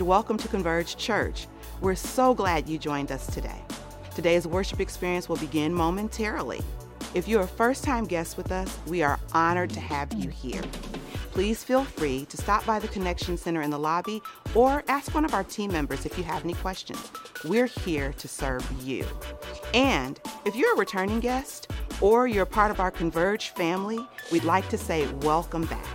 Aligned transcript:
And 0.00 0.08
welcome 0.08 0.38
to 0.38 0.48
Converge 0.48 0.96
Church. 0.96 1.46
We're 1.82 1.94
so 1.94 2.32
glad 2.32 2.66
you 2.66 2.78
joined 2.78 3.12
us 3.12 3.26
today. 3.26 3.62
Today's 4.14 4.46
worship 4.46 4.80
experience 4.80 5.28
will 5.28 5.36
begin 5.36 5.74
momentarily. 5.74 6.62
If 7.12 7.28
you're 7.28 7.42
a 7.42 7.46
first 7.46 7.84
time 7.84 8.06
guest 8.06 8.38
with 8.38 8.50
us, 8.50 8.78
we 8.86 9.02
are 9.02 9.20
honored 9.34 9.68
to 9.70 9.80
have 9.80 10.10
you 10.14 10.30
here. 10.30 10.62
Please 11.32 11.62
feel 11.62 11.84
free 11.84 12.24
to 12.30 12.38
stop 12.38 12.64
by 12.64 12.78
the 12.78 12.88
Connection 12.88 13.36
Center 13.36 13.60
in 13.60 13.68
the 13.68 13.78
lobby 13.78 14.22
or 14.54 14.82
ask 14.88 15.14
one 15.14 15.26
of 15.26 15.34
our 15.34 15.44
team 15.44 15.70
members 15.70 16.06
if 16.06 16.16
you 16.16 16.24
have 16.24 16.44
any 16.44 16.54
questions. 16.54 17.12
We're 17.44 17.66
here 17.66 18.14
to 18.14 18.26
serve 18.26 18.66
you. 18.82 19.04
And 19.74 20.18
if 20.46 20.56
you're 20.56 20.76
a 20.76 20.78
returning 20.78 21.20
guest 21.20 21.70
or 22.00 22.26
you're 22.26 22.46
part 22.46 22.70
of 22.70 22.80
our 22.80 22.90
Converge 22.90 23.50
family, 23.50 23.98
we'd 24.32 24.44
like 24.44 24.70
to 24.70 24.78
say 24.78 25.06
welcome 25.20 25.66
back. 25.66 25.86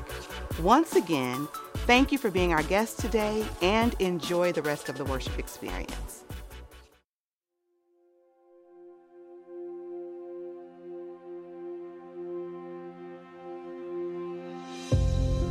Once 0.61 0.95
again, 0.95 1.47
thank 1.85 2.11
you 2.11 2.17
for 2.17 2.31
being 2.31 2.51
our 2.51 2.63
guest 2.63 2.99
today 2.99 3.45
and 3.61 3.95
enjoy 3.99 4.51
the 4.51 4.61
rest 4.61 4.89
of 4.89 4.97
the 4.97 5.05
worship 5.05 5.37
experience. 5.37 6.23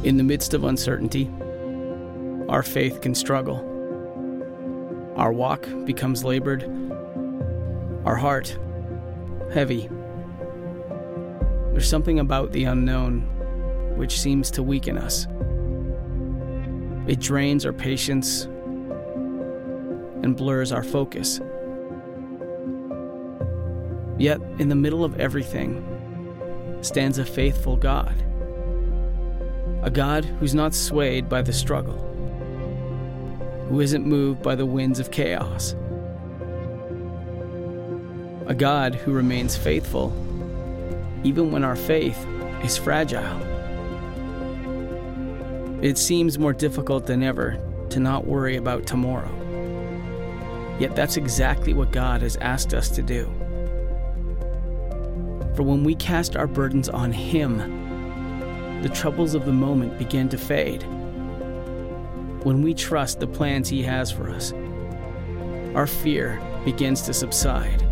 In 0.02 0.18
the 0.18 0.22
midst 0.22 0.52
of 0.52 0.64
uncertainty, 0.64 1.30
our 2.48 2.62
faith 2.62 3.00
can 3.00 3.14
struggle. 3.14 3.70
Our 5.16 5.32
walk 5.32 5.66
becomes 5.86 6.24
labored, 6.24 6.64
our 8.04 8.16
heart 8.16 8.58
heavy. 9.52 9.88
There's 11.70 11.88
something 11.88 12.18
about 12.18 12.52
the 12.52 12.64
unknown 12.64 13.22
which 13.96 14.18
seems 14.20 14.50
to 14.50 14.62
weaken 14.62 14.98
us. 14.98 15.26
It 17.06 17.20
drains 17.20 17.66
our 17.66 17.72
patience 17.72 18.44
and 20.22 20.36
blurs 20.36 20.72
our 20.72 20.82
focus. 20.82 21.40
Yet, 24.18 24.40
in 24.58 24.68
the 24.68 24.74
middle 24.74 25.04
of 25.04 25.20
everything, 25.20 25.84
stands 26.80 27.18
a 27.18 27.24
faithful 27.24 27.76
God 27.76 28.24
a 29.84 29.90
God 29.90 30.24
who's 30.24 30.54
not 30.54 30.74
swayed 30.74 31.28
by 31.28 31.42
the 31.42 31.52
struggle, 31.52 31.98
who 33.68 33.80
isn't 33.80 34.06
moved 34.06 34.42
by 34.42 34.54
the 34.54 34.64
winds 34.64 34.98
of 34.98 35.10
chaos, 35.10 35.76
a 38.46 38.54
God 38.56 38.94
who 38.94 39.12
remains 39.12 39.58
faithful 39.58 40.10
even 41.22 41.52
when 41.52 41.64
our 41.64 41.76
faith 41.76 42.26
is 42.62 42.78
fragile. 42.78 43.53
It 45.84 45.98
seems 45.98 46.38
more 46.38 46.54
difficult 46.54 47.04
than 47.04 47.22
ever 47.22 47.60
to 47.90 48.00
not 48.00 48.26
worry 48.26 48.56
about 48.56 48.86
tomorrow. 48.86 49.28
Yet 50.80 50.96
that's 50.96 51.18
exactly 51.18 51.74
what 51.74 51.92
God 51.92 52.22
has 52.22 52.36
asked 52.38 52.72
us 52.72 52.88
to 52.92 53.02
do. 53.02 53.26
For 55.54 55.62
when 55.62 55.84
we 55.84 55.94
cast 55.94 56.36
our 56.36 56.46
burdens 56.46 56.88
on 56.88 57.12
Him, 57.12 57.58
the 58.80 58.88
troubles 58.88 59.34
of 59.34 59.44
the 59.44 59.52
moment 59.52 59.98
begin 59.98 60.30
to 60.30 60.38
fade. 60.38 60.84
When 62.44 62.62
we 62.62 62.72
trust 62.72 63.20
the 63.20 63.26
plans 63.26 63.68
He 63.68 63.82
has 63.82 64.10
for 64.10 64.30
us, 64.30 64.54
our 65.74 65.86
fear 65.86 66.40
begins 66.64 67.02
to 67.02 67.12
subside. 67.12 67.82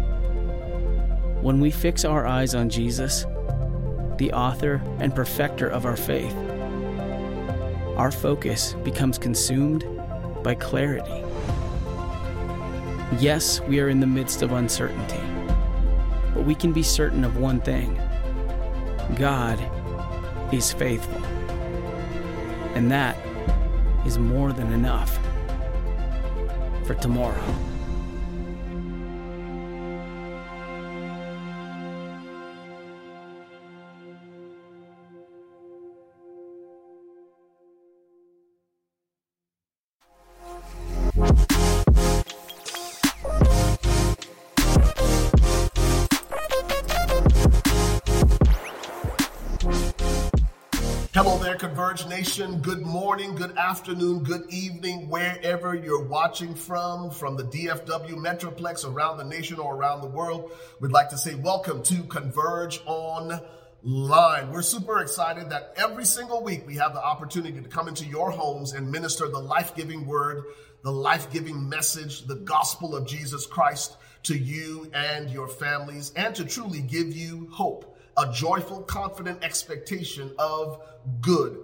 When 1.43 1.61
we 1.61 1.71
fix 1.71 2.07
our 2.07 2.27
eyes 2.27 2.55
on 2.55 2.71
Jesus, 2.71 3.27
the 4.17 4.33
author 4.33 4.81
and 4.99 5.15
perfecter 5.15 5.69
of 5.69 5.85
our 5.85 5.97
faith, 5.97 6.35
our 7.97 8.11
focus 8.11 8.75
becomes 8.85 9.19
consumed 9.19 9.85
by 10.43 10.55
clarity. 10.55 11.23
Yes, 13.19 13.61
we 13.63 13.81
are 13.81 13.89
in 13.89 14.01
the 14.01 14.07
midst 14.07 14.43
of 14.43 14.53
uncertainty, 14.53 15.21
but 16.35 16.45
we 16.45 16.55
can 16.55 16.73
be 16.73 16.83
certain 16.83 17.25
of 17.25 17.37
one 17.37 17.61
thing 17.61 18.01
God 19.17 19.59
is 20.53 20.73
faithful. 20.73 21.23
And 22.75 22.91
that 22.91 23.17
is 24.07 24.19
more 24.19 24.53
than 24.53 24.73
enough 24.73 25.19
for 26.87 26.95
tomorrow. 26.95 27.72
Good 52.43 52.83
morning, 52.83 53.37
good 53.37 53.57
afternoon, 53.57 54.25
good 54.25 54.51
evening, 54.51 55.09
wherever 55.09 55.77
you're 55.77 56.03
watching 56.03 56.57
from, 56.57 57.09
from 57.13 57.37
the 57.37 57.45
DFW 57.45 58.15
Metroplex, 58.15 58.85
around 58.85 59.19
the 59.19 59.25
nation, 59.25 59.61
or 59.61 59.77
around 59.77 60.01
the 60.01 60.09
world. 60.09 60.51
We'd 60.81 60.91
like 60.91 61.09
to 61.11 61.19
say 61.19 61.37
welcome 61.37 61.85
to 61.85 62.03
Converge 62.03 62.81
Online. 62.85 64.51
We're 64.51 64.63
super 64.63 64.99
excited 64.99 65.51
that 65.51 65.73
every 65.77 66.05
single 66.05 66.43
week 66.43 66.67
we 66.67 66.75
have 66.75 66.95
the 66.95 67.05
opportunity 67.05 67.61
to 67.61 67.69
come 67.69 67.87
into 67.87 68.07
your 68.07 68.33
homes 68.33 68.73
and 68.73 68.91
minister 68.91 69.29
the 69.29 69.39
life 69.39 69.77
giving 69.77 70.05
word, 70.05 70.43
the 70.83 70.91
life 70.91 71.33
giving 71.33 71.69
message, 71.69 72.27
the 72.27 72.35
gospel 72.35 72.97
of 72.97 73.07
Jesus 73.07 73.47
Christ 73.47 73.97
to 74.25 74.37
you 74.37 74.91
and 74.93 75.31
your 75.31 75.47
families, 75.47 76.13
and 76.17 76.35
to 76.35 76.45
truly 76.45 76.81
give 76.81 77.17
you 77.17 77.47
hope 77.53 77.97
a 78.17 78.33
joyful, 78.33 78.83
confident 78.83 79.45
expectation 79.45 80.35
of 80.41 80.83
good. 81.21 81.59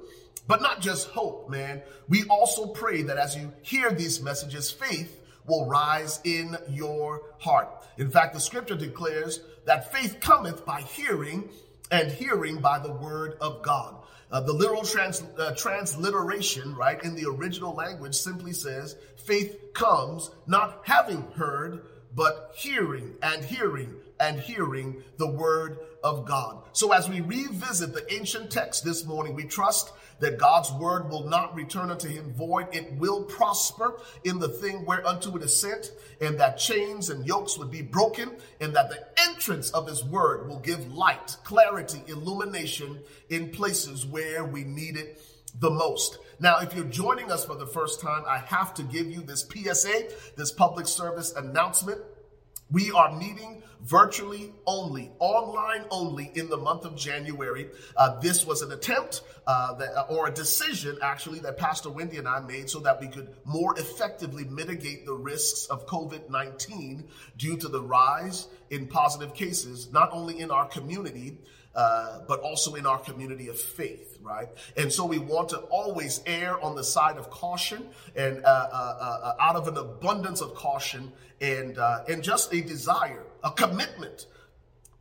But 0.48 0.60
not 0.62 0.80
just 0.80 1.08
hope, 1.10 1.48
man. 1.48 1.82
We 2.08 2.24
also 2.24 2.66
pray 2.66 3.02
that 3.02 3.18
as 3.18 3.36
you 3.36 3.52
hear 3.62 3.92
these 3.92 4.20
messages, 4.20 4.70
faith 4.70 5.20
will 5.46 5.66
rise 5.66 6.20
in 6.24 6.56
your 6.68 7.22
heart. 7.38 7.68
In 7.98 8.10
fact, 8.10 8.34
the 8.34 8.40
scripture 8.40 8.76
declares 8.76 9.40
that 9.66 9.92
faith 9.92 10.18
cometh 10.20 10.66
by 10.66 10.80
hearing, 10.80 11.48
and 11.90 12.10
hearing 12.10 12.58
by 12.58 12.78
the 12.78 12.92
word 12.92 13.36
of 13.40 13.62
God. 13.62 13.94
Uh, 14.30 14.40
the 14.40 14.52
literal 14.52 14.82
trans, 14.82 15.22
uh, 15.38 15.54
transliteration, 15.54 16.74
right, 16.74 17.02
in 17.02 17.14
the 17.14 17.26
original 17.26 17.74
language 17.74 18.14
simply 18.14 18.52
says, 18.52 18.96
faith 19.16 19.72
comes 19.72 20.30
not 20.46 20.80
having 20.84 21.22
heard, 21.34 21.82
but 22.14 22.52
hearing 22.56 23.14
and 23.22 23.44
hearing 23.44 23.94
and 24.20 24.38
hearing 24.40 25.02
the 25.16 25.30
word 25.30 25.78
of 26.02 26.26
God. 26.26 26.62
So 26.72 26.92
as 26.92 27.08
we 27.08 27.20
revisit 27.20 27.94
the 27.94 28.12
ancient 28.12 28.50
text 28.50 28.84
this 28.84 29.06
morning, 29.06 29.34
we 29.34 29.44
trust 29.44 29.92
that 30.20 30.38
God's 30.38 30.72
word 30.72 31.10
will 31.10 31.28
not 31.28 31.54
return 31.54 31.90
unto 31.90 32.08
him 32.08 32.32
void. 32.32 32.68
It 32.72 32.92
will 32.94 33.24
prosper 33.24 34.00
in 34.24 34.38
the 34.38 34.48
thing 34.48 34.84
whereunto 34.84 35.36
it 35.36 35.42
is 35.42 35.54
sent, 35.54 35.92
and 36.20 36.38
that 36.40 36.58
chains 36.58 37.10
and 37.10 37.26
yokes 37.26 37.58
would 37.58 37.70
be 37.70 37.82
broken, 37.82 38.36
and 38.60 38.74
that 38.74 38.90
the 38.90 39.06
entrance 39.28 39.70
of 39.70 39.86
his 39.86 40.04
word 40.04 40.48
will 40.48 40.58
give 40.60 40.92
light, 40.92 41.36
clarity, 41.44 42.02
illumination 42.06 43.00
in 43.28 43.50
places 43.50 44.06
where 44.06 44.44
we 44.44 44.64
need 44.64 44.96
it 44.96 45.20
the 45.60 45.70
most. 45.70 46.18
Now, 46.40 46.58
if 46.60 46.74
you're 46.74 46.84
joining 46.84 47.32
us 47.32 47.44
for 47.44 47.56
the 47.56 47.66
first 47.66 48.00
time, 48.00 48.22
I 48.26 48.38
have 48.38 48.74
to 48.74 48.82
give 48.84 49.10
you 49.10 49.22
this 49.22 49.46
PSA, 49.48 50.08
this 50.36 50.52
public 50.52 50.86
service 50.86 51.32
announcement. 51.32 52.00
We 52.70 52.90
are 52.92 53.16
meeting 53.16 53.62
virtually 53.80 54.52
only, 54.66 55.10
online 55.18 55.84
only 55.90 56.30
in 56.34 56.48
the 56.48 56.56
month 56.56 56.84
of 56.84 56.96
January. 56.96 57.68
Uh, 57.96 58.20
this 58.20 58.44
was 58.44 58.60
an 58.60 58.72
attempt 58.72 59.22
uh, 59.46 59.74
that, 59.74 59.96
uh, 59.96 60.06
or 60.10 60.28
a 60.28 60.30
decision 60.30 60.98
actually 61.00 61.38
that 61.40 61.56
Pastor 61.56 61.88
Wendy 61.88 62.18
and 62.18 62.28
I 62.28 62.40
made 62.40 62.68
so 62.68 62.80
that 62.80 63.00
we 63.00 63.08
could 63.08 63.34
more 63.44 63.78
effectively 63.78 64.44
mitigate 64.44 65.06
the 65.06 65.14
risks 65.14 65.66
of 65.66 65.86
COVID 65.86 66.28
19 66.28 67.08
due 67.38 67.56
to 67.56 67.68
the 67.68 67.80
rise 67.80 68.48
in 68.68 68.86
positive 68.86 69.34
cases, 69.34 69.90
not 69.92 70.10
only 70.12 70.40
in 70.40 70.50
our 70.50 70.66
community, 70.66 71.38
uh, 71.74 72.20
but 72.26 72.40
also 72.40 72.74
in 72.74 72.86
our 72.86 72.98
community 72.98 73.48
of 73.48 73.58
faith, 73.58 74.18
right? 74.22 74.48
And 74.76 74.92
so 74.92 75.04
we 75.04 75.18
want 75.18 75.50
to 75.50 75.58
always 75.58 76.20
err 76.26 76.60
on 76.62 76.74
the 76.74 76.82
side 76.82 77.18
of 77.18 77.30
caution 77.30 77.88
and 78.16 78.44
uh, 78.44 78.48
uh, 78.48 78.74
uh 79.22 79.34
out 79.40 79.56
of 79.56 79.68
an 79.68 79.76
abundance 79.76 80.40
of 80.40 80.54
caution 80.54 81.12
and 81.40 81.78
uh, 81.78 82.04
and 82.08 82.22
just 82.22 82.52
a 82.52 82.60
desire, 82.60 83.24
a 83.44 83.50
commitment 83.52 84.26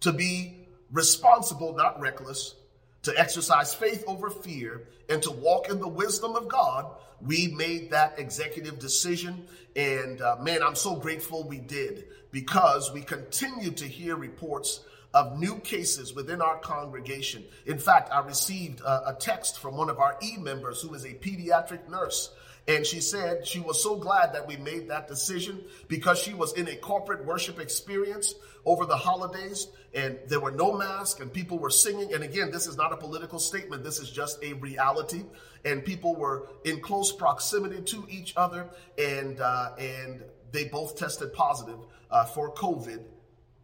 to 0.02 0.14
be 0.14 0.68
responsible, 0.92 1.76
not 1.76 2.00
reckless, 2.00 2.56
to 3.04 3.20
exercise 3.20 3.74
faith 3.74 4.04
over 4.08 4.30
fear, 4.30 4.88
and 5.10 5.24
to 5.24 5.32
walk 5.32 5.70
in 5.70 5.80
the 5.80 5.88
wisdom 5.88 6.36
of 6.36 6.48
God. 6.48 6.86
We 7.20 7.48
made 7.48 7.90
that 7.92 8.20
executive 8.20 8.78
decision, 8.78 9.48
and 9.76 10.22
uh, 10.22 10.36
man, 10.42 10.62
I'm 10.62 10.76
so 10.76 10.96
grateful 10.96 11.48
we 11.48 11.58
did 11.58 12.06
because 12.32 12.94
we 12.94 13.02
continue 13.02 13.72
to 13.72 13.86
hear 13.86 14.16
reports 14.16 14.82
of 15.18 15.40
new 15.40 15.58
cases 15.60 16.14
within 16.14 16.42
our 16.42 16.60
congregation. 16.60 17.44
In 17.66 17.80
fact, 17.80 18.12
I 18.12 18.20
received 18.20 18.82
a, 18.82 19.10
a 19.10 19.18
text 19.20 19.60
from 19.60 19.76
one 19.76 19.90
of 19.90 19.98
our 20.00 20.18
e 20.22 20.38
members 20.38 20.82
who 20.82 20.94
is 20.94 21.06
a 21.06 21.14
pediatric 21.14 21.90
nurse 21.90 22.32
And 22.68 22.86
she 22.86 23.00
said 23.00 23.48
she 23.48 23.62
was 23.62 23.82
so 23.82 23.96
glad 23.96 24.34
that 24.34 24.46
we 24.46 24.58
made 24.58 24.90
that 24.90 25.08
decision 25.08 25.64
because 25.88 26.20
she 26.20 26.34
was 26.34 26.54
in 26.54 26.68
a 26.68 26.76
corporate 26.76 27.26
worship 27.26 27.60
experience 27.60 28.36
over 28.66 28.86
the 28.86 28.98
holidays 28.98 29.68
and 29.94 30.20
there 30.28 30.42
were 30.42 30.52
no 30.52 30.78
masks 30.78 31.22
and 31.22 31.32
people 31.32 31.58
were 31.58 31.70
singing. 31.70 32.14
And 32.14 32.24
again, 32.24 32.52
this 32.52 32.68
is 32.68 32.76
not 32.76 32.92
a 32.92 32.98
political 32.98 33.40
statement. 33.40 33.86
This 33.86 34.00
is 34.00 34.12
just 34.12 34.44
a 34.44 34.54
reality. 34.54 35.24
And 35.64 35.84
people 35.84 36.16
were 36.16 36.50
in 36.66 36.82
close 36.82 37.14
proximity 37.14 37.82
to 37.84 38.06
each 38.10 38.34
other 38.36 38.70
and, 38.98 39.40
uh, 39.40 39.72
and 39.80 40.24
they 40.52 40.66
both 40.66 40.98
tested 40.98 41.34
positive 41.34 41.80
uh, 42.12 42.26
for 42.26 42.54
COVID 42.54 43.00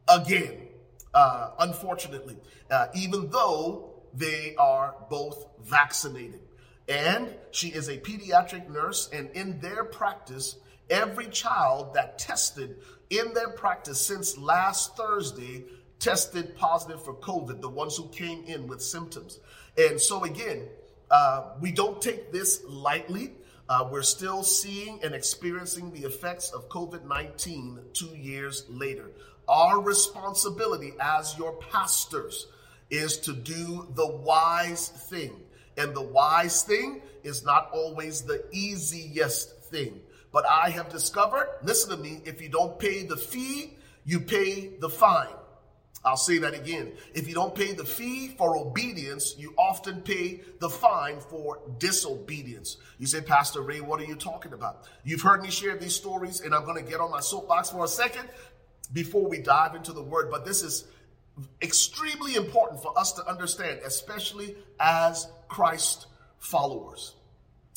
again, 0.07 0.67
uh, 1.13 1.51
unfortunately, 1.59 2.37
uh, 2.69 2.87
even 2.95 3.29
though 3.29 3.93
they 4.13 4.55
are 4.57 4.95
both 5.09 5.47
vaccinated. 5.63 6.41
And 6.87 7.33
she 7.51 7.69
is 7.69 7.87
a 7.87 7.97
pediatric 7.97 8.69
nurse, 8.69 9.09
and 9.13 9.29
in 9.31 9.59
their 9.59 9.83
practice, 9.85 10.57
every 10.89 11.27
child 11.27 11.93
that 11.93 12.19
tested 12.19 12.77
in 13.09 13.33
their 13.33 13.49
practice 13.49 14.05
since 14.05 14.37
last 14.37 14.97
Thursday 14.97 15.65
tested 15.99 16.55
positive 16.57 17.01
for 17.01 17.13
COVID, 17.13 17.61
the 17.61 17.69
ones 17.69 17.95
who 17.95 18.09
came 18.09 18.43
in 18.45 18.67
with 18.67 18.81
symptoms. 18.81 19.39
And 19.77 19.99
so, 19.99 20.25
again, 20.25 20.67
uh, 21.09 21.51
we 21.61 21.71
don't 21.71 22.01
take 22.01 22.31
this 22.31 22.61
lightly. 22.67 23.31
Uh, 23.69 23.87
we're 23.89 24.01
still 24.01 24.43
seeing 24.43 24.99
and 25.03 25.15
experiencing 25.15 25.91
the 25.93 26.01
effects 26.01 26.51
of 26.51 26.67
COVID 26.67 27.07
19 27.07 27.79
two 27.93 28.07
years 28.07 28.65
later. 28.69 29.11
Our 29.47 29.81
responsibility 29.81 30.93
as 30.99 31.37
your 31.37 31.53
pastors 31.53 32.47
is 32.89 33.17
to 33.19 33.33
do 33.33 33.87
the 33.95 34.07
wise 34.07 34.89
thing. 34.89 35.33
And 35.77 35.95
the 35.95 36.01
wise 36.01 36.63
thing 36.63 37.01
is 37.23 37.43
not 37.43 37.69
always 37.73 38.21
the 38.21 38.43
easiest 38.51 39.63
thing. 39.65 39.99
But 40.31 40.45
I 40.49 40.69
have 40.69 40.89
discovered, 40.89 41.47
listen 41.63 41.89
to 41.91 41.97
me, 41.97 42.21
if 42.25 42.41
you 42.41 42.49
don't 42.49 42.77
pay 42.79 43.03
the 43.03 43.17
fee, 43.17 43.73
you 44.05 44.19
pay 44.19 44.71
the 44.79 44.89
fine. 44.89 45.33
I'll 46.05 46.17
say 46.17 46.37
that 46.39 46.53
again. 46.53 46.91
If 47.13 47.29
you 47.29 47.33
don't 47.33 47.55
pay 47.55 47.71
the 47.71 47.85
fee 47.85 48.29
for 48.37 48.57
obedience, 48.57 49.35
you 49.37 49.53
often 49.57 50.01
pay 50.01 50.41
the 50.59 50.69
fine 50.69 51.21
for 51.21 51.59
disobedience. 51.77 52.77
You 52.99 53.07
say, 53.07 53.21
Pastor 53.21 53.61
Ray, 53.61 53.79
what 53.79 54.01
are 54.01 54.05
you 54.05 54.15
talking 54.15 54.51
about? 54.51 54.85
You've 55.05 55.21
heard 55.21 55.41
me 55.41 55.49
share 55.49 55.77
these 55.77 55.95
stories, 55.95 56.41
and 56.41 56.53
I'm 56.53 56.65
going 56.65 56.83
to 56.83 56.89
get 56.89 56.99
on 56.99 57.09
my 57.09 57.21
soapbox 57.21 57.69
for 57.69 57.85
a 57.85 57.87
second 57.87 58.27
before 58.93 59.27
we 59.27 59.39
dive 59.39 59.75
into 59.75 59.91
the 59.91 60.03
word. 60.03 60.29
But 60.31 60.45
this 60.45 60.63
is 60.63 60.85
extremely 61.61 62.35
important 62.35 62.81
for 62.81 62.97
us 62.97 63.13
to 63.13 63.27
understand, 63.27 63.81
especially 63.85 64.55
as 64.79 65.27
Christ 65.47 66.07
followers. 66.37 67.15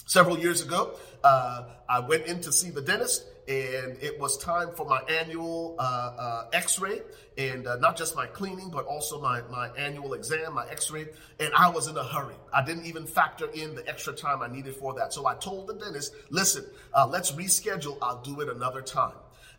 Several 0.04 0.38
years 0.38 0.62
ago, 0.62 0.94
uh, 1.24 1.64
I 1.88 2.00
went 2.00 2.26
in 2.26 2.40
to 2.42 2.52
see 2.52 2.70
the 2.70 2.82
dentist, 2.82 3.24
and 3.48 3.96
it 4.00 4.20
was 4.20 4.38
time 4.38 4.70
for 4.76 4.86
my 4.86 5.00
annual 5.08 5.76
uh, 5.78 5.82
uh, 5.82 6.44
X-ray, 6.52 7.00
and 7.38 7.66
uh, 7.66 7.76
not 7.76 7.96
just 7.96 8.14
my 8.14 8.26
cleaning, 8.26 8.70
but 8.70 8.86
also 8.86 9.20
my 9.20 9.42
my 9.50 9.68
annual 9.76 10.14
exam, 10.14 10.54
my 10.54 10.68
X-ray. 10.68 11.06
And 11.40 11.52
I 11.56 11.70
was 11.70 11.88
in 11.88 11.96
a 11.96 12.04
hurry. 12.04 12.34
I 12.52 12.64
didn't 12.64 12.86
even 12.86 13.06
factor 13.06 13.46
in 13.46 13.74
the 13.74 13.88
extra 13.88 14.12
time 14.12 14.42
I 14.42 14.48
needed 14.48 14.76
for 14.76 14.94
that. 14.94 15.12
So 15.12 15.26
I 15.26 15.34
told 15.34 15.66
the 15.66 15.74
dentist, 15.74 16.14
"Listen, 16.30 16.64
uh, 16.94 17.06
let's 17.06 17.32
reschedule. 17.32 17.98
I'll 18.00 18.22
do 18.22 18.40
it 18.42 18.48
another 18.48 18.82
time." 18.82 19.14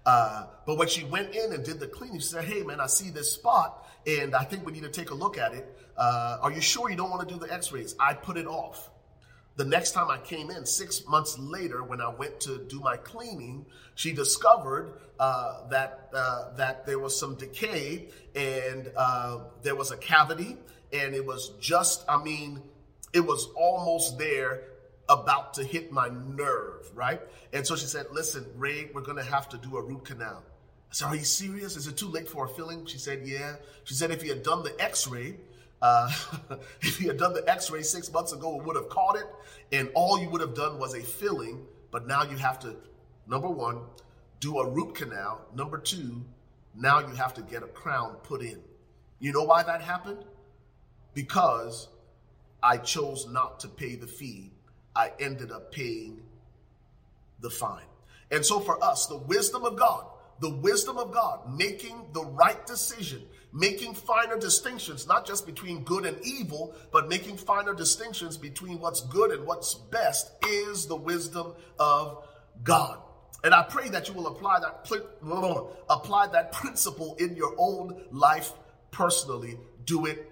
Uh, 0.08 0.46
but 0.66 0.78
when 0.78 0.88
she 0.88 1.04
went 1.04 1.36
in 1.36 1.52
and 1.52 1.66
did 1.66 1.82
the 1.82 1.88
cleaning, 1.88 2.20
she 2.20 2.28
said, 2.28 2.46
Hey, 2.46 2.64
man, 2.64 2.80
I 2.80 2.88
see 2.88 3.10
this 3.10 3.30
spot 3.30 3.86
and 4.08 4.34
I 4.34 4.46
think 4.46 4.66
we 4.66 4.72
need 4.72 4.84
to 4.84 4.90
take 4.90 5.10
a 5.10 5.14
look 5.14 5.38
at 5.38 5.54
it. 5.54 5.78
Uh, 5.98 6.38
are 6.42 6.52
you 6.52 6.62
sure 6.62 6.90
you 6.90 6.96
don't 6.96 7.10
want 7.10 7.28
to 7.28 7.34
do 7.34 7.38
the 7.38 7.54
x 7.54 7.74
rays? 7.74 7.94
I 8.00 8.14
put 8.14 8.38
it 8.38 8.48
off. 8.48 8.90
The 9.58 9.66
next 9.66 9.92
time 9.92 10.10
I 10.10 10.20
came 10.20 10.50
in, 10.50 10.66
six 10.66 11.06
months 11.08 11.38
later, 11.38 11.84
when 11.84 12.00
I 12.00 12.08
went 12.08 12.40
to 12.42 12.64
do 12.70 12.80
my 12.80 12.96
cleaning, 12.96 13.66
she 13.96 14.14
discovered 14.14 14.94
uh, 15.20 15.68
that 15.70 16.10
uh, 16.14 16.54
that 16.56 16.86
there 16.86 17.00
was 17.00 17.20
some 17.20 17.36
decay 17.36 18.08
and 18.34 18.90
uh, 18.96 19.40
there 19.64 19.76
was 19.76 19.92
a 19.92 19.98
cavity, 19.98 20.56
and 20.94 21.16
it 21.16 21.26
was 21.26 21.54
just, 21.60 22.06
I 22.08 22.24
mean, 22.24 22.62
it 23.14 23.22
was 23.22 23.50
almost 23.58 24.20
there 24.20 24.62
about 25.10 25.54
to 25.56 25.64
hit 25.64 25.92
my 25.92 26.10
nerve, 26.10 26.90
right? 26.94 27.22
And 27.54 27.66
so 27.66 27.76
she 27.76 27.86
said, 27.86 28.08
Listen, 28.12 28.46
Ray, 28.56 28.90
we're 28.94 29.02
going 29.02 29.18
to 29.18 29.24
have 29.24 29.50
to 29.50 29.58
do 29.58 29.78
a 29.78 29.82
root 29.82 30.06
canal. 30.06 30.44
I 30.90 30.94
said, 30.94 31.06
Are 31.08 31.16
you 31.16 31.24
serious? 31.24 31.76
Is 31.78 31.88
it 31.88 31.98
too 31.98 32.10
late 32.10 32.28
for 32.28 32.46
a 32.46 32.50
filling? 32.50 32.86
She 32.86 32.98
said, 32.98 33.22
Yeah. 33.26 33.56
She 33.84 33.94
said, 33.94 34.12
If 34.12 34.24
you 34.24 34.30
had 34.30 34.44
done 34.44 34.64
the 34.64 34.76
x 34.80 35.08
ray, 35.08 35.38
uh, 35.82 36.12
if 36.82 37.02
you 37.02 37.08
had 37.08 37.18
done 37.18 37.34
the 37.34 37.50
x 37.50 37.72
ray 37.72 37.84
six 37.84 38.12
months 38.12 38.34
ago, 38.34 38.60
it 38.60 38.66
would 38.66 38.76
have 38.76 38.90
caught 38.90 39.16
it. 39.16 39.26
And 39.72 39.90
all 39.94 40.20
you 40.20 40.30
would 40.30 40.42
have 40.42 40.56
done 40.56 40.80
was 40.80 40.94
a 40.94 41.02
filling. 41.02 41.66
But 41.92 42.06
now 42.06 42.24
you 42.24 42.36
have 42.38 42.60
to, 42.60 42.76
number 43.28 43.50
one, 43.50 43.80
do 44.40 44.60
a 44.60 44.70
root 44.70 44.96
canal. 44.96 45.42
Number 45.56 45.78
two, 45.78 46.24
now 46.76 47.00
you 47.00 47.16
have 47.16 47.34
to 47.36 47.42
get 47.42 47.64
a 47.64 47.68
crown 47.68 48.16
put 48.24 48.42
in. 48.42 48.60
You 49.20 49.32
know 49.32 49.44
why 49.44 49.64
that 49.64 49.82
happened? 49.82 50.24
Because 51.14 51.88
I 52.62 52.78
chose 52.78 53.28
not 53.28 53.62
to 53.62 53.68
pay 53.68 53.96
the 53.96 54.06
fee 54.06 54.52
I 54.98 55.12
ended 55.20 55.52
up 55.52 55.72
paying 55.72 56.24
the 57.40 57.52
fine. 57.52 57.86
And 58.32 58.44
so 58.44 58.60
for 58.60 58.84
us, 58.84 59.06
the 59.06 59.18
wisdom 59.18 59.64
of 59.64 59.78
God, 59.78 60.08
the 60.40 60.50
wisdom 60.50 60.98
of 60.98 61.14
God, 61.14 61.56
making 61.56 62.08
the 62.14 62.26
right 62.26 62.66
decision, 62.66 63.22
making 63.54 63.94
finer 63.94 64.40
distinctions, 64.40 65.08
not 65.08 65.26
just 65.28 65.46
between 65.46 65.84
good 65.84 66.06
and 66.06 66.18
evil, 66.26 66.74
but 66.92 67.08
making 67.08 67.38
finer 67.38 67.76
distinctions 67.76 68.38
between 68.38 68.80
what's 68.80 69.02
good 69.02 69.32
and 69.32 69.46
what's 69.46 69.76
best 69.76 70.32
is 70.48 70.88
the 70.88 70.96
wisdom 70.96 71.54
of 71.80 72.28
God. 72.64 73.00
And 73.44 73.54
I 73.54 73.64
pray 73.64 73.90
that 73.90 74.08
you 74.08 74.16
will 74.16 74.28
apply 74.28 74.60
that 74.62 74.90
apply 75.90 76.28
that 76.28 76.52
principle 76.54 77.16
in 77.20 77.36
your 77.36 77.54
own 77.60 78.02
life 78.12 78.52
personally. 78.90 79.60
Do 79.86 80.08
it 80.08 80.32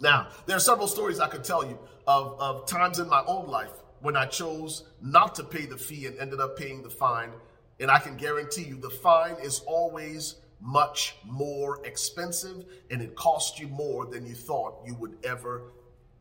now. 0.00 0.28
There 0.46 0.56
are 0.56 0.60
several 0.60 0.86
stories 0.86 1.18
I 1.18 1.26
could 1.26 1.42
tell 1.42 1.64
you 1.64 1.78
of, 2.06 2.40
of 2.40 2.66
times 2.66 3.00
in 3.00 3.08
my 3.08 3.22
own 3.26 3.48
life 3.48 3.72
when 4.00 4.16
I 4.16 4.26
chose 4.26 4.84
not 5.00 5.34
to 5.36 5.44
pay 5.44 5.66
the 5.66 5.76
fee 5.76 6.06
and 6.06 6.18
ended 6.18 6.40
up 6.40 6.56
paying 6.56 6.82
the 6.82 6.90
fine. 6.90 7.30
And 7.80 7.90
I 7.90 7.98
can 7.98 8.16
guarantee 8.16 8.64
you 8.64 8.76
the 8.76 8.90
fine 8.90 9.36
is 9.42 9.60
always 9.66 10.36
much 10.60 11.16
more 11.24 11.84
expensive 11.86 12.64
and 12.90 13.00
it 13.00 13.14
costs 13.14 13.60
you 13.60 13.68
more 13.68 14.06
than 14.06 14.26
you 14.26 14.34
thought 14.34 14.82
you 14.86 14.94
would 14.94 15.16
ever 15.24 15.72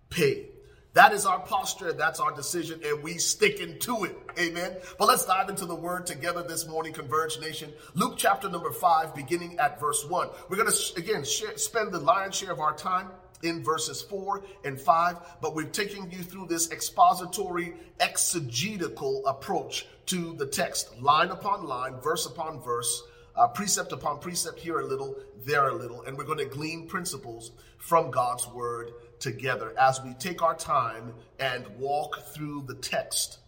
pay. 0.09 0.49
That 0.93 1.13
is 1.13 1.27
our 1.27 1.39
posture, 1.39 1.93
that's 1.93 2.19
our 2.19 2.31
decision, 2.31 2.81
and 2.83 3.03
we 3.03 3.19
sticking 3.19 3.77
to 3.81 4.05
it. 4.05 4.17
Amen. 4.39 4.77
But 4.97 5.07
let's 5.07 5.27
dive 5.27 5.47
into 5.47 5.67
the 5.67 5.75
word 5.75 6.07
together 6.07 6.41
this 6.41 6.67
morning, 6.67 6.91
Converge 6.91 7.39
Nation. 7.39 7.71
Luke 7.93 8.15
chapter 8.17 8.49
number 8.49 8.71
five, 8.71 9.13
beginning 9.13 9.59
at 9.59 9.79
verse 9.79 10.03
one. 10.09 10.29
We're 10.49 10.57
going 10.57 10.71
to 10.71 10.95
again 10.97 11.23
share, 11.23 11.55
spend 11.57 11.91
the 11.91 11.99
lion's 11.99 12.35
share 12.35 12.51
of 12.51 12.59
our 12.59 12.75
time 12.75 13.09
in 13.43 13.63
verses 13.63 14.01
4 14.01 14.43
and 14.63 14.79
5, 14.79 15.17
but 15.41 15.55
we're 15.55 15.63
taking 15.63 16.11
you 16.11 16.19
through 16.19 16.47
this 16.47 16.71
expository, 16.71 17.73
exegetical 17.99 19.25
approach 19.25 19.85
to 20.07 20.33
the 20.33 20.45
text, 20.45 20.99
line 21.01 21.29
upon 21.29 21.65
line, 21.65 21.99
verse 22.01 22.25
upon 22.25 22.61
verse, 22.61 23.03
uh, 23.35 23.47
precept 23.47 23.91
upon 23.91 24.19
precept, 24.19 24.59
here 24.59 24.79
a 24.79 24.85
little, 24.85 25.15
there 25.45 25.69
a 25.69 25.73
little, 25.73 26.01
and 26.03 26.17
we're 26.17 26.23
going 26.23 26.37
to 26.39 26.45
glean 26.45 26.87
principles 26.87 27.51
from 27.77 28.09
God's 28.09 28.47
word 28.47 28.91
together 29.19 29.73
as 29.79 30.01
we 30.01 30.13
take 30.15 30.41
our 30.41 30.55
time 30.55 31.13
and 31.39 31.67
walk 31.77 32.19
through 32.33 32.63
the 32.67 32.75
text 32.75 33.39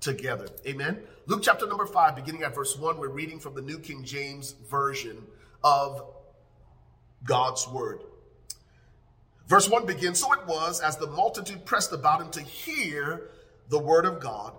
together. 0.00 0.48
Amen. 0.66 1.00
Luke 1.26 1.42
chapter 1.42 1.66
number 1.66 1.86
5, 1.86 2.16
beginning 2.16 2.42
at 2.42 2.54
verse 2.54 2.76
1, 2.76 2.98
we're 2.98 3.08
reading 3.08 3.38
from 3.38 3.54
the 3.54 3.62
New 3.62 3.78
King 3.78 4.04
James 4.04 4.54
Version 4.68 5.24
of 5.62 6.02
God's 7.24 7.68
word. 7.68 8.00
Verse 9.52 9.68
1 9.68 9.84
begins 9.84 10.18
So 10.18 10.32
it 10.32 10.46
was, 10.46 10.80
as 10.80 10.96
the 10.96 11.08
multitude 11.08 11.66
pressed 11.66 11.92
about 11.92 12.22
him 12.22 12.30
to 12.30 12.40
hear 12.40 13.28
the 13.68 13.78
word 13.78 14.06
of 14.06 14.18
God, 14.18 14.54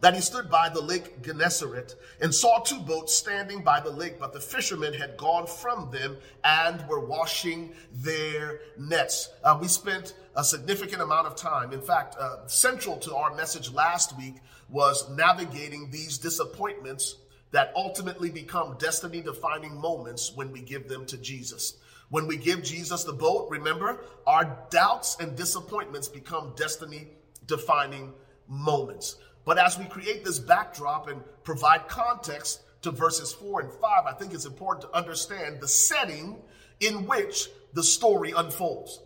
that 0.00 0.12
he 0.12 0.20
stood 0.20 0.50
by 0.50 0.68
the 0.68 0.80
lake 0.80 1.22
Gennesaret 1.22 1.94
and 2.20 2.34
saw 2.34 2.58
two 2.58 2.80
boats 2.80 3.14
standing 3.14 3.62
by 3.62 3.78
the 3.78 3.92
lake, 3.92 4.18
but 4.18 4.32
the 4.32 4.40
fishermen 4.40 4.92
had 4.92 5.16
gone 5.16 5.46
from 5.46 5.88
them 5.92 6.16
and 6.42 6.84
were 6.88 7.06
washing 7.06 7.74
their 7.92 8.62
nets. 8.76 9.30
Uh, 9.44 9.56
we 9.62 9.68
spent 9.68 10.14
a 10.34 10.42
significant 10.42 11.00
amount 11.00 11.28
of 11.28 11.36
time. 11.36 11.72
In 11.72 11.80
fact, 11.80 12.16
uh, 12.18 12.44
central 12.48 12.96
to 12.96 13.14
our 13.14 13.32
message 13.36 13.72
last 13.72 14.18
week 14.18 14.34
was 14.68 15.08
navigating 15.10 15.92
these 15.92 16.18
disappointments 16.18 17.18
that 17.52 17.72
ultimately 17.76 18.30
become 18.30 18.74
destiny 18.80 19.20
defining 19.20 19.80
moments 19.80 20.32
when 20.34 20.50
we 20.50 20.60
give 20.60 20.88
them 20.88 21.06
to 21.06 21.16
Jesus. 21.18 21.74
When 22.12 22.26
we 22.26 22.36
give 22.36 22.62
Jesus 22.62 23.04
the 23.04 23.14
boat, 23.14 23.48
remember, 23.48 24.04
our 24.26 24.58
doubts 24.68 25.16
and 25.18 25.34
disappointments 25.34 26.08
become 26.08 26.52
destiny 26.56 27.08
defining 27.46 28.12
moments. 28.46 29.16
But 29.46 29.56
as 29.56 29.78
we 29.78 29.86
create 29.86 30.22
this 30.22 30.38
backdrop 30.38 31.08
and 31.08 31.22
provide 31.42 31.88
context 31.88 32.60
to 32.82 32.90
verses 32.90 33.32
4 33.32 33.62
and 33.62 33.72
5, 33.72 34.04
I 34.06 34.12
think 34.12 34.34
it's 34.34 34.44
important 34.44 34.82
to 34.82 34.94
understand 34.94 35.62
the 35.62 35.68
setting 35.68 36.36
in 36.80 37.06
which 37.06 37.48
the 37.72 37.82
story 37.82 38.34
unfolds. 38.36 39.00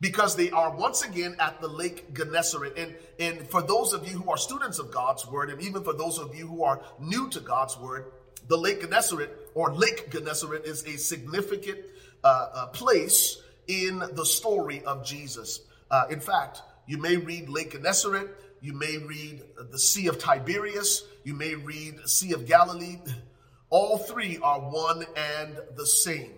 because 0.00 0.34
they 0.34 0.50
are 0.50 0.74
once 0.74 1.02
again 1.02 1.36
at 1.38 1.60
the 1.60 1.68
Lake 1.68 2.12
Gennesaret. 2.12 2.76
And, 2.76 2.96
and 3.20 3.48
for 3.48 3.62
those 3.62 3.92
of 3.92 4.04
you 4.04 4.18
who 4.18 4.32
are 4.32 4.36
students 4.36 4.80
of 4.80 4.90
God's 4.90 5.24
word, 5.28 5.48
and 5.48 5.62
even 5.62 5.84
for 5.84 5.92
those 5.92 6.18
of 6.18 6.34
you 6.34 6.48
who 6.48 6.64
are 6.64 6.82
new 6.98 7.30
to 7.30 7.38
God's 7.38 7.78
word, 7.78 8.06
the 8.48 8.58
Lake 8.58 8.80
Gennesaret 8.80 9.30
or 9.54 9.72
Lake 9.72 10.10
Gennesaret 10.10 10.64
is 10.64 10.84
a 10.86 10.98
significant 10.98 11.78
uh, 12.24 12.48
uh, 12.54 12.66
place 12.68 13.38
in 13.66 13.98
the 13.98 14.24
story 14.24 14.82
of 14.84 15.04
Jesus. 15.04 15.60
Uh, 15.90 16.04
in 16.10 16.20
fact, 16.20 16.62
you 16.86 16.98
may 16.98 17.16
read 17.16 17.48
Lake 17.48 17.72
Gennesaret, 17.72 18.28
you 18.60 18.72
may 18.72 18.98
read 18.98 19.42
the 19.70 19.78
Sea 19.78 20.08
of 20.08 20.18
Tiberias, 20.18 21.04
you 21.24 21.34
may 21.34 21.54
read 21.54 22.08
Sea 22.08 22.32
of 22.32 22.46
Galilee. 22.46 22.98
All 23.70 23.98
three 23.98 24.38
are 24.42 24.60
one 24.60 25.06
and 25.16 25.58
the 25.76 25.86
same. 25.86 26.32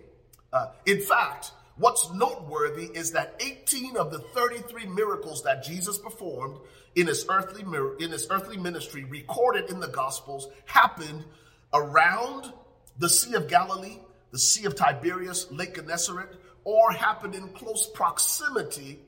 Uh, 0.53 0.67
in 0.85 1.01
fact, 1.01 1.51
What's 1.77 2.09
noteworthy 2.13 2.85
is 2.85 3.11
that 3.11 3.35
18 3.41 3.97
of 3.97 4.09
the 4.09 4.19
33 4.19 4.85
miracles 4.85 5.43
that 5.43 5.61
Jesus 5.61 5.97
performed 5.97 6.57
in 6.95 7.07
his 7.07 7.25
earthly 7.27 7.63
in 7.99 8.11
his 8.11 8.27
earthly 8.29 8.55
ministry 8.55 9.03
recorded 9.03 9.69
in 9.69 9.81
the 9.81 9.89
gospels 9.89 10.47
happened 10.65 11.25
around 11.73 12.53
the 12.97 13.09
Sea 13.09 13.33
of 13.33 13.49
Galilee, 13.49 13.97
the 14.35 14.39
Sea 14.39 14.65
of 14.65 14.75
Tiberias, 14.75 15.49
Lake 15.49 15.75
Gennesaret, 15.75 16.27
or 16.65 16.91
happened 16.91 17.35
in 17.35 17.47
close 17.53 17.87
proximity 17.87 18.99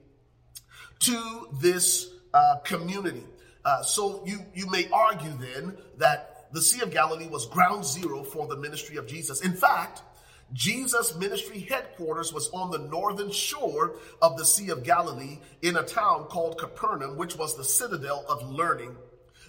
to 1.00 1.50
this 1.60 2.10
uh, 2.34 2.60
community. 2.64 3.26
Uh, 3.66 3.84
so 3.84 4.24
you 4.26 4.40
you 4.54 4.72
may 4.72 4.88
argue 4.90 5.34
then 5.38 5.78
that 5.98 6.48
the 6.54 6.62
Sea 6.62 6.80
of 6.82 6.92
Galilee 6.92 7.28
was 7.28 7.46
ground 7.48 7.84
zero 7.84 8.24
for 8.24 8.48
the 8.48 8.56
ministry 8.56 8.96
of 8.96 9.06
Jesus. 9.06 9.42
In 9.42 9.52
fact, 9.52 10.02
Jesus' 10.54 11.14
ministry 11.18 11.60
headquarters 11.60 12.32
was 12.32 12.50
on 12.52 12.72
the 12.72 12.80
northern 12.80 13.30
shore 13.30 13.98
of 14.22 14.38
the 14.38 14.46
Sea 14.46 14.70
of 14.70 14.86
Galilee 14.86 15.40
in 15.62 15.76
a 15.76 15.84
town 15.84 16.28
called 16.30 16.58
Capernaum, 16.58 17.18
which 17.18 17.36
was 17.36 17.58
the 17.58 17.66
citadel 17.66 18.24
of 18.30 18.50
learning. 18.50 18.96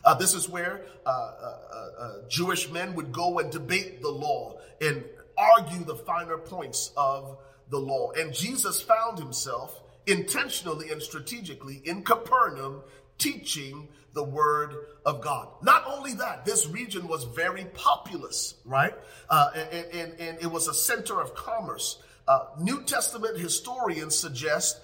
Uh, 0.05 0.15
this 0.15 0.35
is 0.35 0.49
where 0.49 0.83
uh, 1.07 1.09
uh, 1.09 1.59
uh, 1.73 2.03
uh 2.03 2.13
Jewish 2.29 2.69
men 2.69 2.97
would 2.97 3.13
go 3.13 3.39
and 3.39 3.53
debate 3.53 4.03
the 4.03 4.11
law 4.11 4.59
and 4.81 5.05
argue 5.39 5.85
the 5.85 5.97
finer 5.97 6.37
points 6.37 6.93
of 6.97 7.39
the 7.71 7.79
law. 7.79 8.11
And 8.13 8.35
Jesus 8.35 8.83
found 8.83 9.19
himself 9.19 9.81
intentionally 10.07 10.91
and 10.91 11.03
strategically 11.03 11.81
in 11.85 12.03
Capernaum 12.03 12.83
teaching 13.19 13.89
the 14.15 14.25
word 14.25 14.75
of 15.05 15.21
God. 15.21 15.49
Not 15.63 15.85
only 15.87 16.15
that, 16.15 16.45
this 16.45 16.67
region 16.67 17.09
was 17.09 17.25
very 17.25 17.67
populous, 17.75 18.55
right? 18.65 18.95
Uh, 19.29 19.51
and, 19.55 19.87
and, 19.93 20.21
and, 20.21 20.39
it 20.41 20.51
was 20.51 20.67
a 20.67 20.75
center 20.75 21.21
of 21.21 21.35
commerce. 21.35 22.03
Uh, 22.27 22.47
New 22.59 22.83
Testament 22.83 23.39
historians 23.39 24.17
suggest 24.17 24.81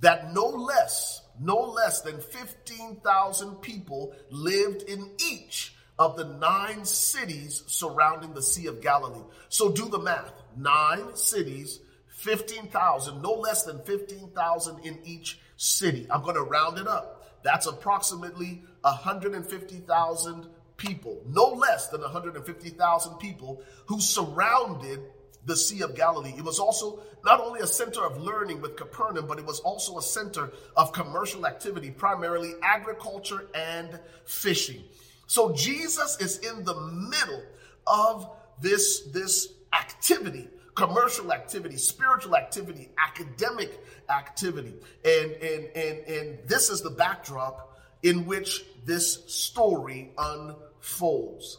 that 0.00 0.34
no 0.34 0.46
less, 0.46 1.22
no 1.40 1.60
less 1.60 2.02
than 2.02 2.20
15,000 2.20 3.56
people 3.56 4.14
lived 4.30 4.82
in 4.82 5.10
each 5.30 5.75
of 5.98 6.16
the 6.16 6.24
nine 6.24 6.84
cities 6.84 7.62
surrounding 7.66 8.34
the 8.34 8.42
Sea 8.42 8.66
of 8.66 8.80
Galilee. 8.80 9.24
So 9.48 9.72
do 9.72 9.88
the 9.88 9.98
math. 9.98 10.32
Nine 10.56 11.16
cities, 11.16 11.80
15,000, 12.08 13.22
no 13.22 13.32
less 13.32 13.64
than 13.64 13.80
15,000 13.82 14.84
in 14.84 14.98
each 15.04 15.38
city. 15.56 16.06
I'm 16.10 16.22
going 16.22 16.34
to 16.36 16.42
round 16.42 16.78
it 16.78 16.86
up. 16.86 17.42
That's 17.42 17.66
approximately 17.66 18.62
150,000 18.82 20.46
people, 20.76 21.22
no 21.26 21.48
less 21.48 21.88
than 21.88 22.00
150,000 22.02 23.16
people 23.18 23.62
who 23.86 24.00
surrounded 24.00 25.00
the 25.46 25.56
Sea 25.56 25.82
of 25.82 25.94
Galilee. 25.94 26.34
It 26.36 26.44
was 26.44 26.58
also 26.58 27.00
not 27.24 27.40
only 27.40 27.60
a 27.60 27.66
center 27.66 28.04
of 28.04 28.20
learning 28.20 28.60
with 28.60 28.76
Capernaum, 28.76 29.26
but 29.26 29.38
it 29.38 29.46
was 29.46 29.60
also 29.60 29.96
a 29.96 30.02
center 30.02 30.50
of 30.76 30.92
commercial 30.92 31.46
activity, 31.46 31.90
primarily 31.90 32.54
agriculture 32.62 33.46
and 33.54 33.98
fishing. 34.24 34.82
So 35.26 35.52
Jesus 35.52 36.18
is 36.20 36.38
in 36.38 36.64
the 36.64 36.74
middle 36.74 37.42
of 37.86 38.30
this, 38.60 39.02
this 39.12 39.48
activity 39.72 40.48
commercial 40.76 41.32
activity, 41.32 41.76
spiritual 41.78 42.36
activity, 42.36 42.90
academic 42.98 43.82
activity. 44.08 44.74
And, 45.04 45.32
and, 45.32 45.64
and, 45.74 45.98
and 46.06 46.38
this 46.46 46.70
is 46.70 46.82
the 46.82 46.90
backdrop 46.90 47.76
in 48.02 48.26
which 48.26 48.64
this 48.84 49.24
story 49.26 50.12
unfolds. 50.16 51.58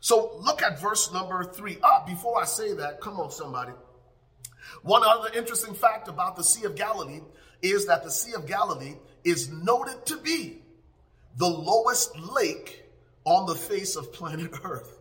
So 0.00 0.38
look 0.40 0.62
at 0.62 0.80
verse 0.80 1.12
number 1.12 1.44
three. 1.44 1.78
Ah, 1.82 2.04
before 2.06 2.40
I 2.40 2.44
say 2.44 2.72
that, 2.74 3.00
come 3.00 3.18
on, 3.18 3.30
somebody. 3.30 3.72
One 4.82 5.02
other 5.04 5.28
interesting 5.36 5.74
fact 5.74 6.08
about 6.08 6.36
the 6.36 6.44
Sea 6.44 6.64
of 6.66 6.76
Galilee 6.76 7.20
is 7.60 7.86
that 7.86 8.04
the 8.04 8.10
Sea 8.10 8.34
of 8.34 8.46
Galilee 8.46 8.94
is 9.24 9.50
noted 9.50 10.06
to 10.06 10.16
be 10.18 10.62
the 11.36 11.48
lowest 11.48 12.16
lake 12.16 12.84
on 13.26 13.44
the 13.44 13.54
face 13.54 13.96
of 13.96 14.12
planet 14.12 14.52
Earth. 14.64 14.98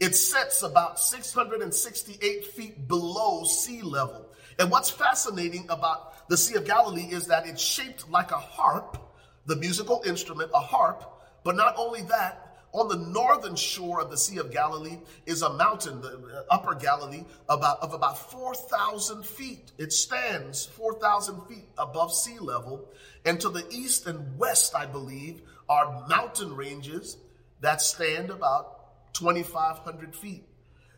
It 0.00 0.14
sits 0.14 0.62
about 0.62 0.98
668 0.98 2.46
feet 2.46 2.88
below 2.88 3.44
sea 3.44 3.82
level. 3.82 4.26
And 4.58 4.70
what's 4.70 4.90
fascinating 4.90 5.66
about 5.70 6.28
the 6.28 6.36
Sea 6.36 6.56
of 6.56 6.66
Galilee 6.66 7.08
is 7.10 7.28
that 7.28 7.46
it's 7.46 7.62
shaped 7.62 8.10
like 8.10 8.32
a 8.32 8.38
harp, 8.38 8.98
the 9.46 9.56
musical 9.56 10.02
instrument, 10.04 10.50
a 10.54 10.60
harp. 10.60 11.04
But 11.44 11.56
not 11.56 11.74
only 11.78 12.02
that, 12.02 12.46
on 12.72 12.88
the 12.88 12.96
northern 12.96 13.56
shore 13.56 14.00
of 14.00 14.10
the 14.10 14.16
Sea 14.16 14.38
of 14.38 14.52
Galilee 14.52 14.98
is 15.26 15.42
a 15.42 15.52
mountain, 15.52 16.00
the 16.00 16.08
uh, 16.08 16.42
upper 16.50 16.74
Galilee, 16.74 17.24
about, 17.48 17.80
of 17.80 17.94
about 17.94 18.30
4,000 18.30 19.24
feet. 19.24 19.72
It 19.76 19.92
stands 19.92 20.66
4,000 20.66 21.42
feet 21.42 21.68
above 21.76 22.12
sea 22.12 22.38
level. 22.38 22.88
And 23.24 23.40
to 23.40 23.48
the 23.48 23.66
east 23.70 24.06
and 24.06 24.38
west, 24.38 24.74
I 24.74 24.86
believe, 24.86 25.42
are 25.68 26.06
mountain 26.08 26.54
ranges 26.54 27.16
that 27.60 27.80
stand 27.80 28.30
about 28.30 29.12
2,500 29.14 30.14
feet. 30.14 30.44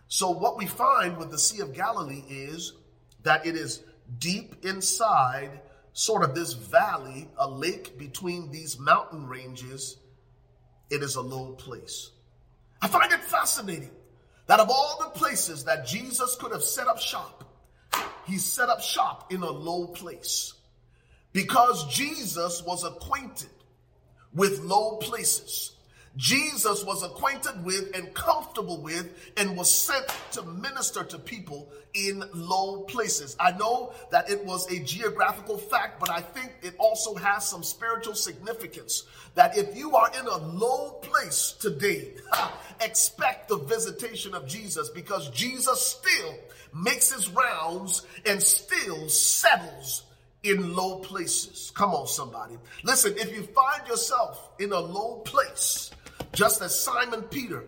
So, 0.09 0.31
what 0.31 0.59
we 0.59 0.67
find 0.67 1.17
with 1.17 1.31
the 1.31 1.39
Sea 1.39 1.61
of 1.61 1.73
Galilee 1.73 2.25
is 2.29 2.75
that 3.23 3.47
it 3.47 3.57
is 3.57 3.83
deep 4.19 4.65
inside 4.65 5.61
sort 5.93 6.23
of 6.23 6.35
this 6.35 6.53
valley, 6.53 7.29
a 7.39 7.49
lake 7.49 7.99
between 7.99 8.51
these 8.51 8.79
mountain 8.79 9.27
ranges. 9.27 9.97
It 10.91 11.03
is 11.03 11.17
a 11.17 11.23
low 11.23 11.53
place. 11.53 12.11
I 12.81 12.89
find 12.89 13.13
it 13.13 13.21
fascinating 13.21 13.91
that 14.47 14.61
of 14.61 14.69
all 14.69 14.99
the 15.01 15.19
places 15.19 15.65
that 15.65 15.87
Jesus 15.87 16.37
could 16.37 16.53
have 16.53 16.63
set 16.63 16.87
up 16.89 16.99
shop, 16.99 17.45
he 18.27 18.39
set 18.39 18.69
up 18.69 18.81
shop 18.81 19.33
in 19.33 19.43
a 19.43 19.51
low 19.51 19.87
place 19.87 20.55
because 21.33 21.87
Jesus 21.89 22.63
was 22.63 22.85
acquainted 22.85 23.49
with 24.35 24.61
low 24.61 24.97
places. 24.97 25.73
Jesus 26.17 26.85
was 26.85 27.03
acquainted 27.03 27.65
with 27.65 27.97
and 27.97 28.13
comfortable 28.13 28.81
with 28.83 29.33
and 29.37 29.57
was 29.57 29.71
sent 29.71 30.05
to 30.33 30.43
minister 30.43 31.05
to 31.05 31.19
people 31.19 31.71
in 31.95 32.23
low 32.35 32.83
places. 32.83 33.35
I 33.41 33.53
know 33.53 33.93
that 34.11 34.31
it 34.31 34.45
was 34.45 34.71
a 34.71 34.79
geographical 34.81 35.57
fact, 35.57 36.01
but 36.01 36.11
I 36.11 36.21
think 36.21 36.53
it 36.63 36.75
also 36.79 37.15
has 37.15 37.49
some 37.49 37.63
spiritual 37.63 38.15
significance 38.15 39.05
that 39.35 39.57
if 39.57 39.77
you 39.77 39.97
are 39.97 40.11
in 40.19 40.27
a 40.27 40.37
low 40.37 40.99
place 41.03 41.55
today, 41.59 42.13
expect 42.81 43.49
the 43.49 43.59
visitation 43.59 44.35
of 44.35 44.47
Jesus 44.47 44.91
because 44.91 45.31
Jesus 45.31 45.81
still 45.81 46.35
makes 46.75 47.11
his 47.11 47.29
rounds 47.31 48.07
and 48.27 48.43
still 48.43 49.09
settles 49.09 50.05
in 50.43 50.75
low 50.75 50.99
places. 50.99 51.73
Come 51.75 51.91
on, 51.91 52.07
somebody. 52.07 52.59
Listen, 52.83 53.15
if 53.17 53.35
you 53.35 53.43
find 53.43 53.87
yourself 53.87 54.51
in 54.59 54.73
a 54.73 54.81
low 54.81 55.17
place, 55.25 55.91
just 56.33 56.63
as 56.63 56.79
Simon 56.79 57.23
Peter 57.23 57.65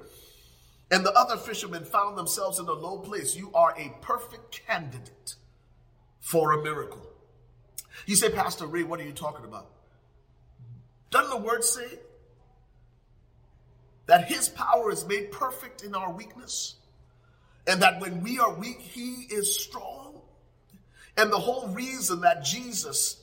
and 0.90 1.04
the 1.04 1.12
other 1.12 1.36
fishermen 1.36 1.84
found 1.84 2.16
themselves 2.16 2.58
in 2.58 2.66
a 2.66 2.72
low 2.72 2.98
place, 2.98 3.36
you 3.36 3.50
are 3.54 3.74
a 3.78 3.92
perfect 4.00 4.62
candidate 4.66 5.34
for 6.20 6.52
a 6.52 6.62
miracle. 6.62 7.06
You 8.06 8.16
say, 8.16 8.30
Pastor 8.30 8.66
Ray, 8.66 8.82
what 8.82 9.00
are 9.00 9.04
you 9.04 9.12
talking 9.12 9.44
about? 9.44 9.70
Doesn't 11.10 11.30
the 11.30 11.46
word 11.46 11.64
say 11.64 11.86
that 14.06 14.26
his 14.26 14.48
power 14.48 14.90
is 14.90 15.06
made 15.06 15.30
perfect 15.30 15.82
in 15.82 15.94
our 15.94 16.12
weakness? 16.12 16.76
And 17.66 17.80
that 17.82 18.00
when 18.00 18.22
we 18.22 18.38
are 18.38 18.52
weak, 18.54 18.80
he 18.80 19.26
is 19.30 19.58
strong? 19.58 20.20
And 21.16 21.32
the 21.32 21.38
whole 21.38 21.68
reason 21.68 22.20
that 22.22 22.44
Jesus 22.44 23.22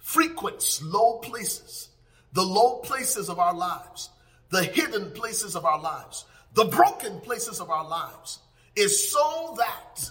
frequents 0.00 0.82
low 0.82 1.18
places, 1.18 1.90
the 2.32 2.42
low 2.42 2.76
places 2.76 3.28
of 3.28 3.38
our 3.38 3.52
lives, 3.52 4.10
the 4.50 4.62
hidden 4.64 5.10
places 5.12 5.56
of 5.56 5.64
our 5.64 5.80
lives, 5.80 6.24
the 6.54 6.64
broken 6.66 7.20
places 7.20 7.60
of 7.60 7.70
our 7.70 7.86
lives, 7.86 8.40
is 8.74 9.10
so 9.10 9.54
that 9.58 10.10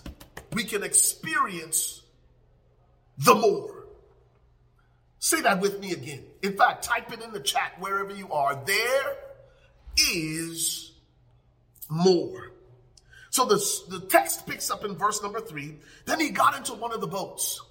we 0.54 0.64
can 0.64 0.84
experience 0.84 2.02
the 3.18 3.36
more. 3.36 3.86
Say 5.20 5.42
that 5.42 5.60
with 5.60 5.80
me 5.80 5.92
again. 5.92 6.24
In 6.44 6.56
fact, 6.56 6.84
type 6.84 7.12
it 7.12 7.22
in 7.22 7.32
the 7.32 7.40
chat 7.40 7.74
wherever 7.80 8.14
you 8.14 8.32
are. 8.32 8.62
There 8.66 9.18
is 10.12 10.92
more. 11.90 12.52
So 13.32 13.46
the, 13.46 13.56
the 13.90 14.06
text 14.06 14.48
picks 14.48 14.70
up 14.70 14.86
in 14.86 14.96
verse 14.96 15.22
number 15.22 15.42
three. 15.42 15.78
Then 16.06 16.20
he 16.20 16.30
got 16.30 16.56
into 16.56 16.74
one 16.74 16.94
of 16.94 17.02
the 17.02 17.08
boats, 17.08 17.62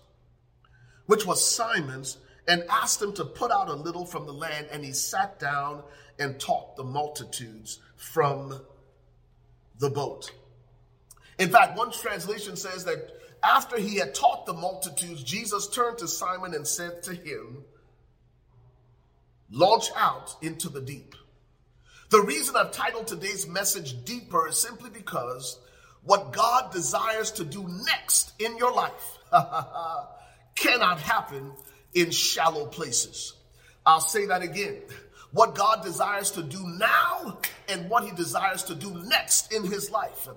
which 1.06 1.24
was 1.24 1.44
Simon's, 1.44 2.18
and 2.46 2.64
asked 2.68 3.00
him 3.00 3.12
to 3.14 3.24
put 3.24 3.50
out 3.50 3.68
a 3.68 3.74
little 3.74 4.04
from 4.04 4.26
the 4.26 4.32
land. 4.32 4.68
And 4.70 4.84
he 4.84 4.92
sat 4.92 5.38
down 5.38 5.82
and 6.18 6.38
taught 6.38 6.76
the 6.76 6.84
multitudes 6.84 7.80
from 7.96 8.60
the 9.78 9.90
boat. 9.90 10.32
In 11.38 11.50
fact, 11.50 11.76
one 11.76 11.90
translation 11.90 12.56
says 12.56 12.84
that 12.84 13.10
after 13.42 13.78
he 13.78 13.96
had 13.96 14.14
taught 14.14 14.46
the 14.46 14.52
multitudes, 14.52 15.22
Jesus 15.22 15.68
turned 15.68 15.98
to 15.98 16.08
Simon 16.08 16.54
and 16.54 16.66
said 16.66 17.02
to 17.04 17.14
him, 17.14 17.64
Launch 19.50 19.90
out 19.96 20.34
into 20.42 20.68
the 20.68 20.80
deep. 20.80 21.14
The 22.10 22.22
reason 22.22 22.56
I've 22.56 22.72
titled 22.72 23.06
today's 23.06 23.46
message 23.46 24.04
Deeper 24.04 24.48
is 24.48 24.58
simply 24.58 24.90
because 24.90 25.58
what 26.02 26.32
God 26.32 26.72
desires 26.72 27.30
to 27.32 27.44
do 27.44 27.66
next 27.86 28.32
in 28.38 28.56
your 28.56 28.72
life 28.72 29.18
cannot 30.54 31.00
happen 31.00 31.52
in 31.92 32.10
shallow 32.10 32.66
places. 32.66 33.34
I'll 33.86 34.00
say 34.00 34.26
that 34.26 34.42
again. 34.42 34.82
What 35.34 35.56
God 35.56 35.82
desires 35.82 36.30
to 36.32 36.44
do 36.44 36.64
now 36.78 37.38
and 37.68 37.90
what 37.90 38.04
he 38.04 38.12
desires 38.12 38.62
to 38.64 38.74
do 38.74 38.94
next 39.04 39.52
in 39.52 39.64
his 39.64 39.90
life 39.90 40.28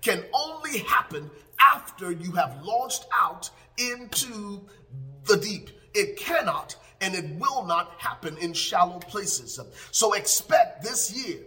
can 0.00 0.24
only 0.32 0.78
happen 0.78 1.30
after 1.60 2.10
you 2.10 2.32
have 2.32 2.62
launched 2.62 3.06
out 3.14 3.50
into 3.76 4.62
the 5.24 5.36
deep. 5.36 5.68
It 5.94 6.16
cannot 6.16 6.74
and 7.02 7.14
it 7.14 7.38
will 7.38 7.66
not 7.66 7.92
happen 7.98 8.38
in 8.38 8.54
shallow 8.54 8.98
places. 8.98 9.60
So 9.90 10.14
expect 10.14 10.82
this 10.82 11.12
year 11.12 11.40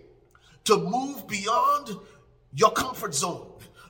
to 0.65 0.77
move 0.77 1.27
beyond 1.27 1.97
your 2.53 2.71
comfort 2.71 3.15
zone 3.15 3.47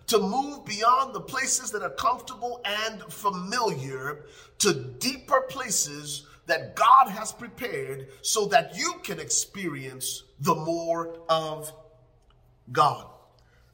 to 0.08 0.18
move 0.18 0.66
beyond 0.66 1.14
the 1.14 1.22
places 1.22 1.70
that 1.70 1.84
are 1.84 1.92
comfortable 1.92 2.62
and 2.66 3.00
familiar 3.14 4.26
to 4.58 4.74
deeper 4.74 5.42
places 5.42 6.26
that 6.50 6.76
God 6.76 7.10
has 7.10 7.32
prepared 7.32 8.08
so 8.22 8.48
that 8.48 8.78
you 8.78 8.96
can 9.04 9.20
experience 9.20 10.24
the 10.40 10.56
more 10.56 11.20
of 11.30 11.72
God. 12.72 13.08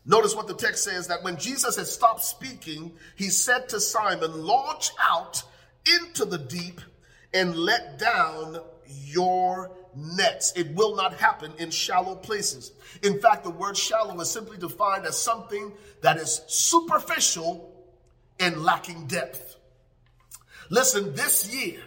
Notice 0.06 0.36
what 0.36 0.48
the 0.48 0.54
text 0.54 0.84
says 0.84 1.08
that 1.08 1.24
when 1.24 1.38
Jesus 1.38 1.78
had 1.78 1.88
stopped 1.88 2.24
speaking, 2.24 2.94
he 3.16 3.30
said 3.30 3.70
to 3.70 3.80
Simon, 3.80 4.46
Launch 4.46 4.92
out 5.02 5.42
into 6.02 6.26
the 6.26 6.38
deep 6.38 6.80
and 7.34 7.56
let 7.56 7.98
down 7.98 8.60
your 8.88 9.72
nets. 9.96 10.54
It 10.56 10.76
will 10.76 10.96
not 10.96 11.16
happen 11.16 11.54
in 11.58 11.72
shallow 11.72 12.16
places. 12.16 12.72
In 13.02 13.20
fact, 13.20 13.44
the 13.44 13.50
word 13.50 13.78
shallow 13.78 14.20
is 14.22 14.30
simply 14.30 14.58
defined 14.58 15.06
as 15.06 15.18
something 15.18 15.72
that 16.02 16.18
is 16.18 16.42
superficial 16.48 17.74
and 18.40 18.64
lacking 18.64 19.08
depth. 19.08 19.56
Listen, 20.70 21.14
this 21.16 21.54
year, 21.54 21.82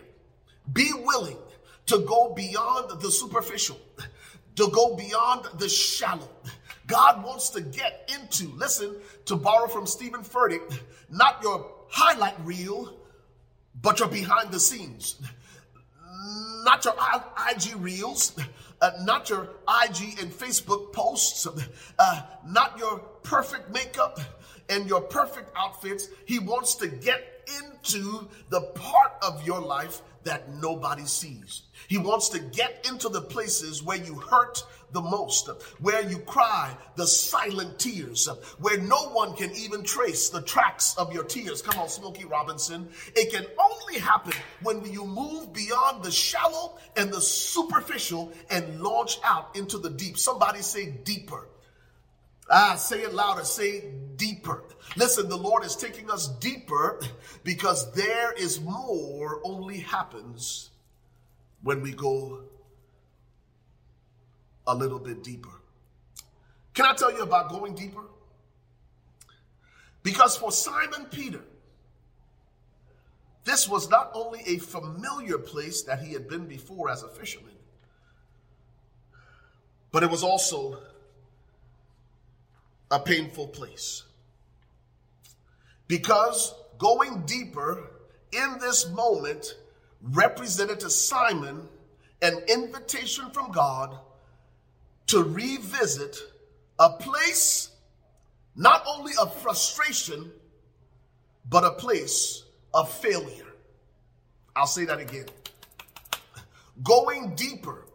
be 0.72 0.90
willing 0.92 1.38
to 1.86 1.98
go 2.00 2.32
beyond 2.34 3.00
the 3.00 3.10
superficial, 3.10 3.78
to 4.56 4.68
go 4.68 4.94
beyond 4.96 5.46
the 5.58 5.68
shallow. 5.68 6.28
God 6.86 7.22
wants 7.22 7.50
to 7.50 7.60
get 7.60 8.10
into, 8.14 8.48
listen, 8.56 8.96
to 9.26 9.36
borrow 9.36 9.68
from 9.68 9.86
Steven 9.86 10.22
Furtick, 10.22 10.80
not 11.10 11.42
your 11.42 11.70
highlight 11.88 12.38
reel, 12.44 12.94
but 13.80 13.98
your 13.98 14.08
behind 14.08 14.50
the 14.50 14.60
scenes 14.60 15.20
not 16.64 16.84
your 16.84 16.94
IG 17.50 17.80
reels, 17.80 18.36
uh, 18.80 18.90
not 19.02 19.30
your 19.30 19.48
IG 19.84 20.20
and 20.20 20.30
Facebook 20.30 20.92
posts, 20.92 21.46
uh, 21.98 22.22
not 22.46 22.78
your 22.78 22.98
perfect 23.22 23.70
makeup 23.72 24.20
and 24.68 24.86
your 24.86 25.00
perfect 25.00 25.50
outfits. 25.56 26.08
He 26.26 26.38
wants 26.38 26.74
to 26.76 26.88
get 26.88 27.37
into 27.62 28.28
the 28.50 28.60
part 28.60 29.12
of 29.22 29.46
your 29.46 29.60
life 29.60 30.02
that 30.24 30.52
nobody 30.54 31.04
sees. 31.04 31.62
He 31.88 31.96
wants 31.96 32.28
to 32.30 32.38
get 32.38 32.86
into 32.88 33.08
the 33.08 33.22
places 33.22 33.82
where 33.82 33.96
you 33.96 34.14
hurt 34.14 34.62
the 34.92 35.00
most, 35.00 35.48
where 35.80 36.02
you 36.02 36.18
cry 36.18 36.76
the 36.96 37.06
silent 37.06 37.78
tears, 37.78 38.28
where 38.58 38.78
no 38.78 39.10
one 39.10 39.34
can 39.34 39.50
even 39.54 39.82
trace 39.82 40.28
the 40.28 40.42
tracks 40.42 40.94
of 40.96 41.12
your 41.12 41.24
tears. 41.24 41.62
Come 41.62 41.80
on, 41.80 41.88
Smokey 41.88 42.24
Robinson. 42.24 42.88
It 43.14 43.32
can 43.32 43.46
only 43.58 43.98
happen 43.98 44.34
when 44.62 44.84
you 44.90 45.04
move 45.06 45.52
beyond 45.52 46.04
the 46.04 46.10
shallow 46.10 46.78
and 46.96 47.10
the 47.12 47.20
superficial 47.20 48.32
and 48.50 48.80
launch 48.80 49.18
out 49.24 49.56
into 49.56 49.78
the 49.78 49.90
deep. 49.90 50.18
Somebody 50.18 50.60
say 50.62 50.90
deeper. 51.04 51.46
Ah, 52.50 52.76
say 52.76 53.02
it 53.02 53.14
louder. 53.14 53.44
Say 53.44 53.84
deeper. 54.16 54.64
Listen, 54.96 55.28
the 55.28 55.36
Lord 55.36 55.64
is 55.64 55.76
taking 55.76 56.10
us 56.10 56.28
deeper 56.38 57.00
because 57.44 57.92
there 57.92 58.32
is 58.32 58.60
more 58.60 59.40
only 59.44 59.78
happens 59.78 60.70
when 61.62 61.82
we 61.82 61.92
go 61.92 62.42
a 64.66 64.74
little 64.74 64.98
bit 64.98 65.22
deeper. 65.22 65.50
Can 66.74 66.86
I 66.86 66.94
tell 66.94 67.12
you 67.12 67.22
about 67.22 67.50
going 67.50 67.74
deeper? 67.74 68.04
Because 70.02 70.36
for 70.36 70.52
Simon 70.52 71.06
Peter, 71.10 71.42
this 73.44 73.68
was 73.68 73.90
not 73.90 74.10
only 74.14 74.40
a 74.46 74.58
familiar 74.58 75.38
place 75.38 75.82
that 75.82 76.00
he 76.00 76.12
had 76.12 76.28
been 76.28 76.46
before 76.46 76.90
as 76.90 77.02
a 77.02 77.08
fisherman, 77.08 77.54
but 79.90 80.02
it 80.02 80.10
was 80.10 80.22
also 80.22 80.78
a 82.90 82.98
painful 82.98 83.48
place. 83.48 84.04
Because 85.86 86.54
going 86.78 87.22
deeper 87.26 87.90
in 88.32 88.58
this 88.60 88.88
moment 88.90 89.56
represented 90.02 90.80
to 90.80 90.90
Simon 90.90 91.68
an 92.22 92.38
invitation 92.48 93.30
from 93.30 93.52
God 93.52 93.98
to 95.08 95.22
revisit 95.22 96.16
a 96.78 96.90
place 96.90 97.70
not 98.54 98.82
only 98.86 99.12
of 99.20 99.34
frustration, 99.40 100.30
but 101.48 101.64
a 101.64 101.70
place 101.70 102.44
of 102.74 102.90
failure. 102.90 103.46
I'll 104.54 104.66
say 104.66 104.84
that 104.84 104.98
again. 104.98 105.26
Going 106.82 107.34
deeper 107.34 107.86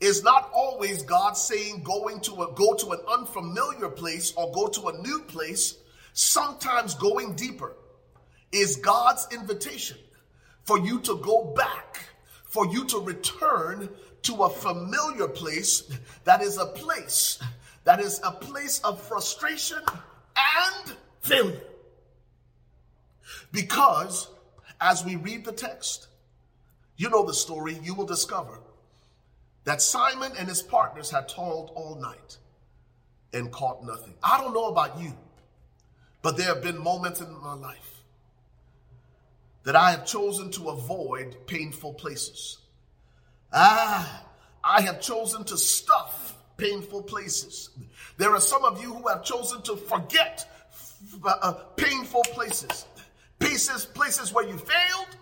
is 0.00 0.22
not 0.22 0.50
always 0.52 1.02
God 1.02 1.36
saying 1.36 1.82
going 1.82 2.20
to 2.20 2.42
a, 2.42 2.52
go 2.54 2.74
to 2.74 2.90
an 2.90 3.00
unfamiliar 3.08 3.88
place 3.88 4.32
or 4.36 4.52
go 4.52 4.66
to 4.68 4.88
a 4.88 4.98
new 4.98 5.20
place. 5.28 5.76
Sometimes 6.12 6.94
going 6.94 7.34
deeper 7.34 7.74
is 8.52 8.76
God's 8.76 9.26
invitation 9.32 9.98
for 10.64 10.78
you 10.78 11.00
to 11.00 11.16
go 11.18 11.52
back, 11.56 11.98
for 12.44 12.66
you 12.66 12.84
to 12.86 12.98
return 12.98 13.88
to 14.22 14.34
a 14.42 14.50
familiar 14.50 15.28
place 15.28 15.84
that 16.24 16.42
is 16.42 16.58
a 16.58 16.66
place 16.66 17.38
that 17.86 18.00
is 18.00 18.20
a 18.24 18.32
place 18.32 18.80
of 18.80 19.00
frustration 19.00 19.78
and 20.36 20.96
failure. 21.20 21.62
Because 23.52 24.28
as 24.80 25.04
we 25.04 25.14
read 25.14 25.44
the 25.44 25.52
text, 25.52 26.08
you 26.96 27.08
know 27.08 27.24
the 27.24 27.32
story, 27.32 27.78
you 27.82 27.94
will 27.94 28.04
discover 28.04 28.58
that 29.66 29.82
Simon 29.82 30.32
and 30.38 30.48
his 30.48 30.62
partners 30.62 31.10
had 31.10 31.28
toiled 31.28 31.72
all 31.74 31.96
night 31.96 32.38
and 33.34 33.50
caught 33.50 33.84
nothing. 33.84 34.14
I 34.22 34.40
don't 34.40 34.54
know 34.54 34.68
about 34.68 34.98
you, 34.98 35.12
but 36.22 36.36
there 36.36 36.46
have 36.46 36.62
been 36.62 36.78
moments 36.78 37.20
in 37.20 37.30
my 37.42 37.54
life 37.54 38.04
that 39.64 39.74
I 39.74 39.90
have 39.90 40.06
chosen 40.06 40.52
to 40.52 40.68
avoid 40.68 41.36
painful 41.48 41.94
places. 41.94 42.58
Ah, 43.52 44.24
I 44.62 44.82
have 44.82 45.00
chosen 45.00 45.42
to 45.44 45.58
stuff 45.58 46.36
painful 46.56 47.02
places. 47.02 47.70
There 48.18 48.30
are 48.30 48.40
some 48.40 48.64
of 48.64 48.80
you 48.80 48.94
who 48.94 49.08
have 49.08 49.24
chosen 49.24 49.62
to 49.62 49.76
forget 49.76 50.48
uh, 51.24 51.52
painful 51.76 52.22
places, 52.32 52.86
places, 53.40 53.84
places 53.84 54.32
where 54.32 54.46
you 54.46 54.56
failed, 54.56 55.16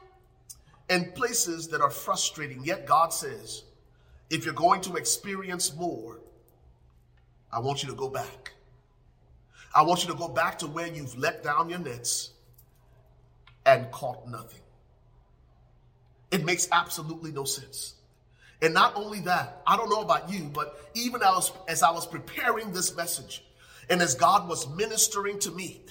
and 0.91 1.15
places 1.15 1.69
that 1.69 1.81
are 1.81 1.91
frustrating. 1.91 2.63
Yet 2.63 2.87
God 2.87 3.11
says, 3.11 3.63
if 4.31 4.45
you're 4.45 4.55
going 4.55 4.81
to 4.83 4.97
experience 4.97 5.75
more, 5.75 6.21
I 7.53 7.61
want 7.61 7.83
you 7.83 7.89
to 7.91 7.95
go 7.95 8.09
back. 8.09 8.53
I 9.75 9.83
want 9.83 10.05
you 10.05 10.13
to 10.13 10.19
go 10.19 10.29
back 10.29 10.59
to 10.61 10.67
where 10.67 10.87
you've 10.87 11.17
let 11.19 11.43
down 11.43 11.69
your 11.69 11.79
nets 11.79 12.31
and 13.67 13.91
caught 13.91 14.29
nothing. 14.29 14.61
It 16.31 16.45
makes 16.45 16.69
absolutely 16.73 17.33
no 17.33 17.45
sense. 17.45 17.95
And 18.63 18.73
not 18.73 18.97
only 18.97 19.21
that, 19.21 19.63
I 19.67 19.77
don't 19.77 19.91
know 19.91 20.01
about 20.01 20.31
you, 20.31 20.51
but 20.53 20.81
even 20.95 21.21
as, 21.23 21.53
as 21.69 21.83
I 21.83 21.91
was 21.91 22.07
preparing 22.07 22.73
this 22.73 22.97
message 22.97 23.45
and 23.91 24.01
as 24.01 24.15
God 24.15 24.49
was 24.49 24.69
ministering 24.69 25.39
to 25.41 25.51
me, 25.51 25.83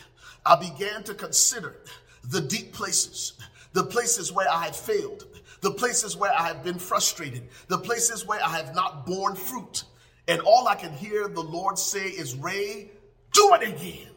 I 0.45 0.55
began 0.55 1.03
to 1.03 1.13
consider 1.13 1.79
the 2.23 2.41
deep 2.41 2.73
places, 2.73 3.33
the 3.73 3.83
places 3.83 4.31
where 4.31 4.49
I 4.49 4.65
had 4.65 4.75
failed, 4.75 5.25
the 5.63 5.71
places 5.71 6.15
where 6.15 6.31
I 6.31 6.47
have 6.47 6.61
been 6.61 6.77
frustrated, 6.77 7.47
the 7.69 7.77
places 7.77 8.27
where 8.27 8.43
I 8.43 8.49
have 8.57 8.75
not 8.75 9.05
borne 9.05 9.35
fruit. 9.35 9.85
And 10.27 10.41
all 10.41 10.67
I 10.67 10.75
can 10.75 10.91
hear 10.91 11.29
the 11.29 11.41
Lord 11.41 11.79
say 11.79 12.05
is, 12.05 12.35
Ray, 12.35 12.91
do 13.31 13.53
it 13.55 13.69
again. 13.69 14.09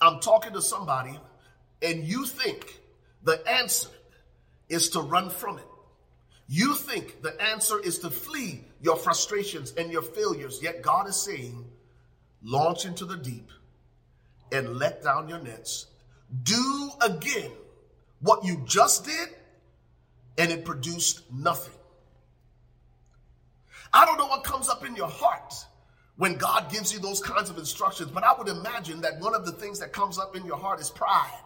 I'm 0.00 0.20
talking 0.20 0.52
to 0.52 0.62
somebody, 0.62 1.18
and 1.82 2.04
you 2.04 2.24
think 2.24 2.80
the 3.24 3.42
answer 3.48 3.88
is 4.68 4.90
to 4.90 5.00
run 5.00 5.28
from 5.28 5.58
it. 5.58 5.66
You 6.46 6.76
think 6.76 7.20
the 7.20 7.40
answer 7.42 7.80
is 7.80 7.98
to 7.98 8.10
flee 8.10 8.64
your 8.80 8.96
frustrations 8.96 9.72
and 9.72 9.90
your 9.90 10.02
failures, 10.02 10.60
yet 10.62 10.82
God 10.82 11.08
is 11.08 11.16
saying, 11.16 11.64
launch 12.44 12.86
into 12.86 13.04
the 13.04 13.16
deep 13.16 13.50
and 14.52 14.78
let 14.78 15.02
down 15.02 15.28
your 15.28 15.40
nets. 15.40 15.86
Do 16.44 16.90
again 17.00 17.50
what 18.20 18.44
you 18.44 18.62
just 18.64 19.04
did, 19.04 19.28
and 20.38 20.50
it 20.50 20.64
produced 20.64 21.22
nothing. 21.32 21.74
I 23.92 24.04
don't 24.06 24.18
know 24.18 24.26
what 24.26 24.44
comes 24.44 24.68
up 24.68 24.86
in 24.86 24.94
your 24.94 25.08
heart 25.08 25.54
when 26.16 26.36
God 26.36 26.70
gives 26.70 26.92
you 26.92 26.98
those 26.98 27.20
kinds 27.20 27.50
of 27.50 27.58
instructions, 27.58 28.10
but 28.10 28.24
I 28.24 28.36
would 28.36 28.48
imagine 28.48 29.00
that 29.02 29.18
one 29.20 29.34
of 29.34 29.44
the 29.44 29.52
things 29.52 29.80
that 29.80 29.92
comes 29.92 30.18
up 30.18 30.36
in 30.36 30.46
your 30.46 30.56
heart 30.56 30.80
is 30.80 30.90
pride. 30.90 31.40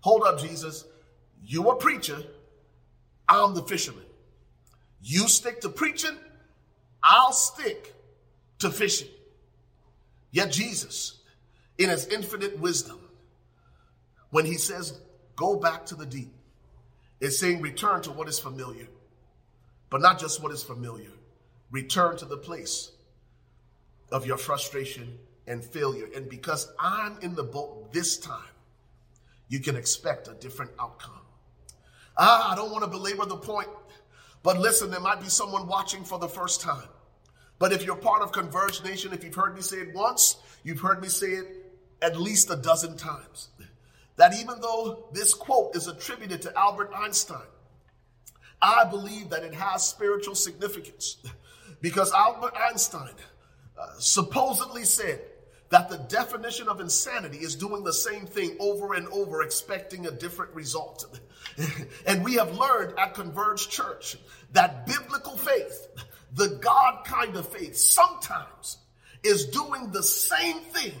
Hold 0.00 0.22
up, 0.24 0.40
Jesus. 0.40 0.84
You 1.44 1.68
a 1.70 1.76
preacher, 1.76 2.22
I'm 3.28 3.54
the 3.54 3.62
fisherman. 3.62 4.04
You 5.00 5.28
stick 5.28 5.60
to 5.60 5.68
preaching, 5.68 6.16
I'll 7.02 7.32
stick 7.32 7.94
to 8.58 8.70
fishing. 8.70 9.08
Yet 10.30 10.50
Jesus, 10.50 11.20
in 11.78 11.90
his 11.90 12.06
infinite 12.08 12.58
wisdom, 12.58 12.98
when 14.30 14.44
he 14.44 14.54
says, 14.54 14.98
go 15.36 15.56
back 15.56 15.86
to 15.86 15.94
the 15.94 16.06
deep, 16.06 16.32
is 17.20 17.38
saying, 17.38 17.60
return 17.60 18.02
to 18.02 18.10
what 18.10 18.28
is 18.28 18.38
familiar. 18.38 18.88
But 19.90 20.00
not 20.00 20.18
just 20.18 20.42
what 20.42 20.52
is 20.52 20.62
familiar, 20.62 21.10
return 21.70 22.16
to 22.18 22.24
the 22.24 22.36
place 22.36 22.90
of 24.10 24.26
your 24.26 24.36
frustration 24.36 25.18
and 25.46 25.64
failure. 25.64 26.08
And 26.14 26.28
because 26.28 26.72
I'm 26.78 27.18
in 27.22 27.34
the 27.34 27.44
boat 27.44 27.92
this 27.92 28.18
time, 28.18 28.42
you 29.48 29.60
can 29.60 29.76
expect 29.76 30.28
a 30.28 30.34
different 30.34 30.72
outcome. 30.80 31.20
Ah, 32.18 32.52
I 32.52 32.56
don't 32.56 32.72
want 32.72 32.82
to 32.84 32.90
belabor 32.90 33.26
the 33.26 33.36
point, 33.36 33.68
but 34.42 34.58
listen, 34.58 34.90
there 34.90 35.00
might 35.00 35.20
be 35.20 35.28
someone 35.28 35.66
watching 35.66 36.02
for 36.02 36.18
the 36.18 36.28
first 36.28 36.60
time. 36.60 36.88
But 37.58 37.72
if 37.72 37.84
you're 37.84 37.96
part 37.96 38.22
of 38.22 38.32
Converge 38.32 38.82
Nation, 38.84 39.12
if 39.12 39.24
you've 39.24 39.34
heard 39.34 39.54
me 39.54 39.62
say 39.62 39.78
it 39.78 39.94
once, 39.94 40.36
you've 40.62 40.80
heard 40.80 41.00
me 41.00 41.08
say 41.08 41.28
it 41.28 41.46
at 42.02 42.18
least 42.18 42.50
a 42.50 42.56
dozen 42.56 42.96
times. 42.96 43.48
That 44.16 44.34
even 44.34 44.60
though 44.60 45.08
this 45.12 45.34
quote 45.34 45.76
is 45.76 45.88
attributed 45.88 46.42
to 46.42 46.58
Albert 46.58 46.90
Einstein, 46.94 47.46
I 48.60 48.84
believe 48.84 49.30
that 49.30 49.42
it 49.42 49.54
has 49.54 49.86
spiritual 49.86 50.34
significance 50.34 51.18
because 51.80 52.12
Albert 52.12 52.54
Einstein 52.56 53.12
uh, 53.78 53.86
supposedly 53.98 54.84
said 54.84 55.20
that 55.68 55.90
the 55.90 55.98
definition 55.98 56.68
of 56.68 56.80
insanity 56.80 57.38
is 57.38 57.56
doing 57.56 57.82
the 57.82 57.92
same 57.92 58.24
thing 58.24 58.56
over 58.60 58.94
and 58.94 59.08
over, 59.08 59.42
expecting 59.42 60.06
a 60.06 60.10
different 60.10 60.54
result. 60.54 61.20
and 62.06 62.24
we 62.24 62.34
have 62.34 62.56
learned 62.56 62.98
at 62.98 63.14
Converge 63.14 63.68
Church 63.68 64.16
that 64.52 64.86
biblical 64.86 65.36
faith, 65.36 65.88
the 66.32 66.58
God 66.60 67.04
kind 67.04 67.36
of 67.36 67.48
faith, 67.48 67.76
sometimes 67.76 68.78
is 69.22 69.46
doing 69.46 69.90
the 69.90 70.02
same 70.02 70.60
thing 70.60 70.94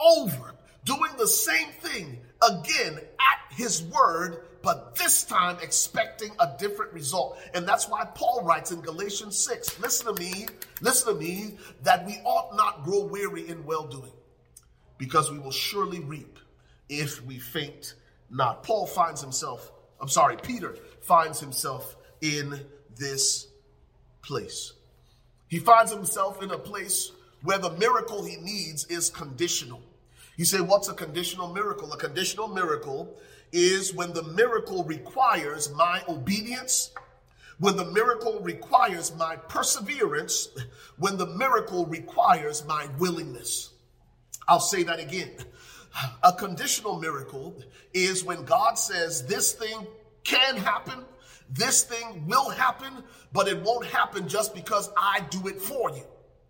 over, 0.00 0.54
doing 0.84 1.12
the 1.18 1.26
same 1.26 1.68
thing 1.68 2.18
again 2.42 2.96
at 2.98 3.56
his 3.56 3.82
word 3.84 4.42
but 4.62 4.94
this 4.94 5.24
time 5.24 5.58
expecting 5.60 6.30
a 6.38 6.50
different 6.58 6.92
result. 6.92 7.38
And 7.52 7.66
that's 7.66 7.88
why 7.88 8.04
Paul 8.14 8.42
writes 8.44 8.70
in 8.70 8.80
Galatians 8.80 9.36
6 9.36 9.80
listen 9.80 10.14
to 10.14 10.20
me, 10.20 10.46
listen 10.80 11.14
to 11.14 11.20
me, 11.20 11.56
that 11.82 12.06
we 12.06 12.14
ought 12.24 12.56
not 12.56 12.84
grow 12.84 13.04
weary 13.04 13.48
in 13.48 13.64
well 13.64 13.86
doing, 13.86 14.12
because 14.98 15.30
we 15.30 15.38
will 15.38 15.50
surely 15.50 16.00
reap 16.00 16.38
if 16.88 17.24
we 17.24 17.38
faint 17.38 17.94
not. 18.30 18.62
Paul 18.62 18.86
finds 18.86 19.20
himself, 19.20 19.70
I'm 20.00 20.08
sorry, 20.08 20.36
Peter 20.36 20.76
finds 21.02 21.40
himself 21.40 21.96
in 22.20 22.60
this 22.96 23.48
place. 24.22 24.72
He 25.48 25.58
finds 25.58 25.92
himself 25.92 26.42
in 26.42 26.50
a 26.50 26.58
place 26.58 27.10
where 27.42 27.58
the 27.58 27.70
miracle 27.72 28.24
he 28.24 28.36
needs 28.36 28.86
is 28.86 29.10
conditional. 29.10 29.82
You 30.42 30.46
say, 30.46 30.60
what's 30.60 30.88
a 30.88 30.94
conditional 30.94 31.54
miracle? 31.54 31.92
A 31.92 31.96
conditional 31.96 32.48
miracle 32.48 33.16
is 33.52 33.94
when 33.94 34.12
the 34.12 34.24
miracle 34.24 34.82
requires 34.82 35.72
my 35.72 36.02
obedience, 36.08 36.90
when 37.60 37.76
the 37.76 37.84
miracle 37.84 38.40
requires 38.40 39.14
my 39.14 39.36
perseverance, 39.36 40.48
when 40.98 41.16
the 41.16 41.26
miracle 41.26 41.86
requires 41.86 42.66
my 42.66 42.88
willingness. 42.98 43.70
I'll 44.48 44.58
say 44.58 44.82
that 44.82 44.98
again. 44.98 45.30
A 46.24 46.32
conditional 46.32 46.98
miracle 46.98 47.62
is 47.94 48.24
when 48.24 48.44
God 48.44 48.74
says 48.80 49.24
this 49.24 49.52
thing 49.52 49.86
can 50.24 50.56
happen, 50.56 51.04
this 51.50 51.84
thing 51.84 52.26
will 52.26 52.50
happen, 52.50 53.04
but 53.32 53.46
it 53.46 53.62
won't 53.62 53.86
happen 53.86 54.26
just 54.26 54.56
because 54.56 54.90
I 54.96 55.20
do 55.30 55.46
it 55.46 55.62
for 55.62 55.90
you. 55.90 56.02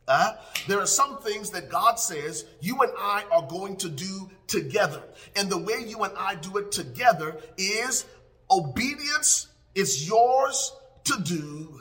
Uh, 0.08 0.34
there 0.66 0.80
are 0.80 0.86
some 0.86 1.18
things 1.18 1.50
that 1.50 1.70
God 1.70 1.98
says 1.98 2.44
you 2.60 2.80
and 2.82 2.92
I 2.98 3.24
are 3.30 3.46
going 3.46 3.76
to 3.78 3.88
do 3.88 4.30
together. 4.46 5.02
And 5.36 5.48
the 5.48 5.58
way 5.58 5.84
you 5.86 6.02
and 6.02 6.12
I 6.18 6.34
do 6.34 6.58
it 6.58 6.72
together 6.72 7.38
is 7.56 8.04
obedience 8.50 9.48
is 9.74 10.08
yours 10.08 10.72
to 11.04 11.20
do. 11.22 11.80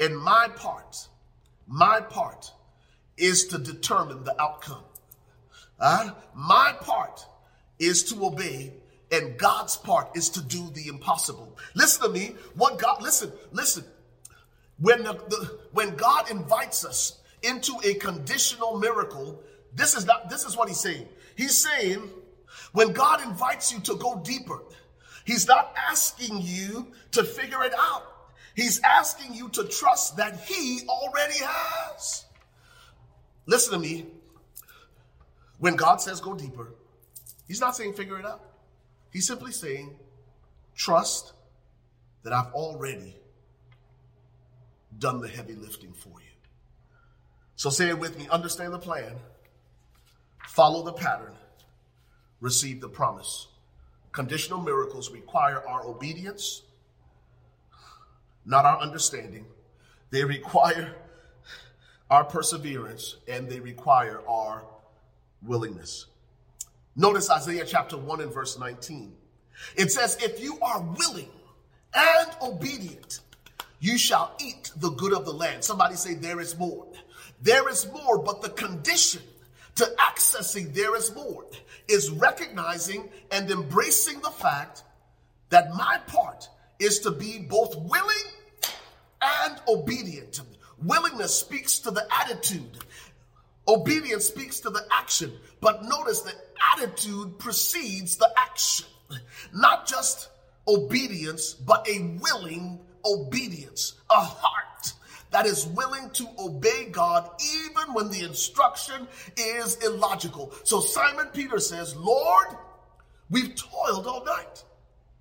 And 0.00 0.16
my 0.16 0.48
part, 0.56 1.08
my 1.66 2.00
part 2.00 2.52
is 3.16 3.46
to 3.48 3.58
determine 3.58 4.24
the 4.24 4.40
outcome. 4.40 4.84
Uh, 5.78 6.10
my 6.34 6.74
part 6.80 7.24
is 7.78 8.04
to 8.04 8.26
obey 8.26 8.74
and 9.12 9.36
God's 9.38 9.76
part 9.76 10.16
is 10.16 10.28
to 10.30 10.42
do 10.42 10.70
the 10.70 10.88
impossible. 10.88 11.58
Listen 11.74 12.04
to 12.04 12.08
me. 12.10 12.34
What 12.54 12.78
God, 12.78 13.02
listen, 13.02 13.32
listen. 13.50 13.84
When 14.78 15.02
the, 15.02 15.14
the 15.14 15.58
when 15.72 15.96
God 15.96 16.30
invites 16.30 16.84
us 16.84 17.19
into 17.42 17.74
a 17.84 17.94
conditional 17.94 18.78
miracle, 18.78 19.42
this 19.74 19.96
is 19.96 20.06
not, 20.06 20.28
this 20.28 20.44
is 20.44 20.56
what 20.56 20.68
he's 20.68 20.80
saying. 20.80 21.06
He's 21.36 21.56
saying, 21.56 22.10
when 22.72 22.92
God 22.92 23.22
invites 23.22 23.72
you 23.72 23.80
to 23.80 23.96
go 23.96 24.20
deeper, 24.24 24.62
he's 25.24 25.46
not 25.46 25.74
asking 25.88 26.40
you 26.42 26.88
to 27.12 27.24
figure 27.24 27.62
it 27.62 27.72
out. 27.78 28.06
He's 28.54 28.80
asking 28.80 29.34
you 29.34 29.48
to 29.50 29.64
trust 29.64 30.16
that 30.16 30.40
he 30.40 30.80
already 30.88 31.38
has. 31.38 32.24
Listen 33.46 33.72
to 33.74 33.78
me. 33.78 34.06
When 35.58 35.76
God 35.76 36.00
says 36.00 36.20
go 36.20 36.34
deeper, 36.34 36.72
he's 37.46 37.60
not 37.60 37.76
saying 37.76 37.94
figure 37.94 38.18
it 38.18 38.24
out. 38.24 38.42
He's 39.12 39.26
simply 39.26 39.52
saying 39.52 39.94
trust 40.74 41.32
that 42.22 42.32
I've 42.32 42.52
already 42.54 43.16
done 44.98 45.20
the 45.20 45.28
heavy 45.28 45.54
lifting 45.54 45.92
for 45.92 46.20
you. 46.20 46.29
So 47.60 47.68
say 47.68 47.90
it 47.90 47.98
with 47.98 48.16
me 48.16 48.26
understand 48.30 48.72
the 48.72 48.78
plan, 48.78 49.12
follow 50.46 50.82
the 50.82 50.94
pattern, 50.94 51.34
receive 52.40 52.80
the 52.80 52.88
promise. 52.88 53.48
Conditional 54.12 54.62
miracles 54.62 55.10
require 55.10 55.62
our 55.68 55.84
obedience, 55.84 56.62
not 58.46 58.64
our 58.64 58.78
understanding. 58.78 59.44
They 60.08 60.24
require 60.24 60.94
our 62.10 62.24
perseverance 62.24 63.16
and 63.28 63.46
they 63.46 63.60
require 63.60 64.22
our 64.26 64.64
willingness. 65.42 66.06
Notice 66.96 67.28
Isaiah 67.28 67.66
chapter 67.66 67.98
1 67.98 68.22
and 68.22 68.32
verse 68.32 68.58
19. 68.58 69.12
It 69.76 69.92
says, 69.92 70.16
If 70.22 70.42
you 70.42 70.58
are 70.62 70.80
willing 70.80 71.28
and 71.92 72.30
obedient, 72.40 73.20
you 73.80 73.98
shall 73.98 74.34
eat 74.40 74.70
the 74.76 74.92
good 74.92 75.12
of 75.12 75.26
the 75.26 75.34
land. 75.34 75.62
Somebody 75.62 75.96
say, 75.96 76.14
There 76.14 76.40
is 76.40 76.56
more. 76.58 76.86
There 77.42 77.68
is 77.68 77.90
more, 77.92 78.18
but 78.18 78.42
the 78.42 78.50
condition 78.50 79.22
to 79.76 79.84
accessing 79.98 80.74
there 80.74 80.94
is 80.96 81.14
more 81.14 81.46
is 81.88 82.10
recognizing 82.10 83.08
and 83.30 83.50
embracing 83.50 84.20
the 84.20 84.30
fact 84.30 84.82
that 85.48 85.74
my 85.74 85.98
part 86.06 86.48
is 86.78 87.00
to 87.00 87.10
be 87.10 87.38
both 87.38 87.76
willing 87.76 88.16
and 89.22 89.60
obedient. 89.68 90.40
Willingness 90.82 91.34
speaks 91.34 91.78
to 91.80 91.90
the 91.90 92.06
attitude. 92.10 92.78
Obedience 93.68 94.24
speaks 94.24 94.60
to 94.60 94.70
the 94.70 94.84
action. 94.90 95.32
But 95.60 95.84
notice 95.84 96.20
the 96.20 96.34
attitude 96.74 97.38
precedes 97.38 98.16
the 98.16 98.30
action. 98.36 98.86
Not 99.52 99.86
just 99.86 100.28
obedience, 100.66 101.54
but 101.54 101.86
a 101.88 102.16
willing 102.20 102.80
obedience, 103.04 103.94
a 104.08 104.20
heart 104.20 104.64
that 105.30 105.46
is 105.46 105.66
willing 105.66 106.10
to 106.10 106.26
obey 106.38 106.88
God 106.90 107.30
even 107.40 107.94
when 107.94 108.10
the 108.10 108.22
instruction 108.22 109.06
is 109.36 109.76
illogical. 109.84 110.52
So 110.64 110.80
Simon 110.80 111.26
Peter 111.32 111.58
says, 111.58 111.96
Lord, 111.96 112.48
we've 113.30 113.54
toiled 113.54 114.06
all 114.06 114.24
night. 114.24 114.64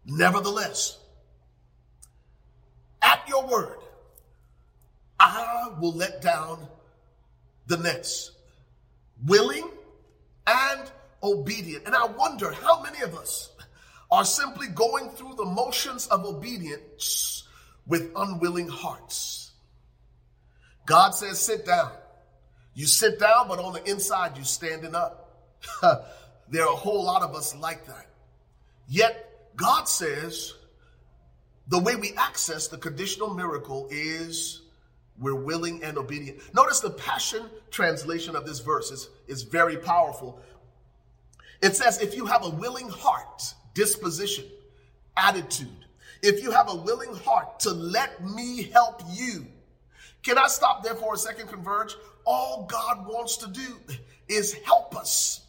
Nevertheless, 0.05 0.97
at 3.01 3.27
your 3.27 3.45
word, 3.47 3.77
I 5.19 5.69
will 5.79 5.93
let 5.93 6.21
down 6.21 6.67
the 7.67 7.77
nets, 7.77 8.31
willing 9.25 9.69
and 10.47 10.91
obedient. 11.21 11.85
And 11.85 11.95
I 11.95 12.05
wonder 12.05 12.51
how 12.51 12.81
many 12.81 13.01
of 13.01 13.15
us 13.15 13.51
are 14.09 14.25
simply 14.25 14.67
going 14.67 15.09
through 15.09 15.35
the 15.35 15.45
motions 15.45 16.07
of 16.07 16.25
obedience 16.25 17.43
with 17.85 18.11
unwilling 18.15 18.67
hearts. 18.67 19.38
God 20.89 21.11
says, 21.11 21.39
sit 21.39 21.67
down. 21.67 21.91
You 22.73 22.87
sit 22.87 23.19
down, 23.19 23.47
but 23.47 23.59
on 23.59 23.73
the 23.73 23.83
inside, 23.87 24.31
you're 24.35 24.43
standing 24.43 24.95
up. 24.95 25.37
there 26.49 26.63
are 26.63 26.73
a 26.73 26.75
whole 26.75 27.03
lot 27.03 27.21
of 27.21 27.35
us 27.35 27.55
like 27.55 27.85
that. 27.85 28.07
Yet, 28.87 29.51
God 29.55 29.87
says 29.87 30.55
the 31.67 31.77
way 31.77 31.95
we 31.95 32.13
access 32.17 32.69
the 32.69 32.79
conditional 32.79 33.35
miracle 33.35 33.87
is 33.91 34.63
we're 35.19 35.35
willing 35.35 35.83
and 35.83 35.95
obedient. 35.95 36.39
Notice 36.55 36.79
the 36.79 36.89
Passion 36.89 37.45
translation 37.69 38.35
of 38.35 38.47
this 38.47 38.59
verse 38.59 38.89
is, 38.89 39.09
is 39.27 39.43
very 39.43 39.77
powerful. 39.77 40.41
It 41.61 41.75
says, 41.75 42.01
if 42.01 42.15
you 42.15 42.25
have 42.25 42.43
a 42.43 42.49
willing 42.49 42.89
heart, 42.89 43.43
disposition, 43.75 44.45
attitude, 45.15 45.85
if 46.23 46.41
you 46.41 46.49
have 46.49 46.67
a 46.67 46.75
willing 46.75 47.13
heart 47.13 47.59
to 47.59 47.69
let 47.69 48.25
me 48.25 48.63
help 48.63 49.03
you. 49.11 49.45
Can 50.23 50.37
I 50.37 50.47
stop 50.47 50.83
there 50.83 50.95
for 50.95 51.13
a 51.13 51.17
second, 51.17 51.47
Converge? 51.47 51.95
All 52.25 52.67
God 52.69 53.07
wants 53.07 53.37
to 53.37 53.47
do 53.49 53.79
is 54.27 54.53
help 54.53 54.95
us. 54.95 55.41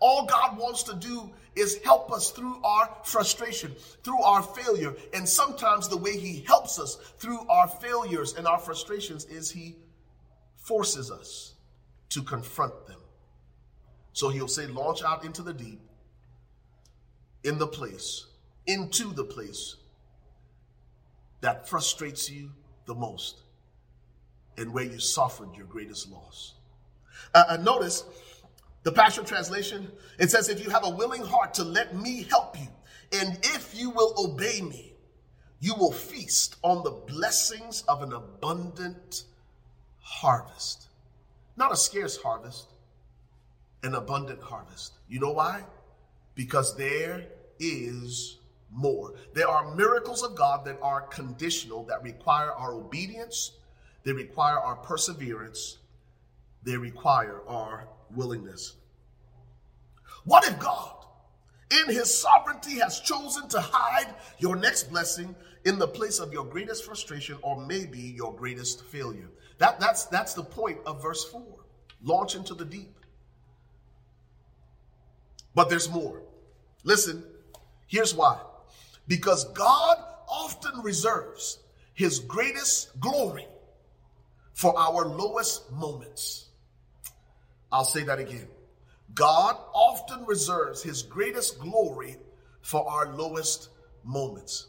All 0.00 0.26
God 0.26 0.58
wants 0.58 0.82
to 0.84 0.94
do 0.94 1.30
is 1.54 1.78
help 1.84 2.12
us 2.12 2.30
through 2.30 2.60
our 2.64 2.90
frustration, 3.04 3.74
through 4.02 4.20
our 4.22 4.42
failure. 4.42 4.94
And 5.14 5.28
sometimes 5.28 5.88
the 5.88 5.96
way 5.96 6.18
He 6.18 6.40
helps 6.40 6.78
us 6.78 6.96
through 7.18 7.46
our 7.48 7.68
failures 7.68 8.34
and 8.34 8.46
our 8.46 8.58
frustrations 8.58 9.24
is 9.26 9.50
He 9.50 9.76
forces 10.56 11.10
us 11.10 11.54
to 12.10 12.22
confront 12.22 12.86
them. 12.86 13.00
So 14.12 14.28
He'll 14.28 14.48
say, 14.48 14.66
launch 14.66 15.02
out 15.02 15.24
into 15.24 15.42
the 15.42 15.54
deep, 15.54 15.80
in 17.44 17.58
the 17.58 17.66
place, 17.66 18.26
into 18.66 19.12
the 19.12 19.24
place 19.24 19.76
that 21.40 21.68
frustrates 21.68 22.30
you 22.30 22.50
the 22.86 22.94
most 22.94 23.42
and 24.56 24.72
where 24.72 24.84
you 24.84 24.98
suffered 24.98 25.54
your 25.56 25.66
greatest 25.66 26.10
loss. 26.10 26.54
Uh, 27.34 27.44
uh, 27.50 27.56
notice 27.56 28.04
the 28.82 28.92
Passion 28.92 29.24
Translation, 29.24 29.90
it 30.18 30.30
says, 30.30 30.48
If 30.48 30.62
you 30.62 30.70
have 30.70 30.84
a 30.84 30.90
willing 30.90 31.22
heart 31.22 31.54
to 31.54 31.64
let 31.64 31.96
me 31.96 32.26
help 32.30 32.58
you, 32.58 32.68
and 33.12 33.38
if 33.42 33.74
you 33.74 33.90
will 33.90 34.14
obey 34.18 34.60
me, 34.60 34.94
you 35.60 35.74
will 35.74 35.92
feast 35.92 36.56
on 36.62 36.84
the 36.84 36.90
blessings 36.90 37.82
of 37.88 38.02
an 38.02 38.12
abundant 38.12 39.24
harvest. 40.00 40.88
Not 41.56 41.72
a 41.72 41.76
scarce 41.76 42.16
harvest, 42.16 42.66
an 43.82 43.94
abundant 43.94 44.42
harvest. 44.42 44.92
You 45.08 45.20
know 45.20 45.32
why? 45.32 45.62
Because 46.34 46.76
there 46.76 47.26
is 47.58 48.38
more. 48.70 49.14
There 49.32 49.48
are 49.48 49.74
miracles 49.74 50.22
of 50.22 50.34
God 50.34 50.64
that 50.66 50.78
are 50.82 51.02
conditional, 51.02 51.84
that 51.84 52.02
require 52.02 52.52
our 52.52 52.74
obedience, 52.74 53.52
they 54.04 54.12
require 54.12 54.58
our 54.58 54.76
perseverance, 54.76 55.78
they 56.62 56.76
require 56.76 57.40
our 57.48 57.88
willingness. 58.14 58.74
What 60.24 60.46
if 60.46 60.58
God, 60.58 61.06
in 61.70 61.94
his 61.94 62.12
sovereignty, 62.12 62.78
has 62.78 63.00
chosen 63.00 63.48
to 63.48 63.60
hide 63.60 64.14
your 64.38 64.56
next 64.56 64.84
blessing 64.84 65.34
in 65.64 65.78
the 65.78 65.88
place 65.88 66.18
of 66.18 66.32
your 66.32 66.44
greatest 66.44 66.84
frustration 66.84 67.38
or 67.42 67.66
maybe 67.66 67.98
your 67.98 68.34
greatest 68.34 68.84
failure? 68.84 69.30
That, 69.58 69.80
that's, 69.80 70.04
that's 70.06 70.34
the 70.34 70.44
point 70.44 70.78
of 70.86 71.02
verse 71.02 71.24
4. 71.30 71.42
Launch 72.02 72.34
into 72.34 72.54
the 72.54 72.64
deep. 72.64 72.94
But 75.54 75.70
there's 75.70 75.90
more. 75.90 76.22
Listen, 76.82 77.24
here's 77.86 78.14
why. 78.14 78.40
Because 79.06 79.44
God 79.52 79.98
often 80.28 80.80
reserves 80.82 81.58
his 81.94 82.18
greatest 82.18 82.98
glory 83.00 83.46
for 84.54 84.76
our 84.78 85.04
lowest 85.04 85.70
moments. 85.72 86.46
I'll 87.70 87.84
say 87.84 88.04
that 88.04 88.18
again. 88.18 88.46
God 89.14 89.56
often 89.74 90.24
reserves 90.24 90.82
his 90.82 91.02
greatest 91.02 91.58
glory 91.58 92.16
for 92.62 92.88
our 92.88 93.14
lowest 93.14 93.68
moments. 94.04 94.68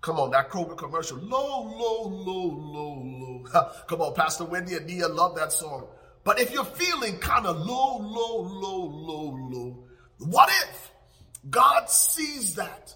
Come 0.00 0.18
on, 0.18 0.32
that 0.32 0.50
Kroger 0.50 0.76
commercial. 0.76 1.16
Low, 1.18 1.62
low, 1.62 2.08
low, 2.08 2.48
low, 2.48 3.44
low. 3.54 3.72
Come 3.86 4.00
on, 4.00 4.14
Pastor 4.14 4.44
Wendy 4.44 4.74
and 4.74 4.86
Nia 4.86 5.06
love 5.08 5.36
that 5.36 5.52
song. 5.52 5.86
But 6.24 6.40
if 6.40 6.52
you're 6.52 6.64
feeling 6.64 7.18
kind 7.18 7.46
of 7.46 7.56
low, 7.58 7.98
low, 7.98 8.40
low, 8.42 8.84
low, 8.84 9.48
low, 9.50 9.84
what 10.18 10.48
if 10.48 10.92
God 11.50 11.88
sees 11.88 12.56
that? 12.56 12.94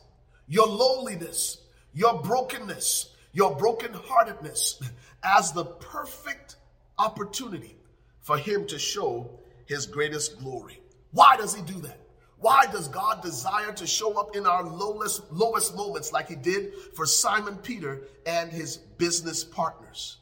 Your 0.49 0.66
lowliness, 0.66 1.59
your 1.92 2.22
brokenness, 2.22 3.11
your 3.33 3.57
brokenheartedness 3.57 4.83
as 5.27 5.53
the 5.53 5.65
perfect 5.65 6.57
opportunity 6.99 7.77
for 8.21 8.39
Him 8.39 8.67
to 8.69 8.79
show 8.79 9.31
His 9.67 9.87
greatest 9.87 10.39
glory. 10.39 10.81
Why 11.12 11.37
does 11.37 11.55
He 11.55 11.62
do 11.62 11.81
that? 11.81 12.01
Why 12.39 12.67
does 12.67 12.89
God 12.89 13.23
desire 13.23 13.73
to 13.73 13.87
show 13.87 14.21
up 14.21 14.37
in 14.37 14.47
our 14.47 14.62
lowest, 14.62 15.33
lowest 15.33 15.75
moments 15.75 16.12
like 16.12 16.29
He 16.29 16.37
did 16.37 16.73
for 16.95 17.07
Simon 17.07 17.57
Peter 17.57 18.03
and 18.27 18.53
his 18.53 18.77
business 18.77 19.43
partners? 19.43 20.19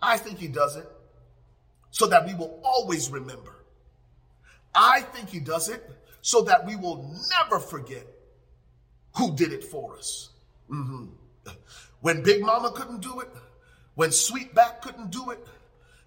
I 0.00 0.18
think 0.18 0.38
He 0.38 0.48
does 0.48 0.76
it 0.76 0.88
so 1.90 2.06
that 2.06 2.26
we 2.26 2.34
will 2.34 2.60
always 2.62 3.10
remember. 3.10 3.64
I 4.74 5.00
think 5.00 5.30
He 5.30 5.40
does 5.40 5.68
it 5.68 5.82
so 6.20 6.42
that 6.42 6.66
we 6.66 6.76
will 6.76 7.14
never 7.30 7.58
forget 7.58 8.06
who 9.16 9.34
did 9.34 9.52
it 9.52 9.64
for 9.64 9.96
us. 9.96 10.30
Mm-hmm. 10.70 11.06
When 12.00 12.22
Big 12.22 12.42
Mama 12.42 12.70
couldn't 12.72 13.00
do 13.00 13.20
it, 13.20 13.28
when 13.96 14.10
Sweetback 14.10 14.82
couldn't 14.82 15.10
do 15.10 15.30
it, 15.30 15.44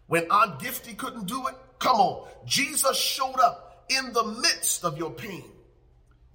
when 0.08 0.32
Aunt 0.32 0.60
Gifty 0.60 0.96
couldn't 0.96 1.28
do 1.28 1.48
it, 1.48 1.56
come 1.80 1.98
on. 1.98 2.28
Jesus 2.46 2.98
showed 2.98 3.40
up 3.40 3.86
in 3.90 4.14
the 4.14 4.24
midst 4.24 4.86
of 4.86 4.98
your 4.98 5.12
pain, 5.12 5.44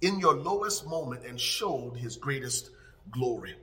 in 0.01 0.19
your 0.19 0.35
lowest 0.35 0.85
moment, 0.85 1.25
and 1.25 1.39
showed 1.39 1.95
his 1.97 2.17
greatest 2.17 2.69
glory. 3.09 3.55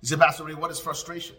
You 0.00 0.08
say, 0.08 0.16
Pastor 0.16 0.44
Ray, 0.44 0.54
what 0.54 0.70
is 0.70 0.80
frustration? 0.80 1.36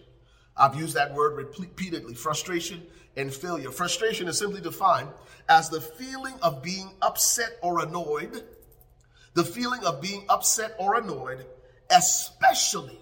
I've 0.56 0.76
used 0.76 0.96
that 0.96 1.14
word 1.14 1.52
repeatedly 1.58 2.14
frustration 2.14 2.84
and 3.16 3.34
failure. 3.34 3.72
Frustration 3.72 4.28
is 4.28 4.38
simply 4.38 4.62
defined 4.62 5.10
as 5.48 5.70
the 5.70 5.82
feeling 5.82 6.36
of 6.42 6.62
being 6.62 6.92
upset 7.02 7.58
or 7.62 7.80
annoyed, 7.80 8.44
the 9.34 9.44
feeling 9.44 9.84
of 9.84 10.02
being 10.02 10.26
upset 10.30 10.76
or 10.78 10.96
annoyed, 10.96 11.46
especially, 11.90 13.00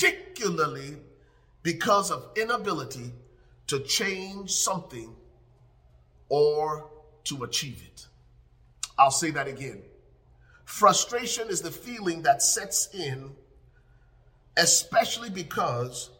particularly 0.00 0.96
because 1.62 2.10
of 2.10 2.30
inability 2.36 3.12
to 3.66 3.80
change 3.80 4.50
something 4.50 5.14
or 6.28 6.90
to 7.24 7.44
achieve 7.44 7.82
it. 7.86 8.06
I'll 8.98 9.10
say 9.10 9.30
that 9.32 9.46
again. 9.46 9.82
Frustration 10.64 11.48
is 11.48 11.60
the 11.60 11.70
feeling 11.70 12.22
that 12.22 12.42
sets 12.42 12.88
in, 12.94 13.32
especially 14.56 15.30
because 15.30 16.10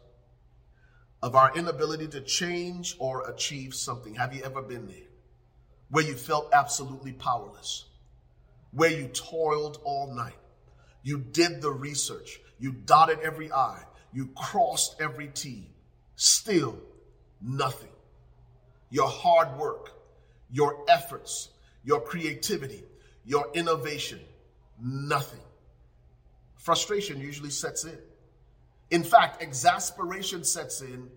of 1.23 1.35
our 1.35 1.55
inability 1.55 2.07
to 2.09 2.21
change 2.21 2.95
or 2.99 3.29
achieve 3.29 3.73
something. 3.73 4.13
Have 4.15 4.33
you 4.33 4.43
ever 4.43 4.61
been 4.61 4.87
there? 4.87 5.07
Where 5.89 6.05
you 6.05 6.15
felt 6.15 6.49
absolutely 6.53 7.13
powerless, 7.13 7.85
where 8.71 8.91
you 8.91 9.07
toiled 9.07 9.79
all 9.83 10.13
night, 10.13 10.37
you 11.03 11.19
did 11.19 11.61
the 11.61 11.71
research, 11.71 12.39
you 12.61 12.71
dotted 12.71 13.19
every 13.21 13.51
I, 13.51 13.79
you 14.13 14.27
crossed 14.35 14.95
every 15.01 15.27
T, 15.27 15.67
still 16.15 16.77
nothing. 17.41 17.89
Your 18.91 19.09
hard 19.09 19.57
work, 19.57 19.91
your 20.51 20.85
efforts, 20.87 21.49
your 21.83 22.01
creativity, 22.01 22.83
your 23.25 23.47
innovation, 23.55 24.19
nothing. 24.79 25.39
Frustration 26.57 27.19
usually 27.19 27.49
sets 27.49 27.83
in. 27.83 27.97
In 28.91 29.03
fact, 29.03 29.41
exasperation 29.41 30.43
sets 30.43 30.81
in 30.81 31.09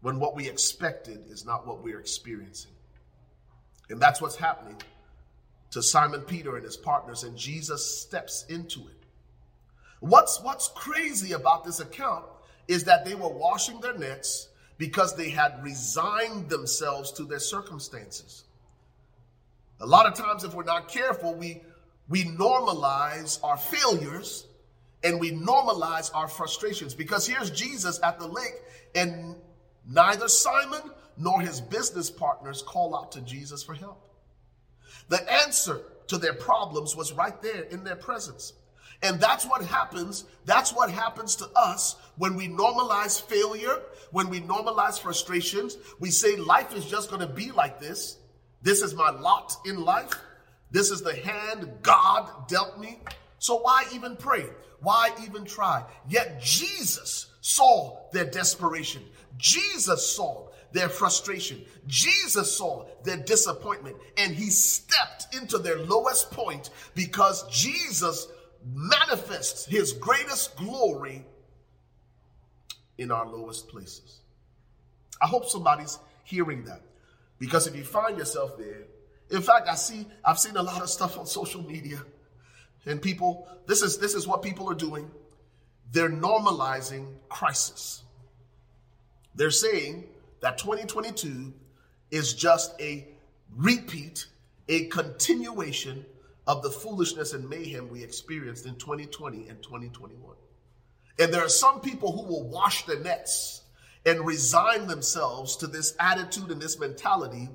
when 0.00 0.18
what 0.18 0.34
we 0.34 0.48
expected 0.48 1.20
is 1.28 1.44
not 1.46 1.66
what 1.66 1.84
we're 1.84 2.00
experiencing. 2.00 2.72
And 3.90 4.00
that's 4.00 4.20
what's 4.20 4.36
happening 4.36 4.76
to 5.70 5.82
Simon 5.82 6.22
Peter 6.22 6.56
and 6.56 6.64
his 6.64 6.76
partners, 6.76 7.22
and 7.22 7.36
Jesus 7.36 8.00
steps 8.00 8.44
into 8.48 8.80
it. 8.80 9.01
What's, 10.02 10.42
what's 10.42 10.66
crazy 10.74 11.32
about 11.32 11.64
this 11.64 11.78
account 11.78 12.24
is 12.66 12.82
that 12.84 13.04
they 13.04 13.14
were 13.14 13.28
washing 13.28 13.80
their 13.80 13.96
nets 13.96 14.48
because 14.76 15.14
they 15.14 15.30
had 15.30 15.62
resigned 15.62 16.48
themselves 16.48 17.12
to 17.12 17.24
their 17.24 17.38
circumstances. 17.38 18.42
A 19.80 19.86
lot 19.86 20.06
of 20.06 20.14
times, 20.14 20.42
if 20.42 20.54
we're 20.54 20.64
not 20.64 20.88
careful, 20.88 21.34
we, 21.36 21.62
we 22.08 22.24
normalize 22.24 23.38
our 23.44 23.56
failures 23.56 24.48
and 25.04 25.20
we 25.20 25.30
normalize 25.30 26.10
our 26.14 26.26
frustrations 26.26 26.94
because 26.94 27.24
here's 27.24 27.50
Jesus 27.52 28.00
at 28.02 28.18
the 28.18 28.26
lake, 28.26 28.60
and 28.96 29.36
neither 29.88 30.26
Simon 30.26 30.82
nor 31.16 31.40
his 31.40 31.60
business 31.60 32.10
partners 32.10 32.60
call 32.62 32.96
out 32.96 33.12
to 33.12 33.20
Jesus 33.20 33.62
for 33.62 33.74
help. 33.74 34.02
The 35.10 35.32
answer 35.32 35.80
to 36.08 36.18
their 36.18 36.34
problems 36.34 36.96
was 36.96 37.12
right 37.12 37.40
there 37.40 37.62
in 37.62 37.84
their 37.84 37.96
presence. 37.96 38.54
And 39.02 39.20
that's 39.20 39.44
what 39.44 39.64
happens. 39.64 40.24
That's 40.44 40.72
what 40.72 40.90
happens 40.90 41.36
to 41.36 41.48
us 41.56 41.96
when 42.16 42.36
we 42.36 42.48
normalize 42.48 43.20
failure, 43.20 43.80
when 44.12 44.28
we 44.28 44.40
normalize 44.40 45.00
frustrations. 45.00 45.76
We 45.98 46.10
say 46.10 46.36
life 46.36 46.74
is 46.74 46.86
just 46.86 47.10
going 47.10 47.26
to 47.26 47.32
be 47.32 47.50
like 47.50 47.80
this. 47.80 48.18
This 48.62 48.80
is 48.80 48.94
my 48.94 49.10
lot 49.10 49.56
in 49.66 49.82
life. 49.84 50.12
This 50.70 50.90
is 50.90 51.02
the 51.02 51.14
hand 51.14 51.68
God 51.82 52.48
dealt 52.48 52.78
me. 52.78 53.00
So 53.38 53.58
why 53.58 53.84
even 53.92 54.16
pray? 54.16 54.46
Why 54.80 55.10
even 55.24 55.44
try? 55.44 55.84
Yet 56.08 56.40
Jesus 56.40 57.26
saw 57.40 57.98
their 58.12 58.24
desperation. 58.24 59.02
Jesus 59.36 60.14
saw 60.14 60.48
their 60.72 60.88
frustration. 60.88 61.60
Jesus 61.86 62.56
saw 62.56 62.86
their 63.04 63.18
disappointment 63.18 63.96
and 64.16 64.34
he 64.34 64.48
stepped 64.50 65.34
into 65.34 65.58
their 65.58 65.78
lowest 65.78 66.30
point 66.30 66.70
because 66.94 67.46
Jesus 67.50 68.26
manifests 68.66 69.64
his 69.66 69.92
greatest 69.92 70.56
glory 70.56 71.24
in 72.98 73.10
our 73.10 73.26
lowest 73.26 73.68
places. 73.68 74.20
I 75.20 75.26
hope 75.26 75.46
somebody's 75.46 75.98
hearing 76.24 76.64
that 76.64 76.82
because 77.38 77.66
if 77.66 77.76
you 77.76 77.84
find 77.84 78.18
yourself 78.18 78.56
there, 78.58 78.84
in 79.30 79.40
fact, 79.40 79.68
I 79.68 79.74
see, 79.74 80.06
I've 80.24 80.38
seen 80.38 80.56
a 80.56 80.62
lot 80.62 80.82
of 80.82 80.90
stuff 80.90 81.18
on 81.18 81.26
social 81.26 81.62
media 81.62 81.98
and 82.86 83.00
people, 83.00 83.48
this 83.66 83.82
is, 83.82 83.98
this 83.98 84.14
is 84.14 84.26
what 84.26 84.42
people 84.42 84.68
are 84.70 84.74
doing. 84.74 85.10
They're 85.92 86.10
normalizing 86.10 87.06
crisis. 87.28 88.02
They're 89.34 89.50
saying 89.50 90.04
that 90.40 90.58
2022 90.58 91.52
is 92.10 92.34
just 92.34 92.78
a 92.80 93.06
repeat, 93.56 94.26
a 94.68 94.86
continuation 94.86 96.04
of 96.52 96.62
the 96.62 96.70
foolishness 96.70 97.32
and 97.32 97.48
mayhem 97.48 97.88
we 97.88 98.02
experienced 98.02 98.66
in 98.66 98.74
2020 98.74 99.48
and 99.48 99.62
2021. 99.62 100.36
And 101.18 101.32
there 101.32 101.42
are 101.42 101.48
some 101.48 101.80
people 101.80 102.12
who 102.12 102.22
will 102.28 102.46
wash 102.46 102.84
their 102.84 103.00
nets 103.00 103.62
and 104.04 104.26
resign 104.26 104.86
themselves 104.86 105.56
to 105.56 105.66
this 105.66 105.96
attitude 105.98 106.50
and 106.50 106.60
this 106.60 106.78
mentality 106.78 107.48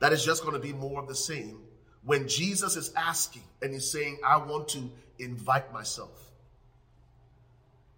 that 0.00 0.14
is 0.14 0.24
just 0.24 0.42
going 0.42 0.54
to 0.54 0.60
be 0.60 0.72
more 0.72 0.98
of 0.98 1.08
the 1.08 1.14
same 1.14 1.60
when 2.04 2.26
Jesus 2.26 2.74
is 2.74 2.90
asking 2.96 3.42
and 3.60 3.74
he's 3.74 3.90
saying, 3.90 4.18
I 4.24 4.38
want 4.38 4.68
to 4.68 4.90
invite 5.18 5.70
myself 5.70 6.30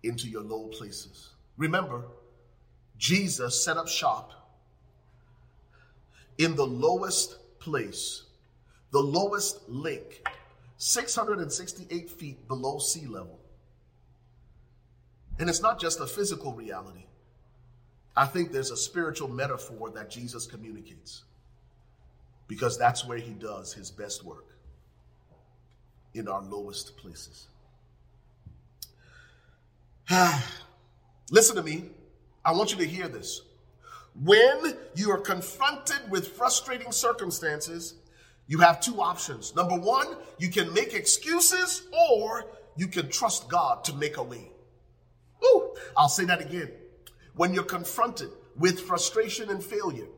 into 0.02 0.28
your 0.28 0.42
low 0.42 0.66
places. 0.66 1.30
Remember, 1.56 2.06
Jesus 2.98 3.62
set 3.64 3.76
up 3.76 3.86
shop 3.86 4.32
in 6.38 6.56
the 6.56 6.66
lowest 6.66 7.36
place, 7.60 8.24
the 8.90 9.00
lowest 9.00 9.68
lake, 9.68 10.26
668 10.78 12.10
feet 12.10 12.48
below 12.48 12.78
sea 12.78 13.06
level. 13.06 13.38
And 15.38 15.48
it's 15.48 15.62
not 15.62 15.80
just 15.80 16.00
a 16.00 16.06
physical 16.06 16.52
reality. 16.52 17.06
I 18.16 18.26
think 18.26 18.52
there's 18.52 18.70
a 18.70 18.76
spiritual 18.76 19.28
metaphor 19.28 19.90
that 19.90 20.10
Jesus 20.10 20.46
communicates 20.46 21.22
because 22.48 22.76
that's 22.76 23.06
where 23.06 23.18
he 23.18 23.32
does 23.32 23.72
his 23.72 23.90
best 23.90 24.24
work 24.24 24.46
in 26.14 26.26
our 26.28 26.42
lowest 26.42 26.96
places. 26.96 27.46
Listen 31.30 31.56
to 31.56 31.62
me. 31.62 31.84
I 32.44 32.52
want 32.52 32.72
you 32.72 32.78
to 32.78 32.86
hear 32.86 33.06
this. 33.06 33.42
When 34.20 34.74
you 34.96 35.10
are 35.12 35.18
confronted 35.18 36.10
with 36.10 36.28
frustrating 36.28 36.90
circumstances, 36.90 37.94
you 38.50 38.58
have 38.58 38.80
two 38.80 39.00
options. 39.00 39.54
Number 39.54 39.76
one, 39.76 40.08
you 40.38 40.48
can 40.48 40.74
make 40.74 40.92
excuses 40.92 41.86
or 42.12 42.50
you 42.76 42.88
can 42.88 43.08
trust 43.08 43.48
God 43.48 43.84
to 43.84 43.94
make 43.94 44.16
a 44.16 44.24
way. 44.24 44.50
Ooh, 45.44 45.72
I'll 45.96 46.08
say 46.08 46.24
that 46.24 46.40
again. 46.40 46.72
When 47.36 47.54
you're 47.54 47.62
confronted 47.62 48.30
with 48.56 48.80
frustration 48.80 49.50
and 49.50 49.62
failure, 49.62 50.08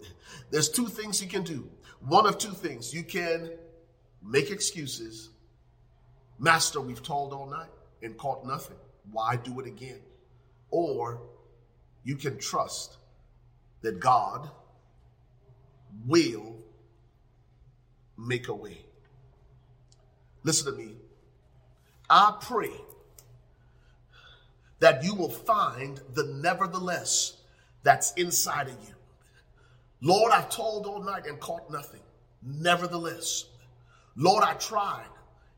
there's 0.50 0.70
two 0.70 0.86
things 0.86 1.20
you 1.20 1.28
can 1.28 1.42
do. 1.42 1.68
One 2.00 2.26
of 2.26 2.38
two 2.38 2.52
things. 2.52 2.94
You 2.94 3.02
can 3.02 3.50
make 4.22 4.50
excuses. 4.50 5.28
Master, 6.38 6.80
we've 6.80 7.02
told 7.02 7.34
all 7.34 7.50
night 7.50 7.68
and 8.02 8.16
caught 8.16 8.46
nothing. 8.46 8.78
Why 9.10 9.36
do 9.36 9.60
it 9.60 9.66
again? 9.66 10.00
Or 10.70 11.20
you 12.02 12.16
can 12.16 12.38
trust 12.38 12.96
that 13.82 14.00
God 14.00 14.50
will 16.06 16.61
make 18.26 18.48
a 18.48 18.54
way. 18.54 18.78
Listen 20.44 20.72
to 20.72 20.78
me. 20.78 20.96
I 22.08 22.36
pray 22.40 22.72
that 24.80 25.04
you 25.04 25.14
will 25.14 25.30
find 25.30 26.00
the 26.14 26.24
nevertheless 26.24 27.36
that's 27.82 28.12
inside 28.14 28.68
of 28.68 28.74
you. 28.86 28.94
Lord, 30.00 30.32
I've 30.32 30.50
toiled 30.50 30.86
all 30.86 31.02
night 31.02 31.26
and 31.26 31.38
caught 31.38 31.70
nothing. 31.70 32.00
Nevertheless, 32.42 33.44
Lord, 34.16 34.42
I 34.42 34.54
tried 34.54 35.06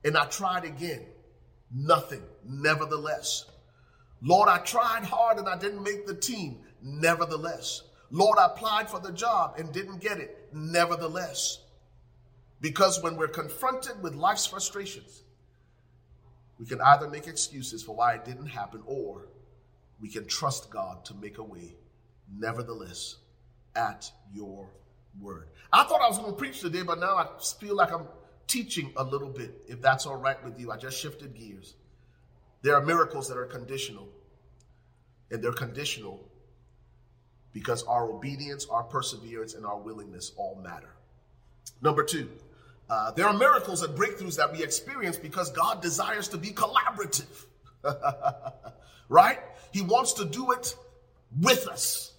and 0.04 0.16
I 0.16 0.26
tried 0.26 0.64
again. 0.64 1.06
Nothing. 1.74 2.22
Nevertheless. 2.46 3.46
Lord, 4.22 4.48
I 4.48 4.58
tried 4.58 5.04
hard 5.04 5.38
and 5.38 5.48
I 5.48 5.58
didn't 5.58 5.82
make 5.82 6.06
the 6.06 6.14
team. 6.14 6.58
Nevertheless. 6.82 7.82
Lord, 8.10 8.38
I 8.38 8.46
applied 8.46 8.88
for 8.88 9.00
the 9.00 9.12
job 9.12 9.54
and 9.58 9.72
didn't 9.72 10.00
get 10.00 10.18
it. 10.18 10.50
Nevertheless. 10.52 11.63
Because 12.64 13.02
when 13.02 13.16
we're 13.16 13.28
confronted 13.28 14.02
with 14.02 14.14
life's 14.14 14.46
frustrations, 14.46 15.24
we 16.58 16.64
can 16.64 16.80
either 16.80 17.06
make 17.10 17.26
excuses 17.26 17.82
for 17.82 17.94
why 17.94 18.14
it 18.14 18.24
didn't 18.24 18.46
happen 18.46 18.82
or 18.86 19.28
we 20.00 20.08
can 20.08 20.26
trust 20.26 20.70
God 20.70 21.04
to 21.04 21.14
make 21.16 21.36
a 21.36 21.42
way. 21.42 21.76
Nevertheless, 22.34 23.16
at 23.76 24.10
your 24.32 24.70
word. 25.20 25.48
I 25.74 25.84
thought 25.84 26.00
I 26.00 26.08
was 26.08 26.16
going 26.16 26.30
to 26.30 26.38
preach 26.38 26.60
today, 26.60 26.80
but 26.80 26.98
now 26.98 27.16
I 27.16 27.26
feel 27.60 27.76
like 27.76 27.92
I'm 27.92 28.06
teaching 28.46 28.94
a 28.96 29.04
little 29.04 29.28
bit, 29.28 29.66
if 29.68 29.82
that's 29.82 30.06
all 30.06 30.16
right 30.16 30.42
with 30.42 30.58
you. 30.58 30.70
I 30.70 30.78
just 30.78 30.98
shifted 30.98 31.34
gears. 31.34 31.74
There 32.62 32.74
are 32.74 32.82
miracles 32.82 33.28
that 33.28 33.36
are 33.36 33.44
conditional, 33.44 34.08
and 35.30 35.44
they're 35.44 35.52
conditional 35.52 36.26
because 37.52 37.82
our 37.82 38.10
obedience, 38.10 38.66
our 38.70 38.84
perseverance, 38.84 39.52
and 39.52 39.66
our 39.66 39.78
willingness 39.78 40.32
all 40.38 40.58
matter. 40.64 40.94
Number 41.82 42.02
two, 42.02 42.30
uh, 42.88 43.10
there 43.12 43.26
are 43.26 43.32
miracles 43.32 43.82
and 43.82 43.96
breakthroughs 43.96 44.36
that 44.36 44.52
we 44.52 44.62
experience 44.62 45.16
because 45.16 45.50
God 45.50 45.82
desires 45.82 46.28
to 46.28 46.38
be 46.38 46.50
collaborative. 46.50 47.46
right? 49.08 49.38
He 49.72 49.82
wants 49.82 50.14
to 50.14 50.24
do 50.24 50.52
it 50.52 50.74
with 51.40 51.66
us. 51.68 52.12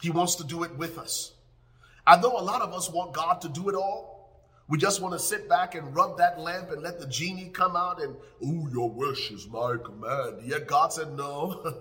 He 0.00 0.10
wants 0.10 0.36
to 0.36 0.44
do 0.44 0.62
it 0.64 0.76
with 0.76 0.98
us. 0.98 1.32
I 2.06 2.20
know 2.20 2.36
a 2.36 2.42
lot 2.42 2.62
of 2.62 2.72
us 2.72 2.90
want 2.90 3.12
God 3.12 3.40
to 3.42 3.48
do 3.48 3.68
it 3.68 3.74
all, 3.74 4.12
we 4.72 4.78
just 4.78 5.02
want 5.02 5.12
to 5.12 5.18
sit 5.18 5.50
back 5.50 5.74
and 5.74 5.94
rub 5.94 6.16
that 6.16 6.40
lamp 6.40 6.70
and 6.70 6.82
let 6.82 6.98
the 6.98 7.06
genie 7.06 7.50
come 7.50 7.76
out 7.76 8.02
and, 8.02 8.16
oh, 8.42 8.68
your 8.72 8.90
wish 8.90 9.30
is 9.30 9.46
my 9.46 9.76
command. 9.84 10.46
Yet 10.46 10.66
God 10.66 10.94
said 10.94 11.12
no. 11.12 11.74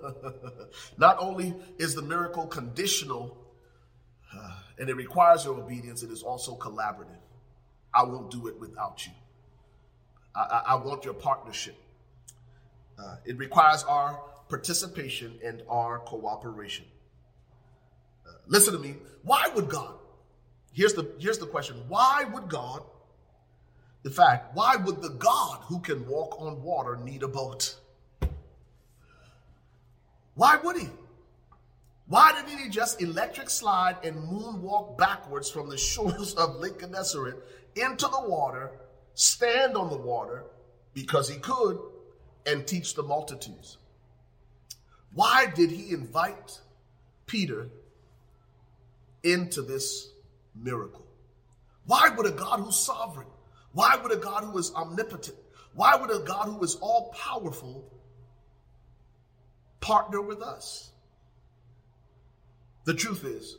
Not 0.98 1.16
only 1.20 1.54
is 1.78 1.96
the 1.96 2.02
miracle 2.02 2.48
conditional 2.48 3.38
and 4.78 4.90
it 4.90 4.96
requires 4.96 5.46
your 5.46 5.58
obedience, 5.58 6.04
it 6.04 6.12
is 6.12 6.22
also 6.22 6.58
collaborative. 6.58 7.16
I 7.94 8.04
won't 8.04 8.32
do 8.32 8.48
it 8.48 8.60
without 8.60 9.06
you. 9.06 9.12
I, 10.36 10.40
I, 10.40 10.64
I 10.68 10.76
want 10.76 11.06
your 11.06 11.14
partnership. 11.14 11.76
Uh, 12.98 13.18
it 13.26 13.38
requires 13.38 13.84
our 13.84 14.20
participation 14.50 15.40
and 15.44 15.64
our 15.70 16.00
cooperation. 16.00 16.86
Uh, 18.28 18.32
listen 18.48 18.74
to 18.74 18.80
me. 18.80 18.96
Why 19.24 19.50
would 19.56 19.70
God 19.70 19.96
Here's 20.74 20.94
the, 20.94 21.12
here's 21.20 21.38
the 21.38 21.46
question 21.46 21.78
why 21.88 22.24
would 22.32 22.50
God, 22.50 22.84
in 24.06 24.12
fact, 24.12 24.56
why 24.56 24.78
would 24.78 25.02
the 25.02 25.10
God 25.10 25.60
who 25.64 25.80
can 25.80 26.08
walk 26.08 26.40
on 26.40 26.62
water 26.64 26.98
need 26.98 27.24
a 27.24 27.28
boat? 27.28 27.76
Why 30.36 30.56
would 30.56 30.78
he? 30.78 30.88
Why 32.12 32.34
didn't 32.34 32.60
he 32.60 32.70
just 32.70 33.02
electric 33.02 33.50
slide 33.50 33.96
and 34.04 34.16
moonwalk 34.30 34.98
backwards 34.98 35.50
from 35.50 35.70
the 35.70 35.78
shores 35.92 36.34
of 36.34 36.58
Lake 36.58 36.80
Gennesaret 36.80 37.38
into 37.76 38.08
the 38.08 38.24
water, 38.28 38.72
stand 39.14 39.78
on 39.78 39.90
the 39.90 39.98
water 39.98 40.44
because 40.94 41.30
he 41.30 41.40
could, 41.40 41.80
and 42.46 42.68
teach 42.68 42.96
the 42.96 43.04
multitudes? 43.04 43.78
Why 45.14 45.46
did 45.56 45.72
he 45.72 45.94
invite 45.94 46.60
Peter 47.28 47.70
into 49.24 49.62
this 49.62 50.10
miracle. 50.56 51.06
Why 51.86 52.10
would 52.10 52.26
a 52.26 52.32
God 52.32 52.60
who's 52.60 52.78
sovereign, 52.78 53.28
why 53.74 53.96
would 53.96 54.12
a 54.12 54.18
God 54.18 54.44
who 54.44 54.58
is 54.58 54.74
omnipotent, 54.74 55.38
why 55.74 55.96
would 55.96 56.12
a 56.12 56.20
God 56.20 56.46
who 56.48 56.64
is 56.64 56.76
all 56.76 57.14
powerful 57.14 57.90
partner 59.80 60.22
with 60.22 60.42
us? 60.42 60.91
The 62.84 62.94
truth 62.94 63.24
is, 63.24 63.58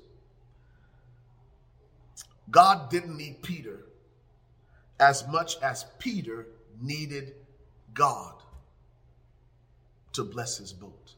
God 2.50 2.90
didn't 2.90 3.16
need 3.16 3.42
Peter 3.42 3.86
as 4.98 5.26
much 5.28 5.56
as 5.62 5.84
Peter 5.98 6.46
needed 6.80 7.34
God 7.94 8.34
to 10.12 10.24
bless 10.24 10.58
his 10.58 10.72
boat. 10.72 11.14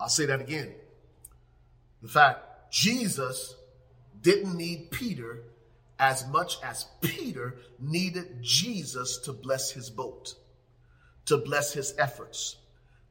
I'll 0.00 0.08
say 0.08 0.26
that 0.26 0.40
again. 0.40 0.72
In 2.02 2.08
fact, 2.08 2.70
Jesus 2.70 3.56
didn't 4.20 4.56
need 4.56 4.90
Peter 4.90 5.42
as 5.98 6.26
much 6.28 6.58
as 6.62 6.86
Peter 7.00 7.56
needed 7.80 8.40
Jesus 8.40 9.18
to 9.18 9.32
bless 9.32 9.72
his 9.72 9.90
boat, 9.90 10.34
to 11.24 11.38
bless 11.38 11.72
his 11.72 11.94
efforts, 11.98 12.56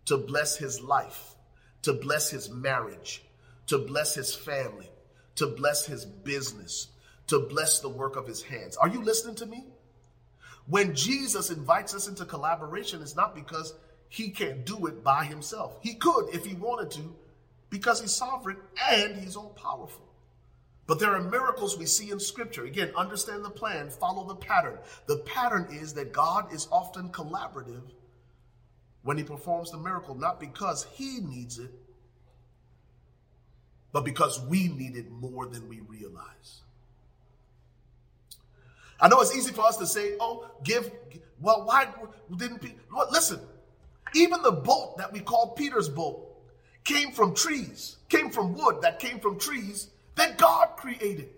to 0.05 0.18
bless 0.18 0.58
his 0.58 0.82
life, 0.82 1.36
to 1.82 1.93
bless 1.93 2.30
his 2.30 2.49
marriage, 2.49 3.24
to 3.68 3.78
bless 3.78 4.15
his 4.15 4.34
family, 4.34 4.89
to 5.36 5.47
bless 5.47 5.86
his 5.86 6.05
business, 6.05 6.88
to 7.28 7.39
bless 7.39 7.80
the 7.80 7.89
work 7.89 8.15
of 8.15 8.28
his 8.28 8.41
hands. 8.41 8.78
Are 8.78 8.88
you 8.88 9.03
listening 9.03 9.36
to 9.36 9.45
me? 9.45 9.65
When 10.68 10.95
Jesus 10.95 11.49
invites 11.49 11.93
us 11.95 12.07
into 12.07 12.26
collaboration, 12.26 13.01
it's 13.01 13.15
not 13.15 13.36
because 13.36 13.74
he 14.09 14.30
can't 14.30 14.65
do 14.65 14.88
it 14.88 15.03
by 15.03 15.24
himself. 15.26 15.78
He 15.82 15.95
could 15.95 16.34
if 16.34 16.45
he 16.45 16.55
wanted 16.55 16.91
to, 16.91 17.15
because 17.70 18.01
he's 18.01 18.13
sovereign 18.13 18.57
and 18.89 19.15
he's 19.18 19.36
all 19.36 19.49
powerful. 19.49 20.03
But 20.86 20.99
there 20.99 21.13
are 21.13 21.22
miracles 21.22 21.78
we 21.78 21.86
see 21.86 22.11
in 22.11 22.20
scripture. 22.20 22.63
Again, 22.63 22.91
understand 22.95 23.43
the 23.43 23.49
plan, 23.49 23.89
follow 23.89 24.26
the 24.26 24.36
pattern. 24.36 24.78
The 25.05 25.18
pattern 25.18 25.68
is 25.70 25.93
that 25.95 26.13
God 26.13 26.53
is 26.53 26.70
often 26.72 27.09
collaborative 27.09 27.91
when 29.03 29.18
he 29.18 29.24
performs 29.24 29.72
the 29.72 29.78
miracle, 29.78 30.15
not 30.15 30.39
because 30.39 30.88
he 30.93 31.20
needs 31.20 31.59
it, 31.59 31.72
but 33.91 34.05
because 34.05 34.39
we 34.41 34.67
need 34.67 34.95
it 34.95 35.09
more 35.11 35.45
than 35.45 35.67
we 35.67 35.81
realize. 35.81 36.61
I 38.99 39.07
know 39.07 39.21
it's 39.21 39.35
easy 39.35 39.51
for 39.51 39.61
us 39.61 39.77
to 39.77 39.85
say, 39.85 40.15
oh, 40.19 40.49
give, 40.63 40.91
well, 41.39 41.65
why 41.65 41.88
didn't 42.35 42.59
Peter? 42.59 42.75
Well, 42.93 43.07
listen, 43.11 43.39
even 44.15 44.41
the 44.41 44.51
boat 44.51 44.97
that 44.97 45.13
we 45.13 45.19
call 45.19 45.49
Peter's 45.49 45.89
boat 45.89 46.27
came 46.83 47.11
from 47.11 47.35
trees, 47.35 47.97
came 48.09 48.29
from 48.29 48.53
wood 48.53 48.81
that 48.81 48.99
came 48.99 49.19
from 49.19 49.38
trees 49.38 49.89
that 50.15 50.38
God 50.38 50.77
created. 50.77 51.29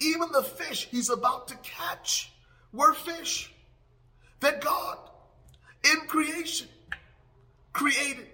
Even 0.00 0.32
the 0.32 0.42
fish 0.42 0.88
he's 0.90 1.10
about 1.10 1.48
to 1.48 1.56
catch 1.56 2.32
were 2.72 2.94
fish 2.94 3.52
that 4.40 4.60
God 4.60 4.98
in 5.84 6.00
creation 6.08 6.68
created. 7.72 8.26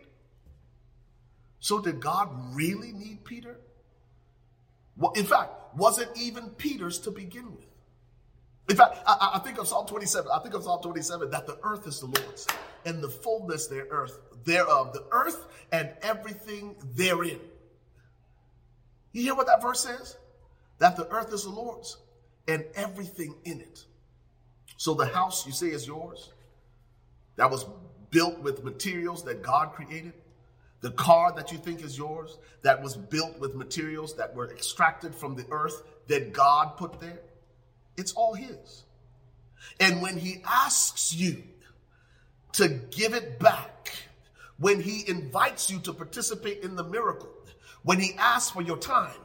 So 1.60 1.80
did 1.80 2.00
God 2.00 2.28
really 2.54 2.92
need 2.92 3.24
Peter? 3.24 3.58
Well, 4.96 5.12
in 5.12 5.24
fact, 5.24 5.52
was 5.76 5.98
it 5.98 6.08
even 6.16 6.50
Peter's 6.50 6.98
to 7.00 7.10
begin 7.10 7.54
with? 7.54 7.64
In 8.68 8.76
fact, 8.76 8.98
I, 9.06 9.32
I, 9.34 9.38
think 9.38 9.58
of 9.58 9.66
Psalm 9.66 9.86
27. 9.86 10.30
I 10.32 10.38
think 10.40 10.54
of 10.54 10.62
Psalm 10.62 10.82
27 10.82 11.30
that 11.30 11.46
the 11.46 11.58
earth 11.62 11.86
is 11.86 12.00
the 12.00 12.06
Lord's 12.06 12.46
and 12.84 13.02
the 13.02 13.08
fullness 13.08 13.66
their 13.66 13.86
earth 13.90 14.18
thereof, 14.44 14.92
the 14.92 15.04
earth 15.10 15.46
and 15.72 15.90
everything 16.02 16.76
therein. 16.94 17.40
You 19.12 19.22
hear 19.22 19.34
what 19.34 19.46
that 19.46 19.62
verse 19.62 19.80
says? 19.80 20.16
That 20.78 20.96
the 20.96 21.08
earth 21.08 21.32
is 21.32 21.44
the 21.44 21.50
Lord's 21.50 21.96
and 22.46 22.64
everything 22.74 23.34
in 23.44 23.60
it. 23.60 23.84
So 24.76 24.94
the 24.94 25.06
house 25.06 25.46
you 25.46 25.52
say 25.52 25.68
is 25.68 25.86
yours, 25.86 26.32
that 27.36 27.50
was 27.50 27.66
built 28.10 28.38
with 28.40 28.64
materials 28.64 29.24
that 29.24 29.42
God 29.42 29.72
created. 29.72 30.12
The 30.80 30.90
car 30.92 31.32
that 31.32 31.50
you 31.50 31.58
think 31.58 31.82
is 31.82 31.98
yours, 31.98 32.38
that 32.62 32.82
was 32.82 32.96
built 32.96 33.38
with 33.40 33.54
materials 33.54 34.16
that 34.16 34.34
were 34.34 34.50
extracted 34.50 35.14
from 35.14 35.34
the 35.34 35.44
earth 35.50 35.82
that 36.06 36.32
God 36.32 36.76
put 36.76 37.00
there. 37.00 37.20
It's 37.96 38.12
all 38.12 38.34
His. 38.34 38.84
And 39.80 40.00
when 40.00 40.16
He 40.16 40.40
asks 40.44 41.12
you 41.12 41.42
to 42.52 42.68
give 42.68 43.14
it 43.14 43.40
back, 43.40 43.92
when 44.58 44.80
He 44.80 45.08
invites 45.08 45.70
you 45.70 45.80
to 45.80 45.92
participate 45.92 46.62
in 46.62 46.76
the 46.76 46.84
miracle, 46.84 47.30
when 47.82 47.98
He 47.98 48.14
asks 48.16 48.50
for 48.50 48.62
your 48.62 48.78
time, 48.78 49.18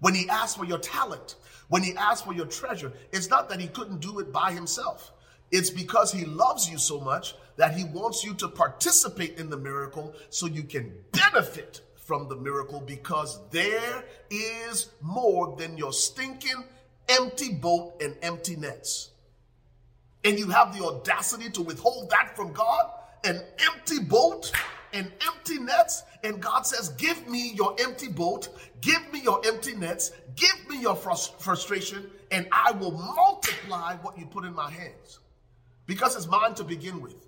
when 0.00 0.14
He 0.14 0.28
asks 0.28 0.56
for 0.56 0.64
your 0.64 0.78
talent, 0.78 1.34
when 1.68 1.82
He 1.82 1.96
asks 1.96 2.24
for 2.24 2.34
your 2.34 2.46
treasure, 2.46 2.92
it's 3.12 3.28
not 3.28 3.48
that 3.48 3.60
He 3.60 3.66
couldn't 3.66 4.00
do 4.00 4.20
it 4.20 4.32
by 4.32 4.52
Himself. 4.52 5.12
It's 5.50 5.70
because 5.70 6.12
He 6.12 6.24
loves 6.24 6.70
you 6.70 6.78
so 6.78 7.00
much 7.00 7.34
that 7.56 7.74
He 7.74 7.84
wants 7.84 8.24
you 8.24 8.34
to 8.34 8.48
participate 8.48 9.38
in 9.38 9.50
the 9.50 9.56
miracle 9.56 10.14
so 10.30 10.46
you 10.46 10.62
can 10.62 10.92
benefit 11.12 11.80
from 11.96 12.28
the 12.28 12.36
miracle 12.36 12.80
because 12.80 13.40
there 13.50 14.04
is 14.30 14.90
more 15.00 15.56
than 15.56 15.76
your 15.78 15.92
stinking 15.92 16.64
empty 17.08 17.52
boat 17.54 18.00
and 18.02 18.16
empty 18.22 18.56
nets. 18.56 19.10
And 20.24 20.38
you 20.38 20.48
have 20.48 20.76
the 20.76 20.84
audacity 20.84 21.50
to 21.50 21.62
withhold 21.62 22.10
that 22.10 22.34
from 22.36 22.52
God, 22.52 22.90
an 23.24 23.42
empty 23.66 24.00
boat 24.00 24.52
and 24.92 25.10
empty 25.26 25.58
nets. 25.58 26.02
And 26.22 26.40
God 26.40 26.66
says, 26.66 26.90
Give 26.90 27.28
me 27.28 27.52
your 27.54 27.76
empty 27.78 28.08
boat, 28.08 28.48
give 28.80 29.12
me 29.12 29.20
your 29.22 29.40
empty 29.46 29.74
nets, 29.74 30.12
give 30.36 30.68
me 30.68 30.80
your 30.80 30.96
frustration, 30.96 32.10
and 32.30 32.46
I 32.52 32.72
will 32.72 32.92
multiply 32.92 33.96
what 33.96 34.18
you 34.18 34.26
put 34.26 34.44
in 34.44 34.54
my 34.54 34.70
hands 34.70 35.20
because 35.86 36.16
it's 36.16 36.26
mine 36.26 36.54
to 36.54 36.64
begin 36.64 37.00
with. 37.00 37.23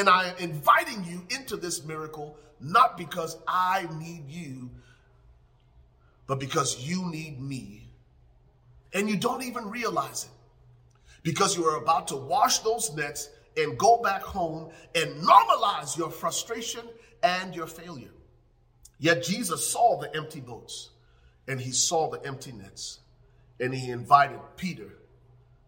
And 0.00 0.08
I 0.08 0.30
am 0.30 0.36
inviting 0.38 1.04
you 1.04 1.26
into 1.28 1.58
this 1.58 1.84
miracle 1.84 2.38
not 2.58 2.96
because 2.96 3.36
I 3.46 3.86
need 3.98 4.30
you, 4.30 4.70
but 6.26 6.40
because 6.40 6.80
you 6.80 7.10
need 7.10 7.38
me 7.38 7.86
and 8.94 9.10
you 9.10 9.18
don't 9.18 9.42
even 9.42 9.68
realize 9.68 10.24
it 10.24 10.30
because 11.22 11.54
you 11.54 11.66
are 11.66 11.76
about 11.76 12.08
to 12.08 12.16
wash 12.16 12.60
those 12.60 12.90
nets 12.96 13.28
and 13.58 13.76
go 13.76 14.00
back 14.02 14.22
home 14.22 14.70
and 14.94 15.22
normalize 15.22 15.98
your 15.98 16.10
frustration 16.10 16.86
and 17.22 17.54
your 17.54 17.66
failure. 17.66 18.14
Yet 18.98 19.22
Jesus 19.22 19.66
saw 19.66 20.00
the 20.00 20.16
empty 20.16 20.40
boats 20.40 20.88
and 21.46 21.60
he 21.60 21.72
saw 21.72 22.08
the 22.08 22.26
empty 22.26 22.52
nets 22.52 23.00
and 23.60 23.74
he 23.74 23.90
invited 23.90 24.40
Peter 24.56 24.94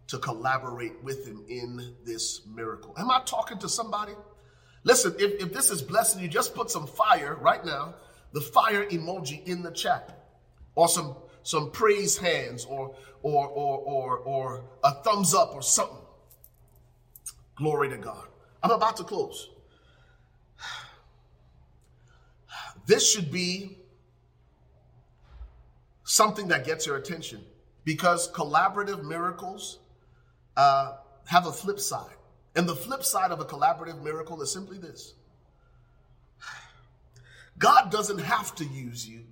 to 0.08 0.18
collaborate 0.18 1.02
with 1.02 1.26
him 1.26 1.44
in 1.48 1.94
this 2.04 2.42
miracle. 2.46 2.94
Am 2.98 3.10
I 3.10 3.22
talking 3.24 3.58
to 3.58 3.68
somebody? 3.68 4.12
Listen, 4.84 5.14
if, 5.18 5.42
if 5.42 5.52
this 5.52 5.70
is 5.70 5.80
blessing 5.80 6.20
you, 6.22 6.28
just 6.28 6.54
put 6.54 6.70
some 6.70 6.86
fire 6.86 7.36
right 7.40 7.64
now, 7.64 7.94
the 8.32 8.40
fire 8.40 8.84
emoji 8.86 9.46
in 9.46 9.62
the 9.62 9.70
chat, 9.70 10.26
or 10.74 10.88
some 10.88 11.16
some 11.44 11.70
praise 11.70 12.16
hands 12.16 12.64
or 12.64 12.94
or 13.22 13.46
or 13.48 13.78
or 13.78 14.18
or 14.18 14.64
a 14.84 14.92
thumbs 15.02 15.34
up 15.34 15.54
or 15.54 15.62
something. 15.62 15.96
Glory 17.56 17.88
to 17.90 17.96
God. 17.96 18.26
I'm 18.62 18.70
about 18.70 18.96
to 18.98 19.04
close. 19.04 19.50
This 22.86 23.08
should 23.08 23.30
be 23.30 23.78
something 26.04 26.48
that 26.48 26.64
gets 26.64 26.86
your 26.86 26.96
attention 26.96 27.44
because 27.84 28.30
collaborative 28.32 29.04
miracles 29.04 29.78
uh, 30.56 30.96
have 31.26 31.46
a 31.46 31.52
flip 31.52 31.80
side. 31.80 32.16
And 32.54 32.68
the 32.68 32.76
flip 32.76 33.02
side 33.02 33.30
of 33.30 33.40
a 33.40 33.44
collaborative 33.44 34.02
miracle 34.02 34.42
is 34.42 34.52
simply 34.52 34.78
this 34.78 35.14
God 37.58 37.90
doesn't 37.90 38.18
have 38.18 38.54
to 38.56 38.64
use 38.64 39.08
you 39.08 39.24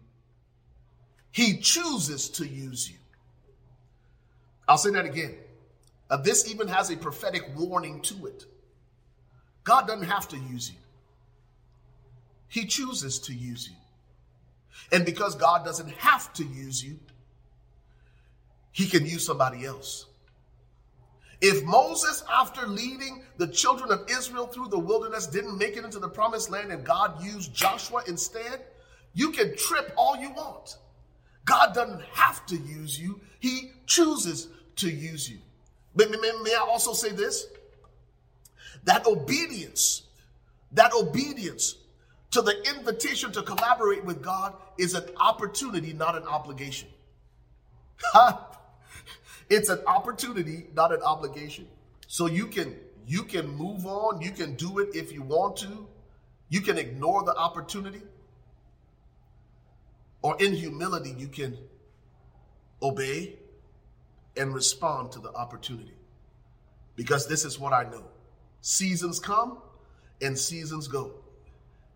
he 1.30 1.58
chooses 1.58 2.28
to 2.30 2.46
use 2.46 2.90
you. 2.90 2.96
I'll 4.68 4.78
say 4.78 4.90
that 4.90 5.04
again. 5.04 5.34
Uh, 6.08 6.16
this 6.16 6.50
even 6.50 6.68
has 6.68 6.90
a 6.90 6.96
prophetic 6.96 7.44
warning 7.56 8.00
to 8.02 8.26
it. 8.26 8.44
God 9.62 9.86
doesn't 9.86 10.08
have 10.08 10.28
to 10.28 10.36
use 10.36 10.70
you, 10.70 10.78
He 12.48 12.66
chooses 12.66 13.18
to 13.20 13.34
use 13.34 13.68
you. 13.68 13.76
And 14.92 15.04
because 15.04 15.34
God 15.36 15.64
doesn't 15.64 15.90
have 15.92 16.32
to 16.34 16.44
use 16.44 16.82
you, 16.82 16.98
He 18.72 18.86
can 18.86 19.06
use 19.06 19.24
somebody 19.24 19.64
else. 19.64 20.06
If 21.40 21.64
Moses, 21.64 22.22
after 22.30 22.66
leading 22.66 23.22
the 23.38 23.46
children 23.46 23.90
of 23.90 24.06
Israel 24.10 24.46
through 24.46 24.68
the 24.68 24.78
wilderness, 24.78 25.26
didn't 25.26 25.56
make 25.56 25.76
it 25.76 25.84
into 25.84 25.98
the 25.98 26.08
promised 26.08 26.50
land 26.50 26.70
and 26.70 26.84
God 26.84 27.22
used 27.22 27.54
Joshua 27.54 28.02
instead, 28.06 28.64
you 29.14 29.30
can 29.30 29.56
trip 29.56 29.92
all 29.96 30.16
you 30.16 30.30
want. 30.30 30.76
God 31.46 31.74
doesn't 31.74 32.02
have 32.12 32.44
to 32.46 32.56
use 32.56 33.00
you, 33.00 33.20
He 33.40 33.72
chooses 33.86 34.48
to 34.76 34.90
use 34.90 35.30
you. 35.30 35.38
But 35.96 36.10
may 36.10 36.54
I 36.54 36.66
also 36.68 36.92
say 36.92 37.10
this? 37.10 37.46
That 38.84 39.06
obedience, 39.06 40.02
that 40.72 40.92
obedience 40.94 41.76
to 42.30 42.42
the 42.42 42.62
invitation 42.76 43.32
to 43.32 43.42
collaborate 43.42 44.04
with 44.04 44.22
God 44.22 44.54
is 44.78 44.94
an 44.94 45.04
opportunity, 45.16 45.92
not 45.92 46.16
an 46.16 46.24
obligation. 46.24 46.88
it's 49.50 49.68
an 49.68 49.80
opportunity, 49.86 50.68
not 50.74 50.92
an 50.92 51.02
obligation. 51.02 51.66
So 52.06 52.26
you 52.26 52.46
can 52.46 52.76
you 53.06 53.24
can 53.24 53.48
move 53.48 53.86
on, 53.86 54.20
you 54.20 54.30
can 54.30 54.54
do 54.54 54.78
it 54.78 54.94
if 54.94 55.12
you 55.12 55.22
want 55.22 55.56
to. 55.58 55.86
You 56.48 56.60
can 56.60 56.78
ignore 56.78 57.22
the 57.24 57.34
opportunity 57.36 58.02
or 60.22 60.36
in 60.40 60.52
humility, 60.52 61.14
you 61.16 61.28
can 61.28 61.56
obey 62.82 63.36
and 64.36 64.54
respond 64.54 65.12
to 65.12 65.18
the 65.18 65.32
opportunity. 65.32 65.94
Because 66.96 67.26
this 67.26 67.44
is 67.44 67.58
what 67.58 67.72
I 67.72 67.84
know 67.84 68.04
seasons 68.60 69.18
come 69.18 69.58
and 70.20 70.38
seasons 70.38 70.86
go. 70.86 71.12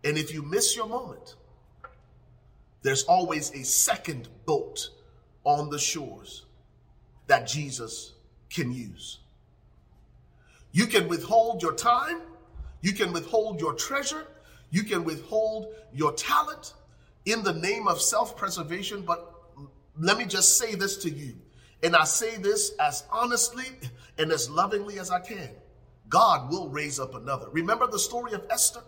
And 0.03 0.17
if 0.17 0.33
you 0.33 0.41
miss 0.41 0.75
your 0.75 0.87
moment, 0.87 1.35
there's 2.81 3.03
always 3.03 3.51
a 3.53 3.63
second 3.63 4.29
boat 4.45 4.89
on 5.43 5.69
the 5.69 5.79
shores 5.79 6.44
that 7.27 7.47
Jesus 7.47 8.13
can 8.49 8.71
use. 8.71 9.19
You 10.71 10.87
can 10.87 11.07
withhold 11.07 11.61
your 11.61 11.73
time, 11.73 12.21
you 12.81 12.93
can 12.93 13.13
withhold 13.13 13.59
your 13.59 13.73
treasure, 13.73 14.27
you 14.71 14.83
can 14.83 15.03
withhold 15.03 15.73
your 15.93 16.11
talent 16.13 16.73
in 17.25 17.43
the 17.43 17.53
name 17.53 17.87
of 17.87 18.01
self 18.01 18.35
preservation. 18.35 19.01
But 19.01 19.33
let 19.97 20.17
me 20.17 20.25
just 20.25 20.57
say 20.57 20.75
this 20.75 20.97
to 20.97 21.09
you, 21.09 21.35
and 21.81 21.95
I 21.95 22.03
say 22.03 22.37
this 22.37 22.71
as 22.79 23.03
honestly 23.11 23.65
and 24.17 24.31
as 24.31 24.49
lovingly 24.49 24.99
as 24.99 25.11
I 25.11 25.19
can. 25.19 25.49
God 26.09 26.51
will 26.51 26.69
raise 26.69 26.99
up 26.99 27.15
another. 27.15 27.49
Remember 27.49 27.87
the 27.87 27.99
story 27.99 28.33
of 28.33 28.45
Esther? 28.49 28.81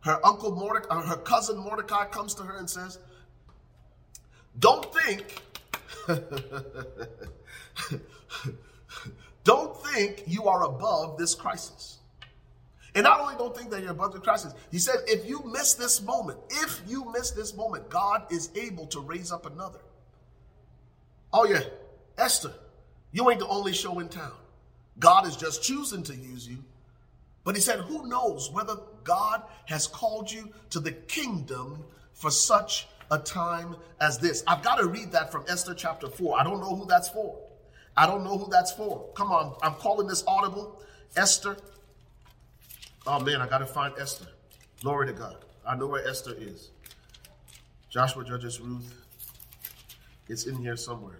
Her 0.00 0.24
uncle 0.24 0.54
Mordecai, 0.54 1.02
her 1.02 1.16
cousin 1.16 1.58
Mordecai 1.58 2.04
comes 2.06 2.34
to 2.34 2.42
her 2.42 2.56
and 2.56 2.68
says, 2.68 2.98
Don't 4.58 4.86
think, 4.94 5.42
don't 9.44 9.76
think 9.86 10.24
you 10.26 10.44
are 10.44 10.64
above 10.64 11.18
this 11.18 11.34
crisis. 11.34 11.98
And 12.94 13.04
not 13.04 13.20
only 13.20 13.36
don't 13.36 13.56
think 13.56 13.70
that 13.70 13.82
you're 13.82 13.92
above 13.92 14.12
the 14.12 14.20
crisis, 14.20 14.54
he 14.70 14.78
said, 14.78 14.96
if 15.06 15.28
you 15.28 15.42
miss 15.44 15.74
this 15.74 16.02
moment, 16.02 16.38
if 16.50 16.80
you 16.86 17.10
miss 17.12 17.30
this 17.30 17.54
moment, 17.54 17.88
God 17.88 18.24
is 18.30 18.50
able 18.56 18.86
to 18.88 19.00
raise 19.00 19.30
up 19.30 19.46
another. 19.46 19.78
Oh, 21.32 21.44
yeah, 21.44 21.62
Esther, 22.16 22.52
you 23.12 23.30
ain't 23.30 23.40
the 23.40 23.46
only 23.46 23.72
show 23.72 24.00
in 24.00 24.08
town. 24.08 24.32
God 24.98 25.26
is 25.26 25.36
just 25.36 25.62
choosing 25.62 26.02
to 26.04 26.16
use 26.16 26.48
you. 26.48 26.58
But 27.44 27.54
he 27.54 27.60
said, 27.60 27.80
Who 27.80 28.08
knows 28.08 28.50
whether 28.50 28.76
God 29.04 29.42
has 29.66 29.86
called 29.86 30.30
you 30.30 30.52
to 30.70 30.80
the 30.80 30.92
kingdom 30.92 31.84
for 32.12 32.30
such 32.30 32.88
a 33.10 33.18
time 33.18 33.76
as 34.00 34.18
this? 34.18 34.42
I've 34.46 34.62
got 34.62 34.76
to 34.76 34.86
read 34.86 35.12
that 35.12 35.30
from 35.30 35.44
Esther 35.48 35.74
chapter 35.74 36.08
4. 36.08 36.40
I 36.40 36.44
don't 36.44 36.60
know 36.60 36.74
who 36.74 36.86
that's 36.86 37.08
for. 37.08 37.38
I 37.98 38.06
don't 38.06 38.22
know 38.22 38.38
who 38.38 38.48
that's 38.48 38.70
for. 38.70 39.08
Come 39.16 39.32
on, 39.32 39.56
I'm 39.60 39.74
calling 39.74 40.06
this 40.06 40.22
audible. 40.28 40.80
Esther. 41.16 41.56
Oh 43.04 43.18
man, 43.18 43.42
I 43.42 43.48
got 43.48 43.58
to 43.58 43.66
find 43.66 43.92
Esther. 43.98 44.28
Glory 44.82 45.08
to 45.08 45.12
God. 45.12 45.44
I 45.66 45.74
know 45.74 45.88
where 45.88 46.06
Esther 46.06 46.36
is. 46.38 46.70
Joshua 47.90 48.24
Judges 48.24 48.60
Ruth. 48.60 48.94
It's 50.28 50.46
in 50.46 50.54
here 50.56 50.76
somewhere. 50.76 51.18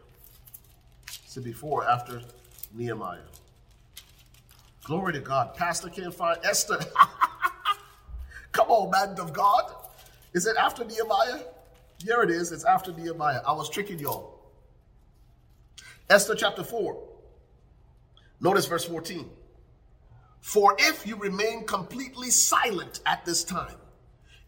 It's 1.24 1.37
before, 1.39 1.85
after 1.89 2.22
Nehemiah. 2.72 3.18
Glory 4.85 5.14
to 5.14 5.20
God. 5.20 5.57
Pastor 5.57 5.89
can't 5.89 6.14
find 6.14 6.39
Esther. 6.45 6.79
Come 8.53 8.68
on, 8.68 8.91
man 8.91 9.18
of 9.18 9.33
God. 9.33 9.74
Is 10.33 10.47
it 10.47 10.57
after 10.57 10.85
Nehemiah? 10.85 11.41
Here 12.05 12.22
it 12.22 12.31
is. 12.31 12.53
It's 12.53 12.64
after 12.64 12.93
Nehemiah. 12.93 13.41
I 13.45 13.53
was 13.53 13.68
tricking 13.68 13.99
y'all. 13.99 14.38
Esther 16.11 16.34
chapter 16.34 16.64
4. 16.64 16.96
Notice 18.40 18.66
verse 18.66 18.84
14. 18.84 19.28
For 20.40 20.74
if 20.78 21.06
you 21.06 21.16
remain 21.16 21.66
completely 21.66 22.30
silent 22.30 23.00
at 23.04 23.24
this 23.26 23.44
time, 23.44 23.76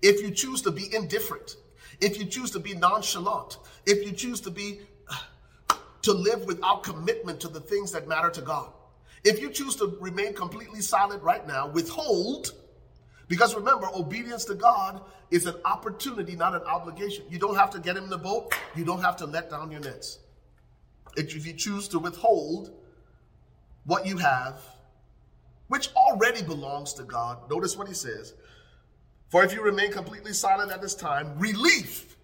if 0.01 0.23
you 0.23 0.31
choose 0.31 0.63
to 0.63 0.71
be 0.71 0.95
indifferent, 0.95 1.57
if 2.01 2.19
you 2.19 2.25
choose 2.25 2.51
to 2.53 2.61
be 2.61 2.75
nonchalant, 2.75 3.59
if 3.85 4.07
you 4.07 4.13
choose 4.13 4.41
to 4.43 4.51
be 4.51 4.81
to 6.03 6.13
live 6.13 6.47
without 6.47 6.83
commitment 6.83 7.41
to 7.41 7.49
the 7.49 7.61
things 7.61 7.93
that 7.93 8.09
matter 8.09 8.31
to 8.31 8.41
God, 8.41 8.73
if 9.23 9.39
you 9.39 9.51
choose 9.51 9.77
to 9.77 9.99
remain 10.01 10.33
completely 10.33 10.81
silent 10.81 11.23
right 11.23 11.47
now, 11.47 11.69
withhold, 11.69 12.53
because 13.29 13.55
remember, 13.55 13.87
obedience 13.95 14.47
to 14.47 14.55
God 14.55 15.03
is 15.31 15.45
an 15.45 15.57
opportunity, 15.67 16.35
not 16.37 16.55
an 16.55 16.63
obligation. 16.63 17.25
You 17.29 17.39
don't 17.39 17.57
have 17.57 17.69
to 17.71 17.79
get 17.81 17.99
in 17.99 18.09
the 18.09 18.17
boat, 18.17 18.55
you 18.75 18.85
don't 18.85 19.03
have 19.03 19.19
to 19.19 19.27
let 19.27 19.51
down 19.51 19.71
your 19.71 19.81
nets. 19.81 20.21
If 21.17 21.47
you 21.47 21.53
choose 21.53 21.89
to 21.89 21.99
withhold 21.99 22.73
what 23.85 24.07
you 24.07 24.19
have, 24.19 24.61
which 25.69 25.93
already 25.95 26.43
belongs 26.43 26.95
to 26.95 27.03
God, 27.03 27.49
notice 27.51 27.77
what 27.77 27.89
he 27.89 27.95
says. 27.95 28.35
For 29.29 29.45
if 29.45 29.53
you 29.53 29.63
remain 29.63 29.93
completely 29.93 30.33
silent 30.33 30.73
at 30.73 30.83
this 30.83 30.95
time, 30.95 31.39
relief 31.39 32.17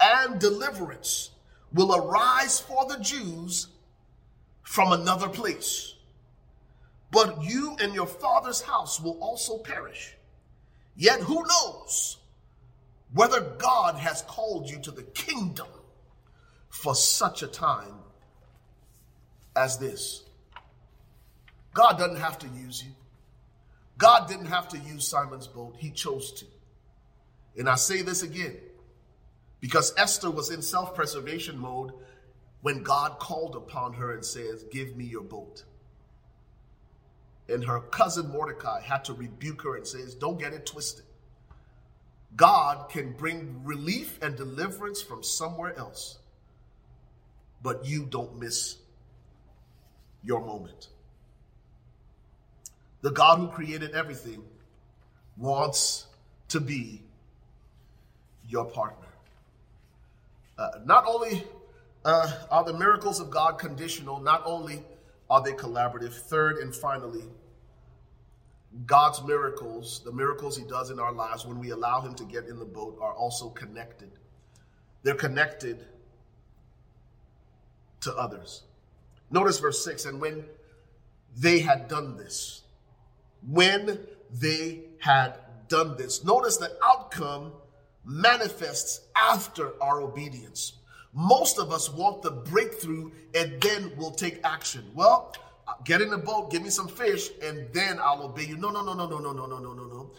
and 0.00 0.40
deliverance 0.40 1.30
will 1.72 1.94
arise 1.94 2.60
for 2.60 2.86
the 2.86 2.98
Jews 2.98 3.68
from 4.62 4.92
another 4.92 5.28
place 5.28 5.94
but 7.10 7.42
you 7.42 7.76
and 7.80 7.94
your 7.94 8.06
father's 8.06 8.60
house 8.60 9.00
will 9.00 9.18
also 9.20 9.58
perish. 9.58 10.14
Yet 10.96 11.20
who 11.20 11.42
knows 11.46 12.18
whether 13.12 13.40
God 13.40 13.96
has 13.96 14.22
called 14.22 14.68
you 14.68 14.78
to 14.80 14.90
the 14.90 15.02
kingdom 15.02 15.68
for 16.68 16.94
such 16.94 17.42
a 17.42 17.46
time 17.46 17.94
as 19.58 19.78
this? 19.78 20.24
God 21.74 21.98
doesn't 21.98 22.20
have 22.20 22.38
to 22.38 22.48
use 22.48 22.82
you. 22.82 22.92
God 23.98 24.28
didn't 24.28 24.46
have 24.46 24.68
to 24.68 24.78
use 24.78 25.06
Simon's 25.06 25.46
boat, 25.46 25.74
he 25.76 25.90
chose 25.90 26.32
to. 26.32 26.46
And 27.56 27.68
I 27.68 27.74
say 27.74 28.02
this 28.02 28.22
again 28.22 28.56
because 29.60 29.92
Esther 29.96 30.30
was 30.30 30.50
in 30.50 30.62
self 30.62 30.94
preservation 30.94 31.58
mode 31.58 31.92
when 32.62 32.82
God 32.82 33.18
called 33.18 33.56
upon 33.56 33.94
her 33.94 34.14
and 34.14 34.24
says, 34.24 34.64
Give 34.70 34.96
me 34.96 35.04
your 35.04 35.22
boat 35.22 35.64
and 37.48 37.64
her 37.64 37.80
cousin 37.80 38.30
Mordecai 38.30 38.80
had 38.82 39.04
to 39.04 39.14
rebuke 39.14 39.62
her 39.62 39.76
and 39.76 39.86
says, 39.86 40.14
Don't 40.14 40.38
get 40.38 40.52
it 40.52 40.66
twisted. 40.66 41.04
God 42.36 42.90
can 42.90 43.12
bring 43.12 43.64
relief 43.64 44.18
and 44.20 44.36
deliverance 44.36 45.00
from 45.00 45.22
somewhere 45.22 45.76
else, 45.78 46.18
but 47.62 47.86
you 47.86 48.04
don't 48.04 48.38
miss 48.38 48.76
your 50.22 50.40
moment. 50.40 50.88
The 53.02 53.10
God 53.10 53.38
who 53.38 53.48
created 53.48 53.92
everything 53.92 54.42
wants 55.36 56.06
to 56.48 56.60
be 56.60 57.02
your 58.48 58.64
partner. 58.64 59.06
Uh, 60.58 60.70
not 60.84 61.04
only 61.06 61.44
uh, 62.04 62.32
are 62.50 62.64
the 62.64 62.72
miracles 62.72 63.20
of 63.20 63.30
God 63.30 63.58
conditional, 63.58 64.18
not 64.18 64.42
only 64.44 64.82
are 65.30 65.42
they 65.42 65.52
collaborative? 65.52 66.12
Third 66.12 66.56
and 66.58 66.74
finally, 66.74 67.24
God's 68.86 69.22
miracles, 69.22 70.02
the 70.04 70.12
miracles 70.12 70.56
he 70.56 70.64
does 70.64 70.90
in 70.90 70.98
our 70.98 71.12
lives 71.12 71.46
when 71.46 71.58
we 71.58 71.70
allow 71.70 72.00
him 72.00 72.14
to 72.16 72.24
get 72.24 72.46
in 72.46 72.58
the 72.58 72.64
boat, 72.64 72.98
are 73.00 73.12
also 73.12 73.50
connected. 73.50 74.10
They're 75.02 75.14
connected 75.14 75.84
to 78.00 78.14
others. 78.14 78.62
Notice 79.30 79.58
verse 79.58 79.84
6 79.84 80.06
and 80.06 80.20
when 80.20 80.44
they 81.36 81.60
had 81.60 81.88
done 81.88 82.16
this, 82.16 82.62
when 83.46 84.00
they 84.30 84.84
had 84.98 85.38
done 85.68 85.96
this, 85.96 86.24
notice 86.24 86.56
the 86.56 86.76
outcome 86.82 87.52
manifests 88.04 89.06
after 89.16 89.80
our 89.82 90.00
obedience. 90.00 90.74
Most 91.12 91.58
of 91.58 91.72
us 91.72 91.90
want 91.90 92.22
the 92.22 92.30
breakthrough 92.30 93.10
and 93.34 93.60
then 93.60 93.92
we'll 93.96 94.10
take 94.10 94.40
action. 94.44 94.90
Well, 94.94 95.34
get 95.84 96.00
in 96.00 96.10
the 96.10 96.18
boat, 96.18 96.50
give 96.50 96.62
me 96.62 96.70
some 96.70 96.88
fish, 96.88 97.30
and 97.42 97.68
then 97.72 97.98
I'll 98.00 98.22
obey 98.22 98.46
you. 98.46 98.56
No, 98.56 98.70
no, 98.70 98.82
no, 98.82 98.94
no, 98.94 99.06
no, 99.06 99.18
no, 99.18 99.32
no, 99.32 99.46
no, 99.46 99.58
no, 99.58 99.72
no, 99.74 99.84
no. 99.84 100.10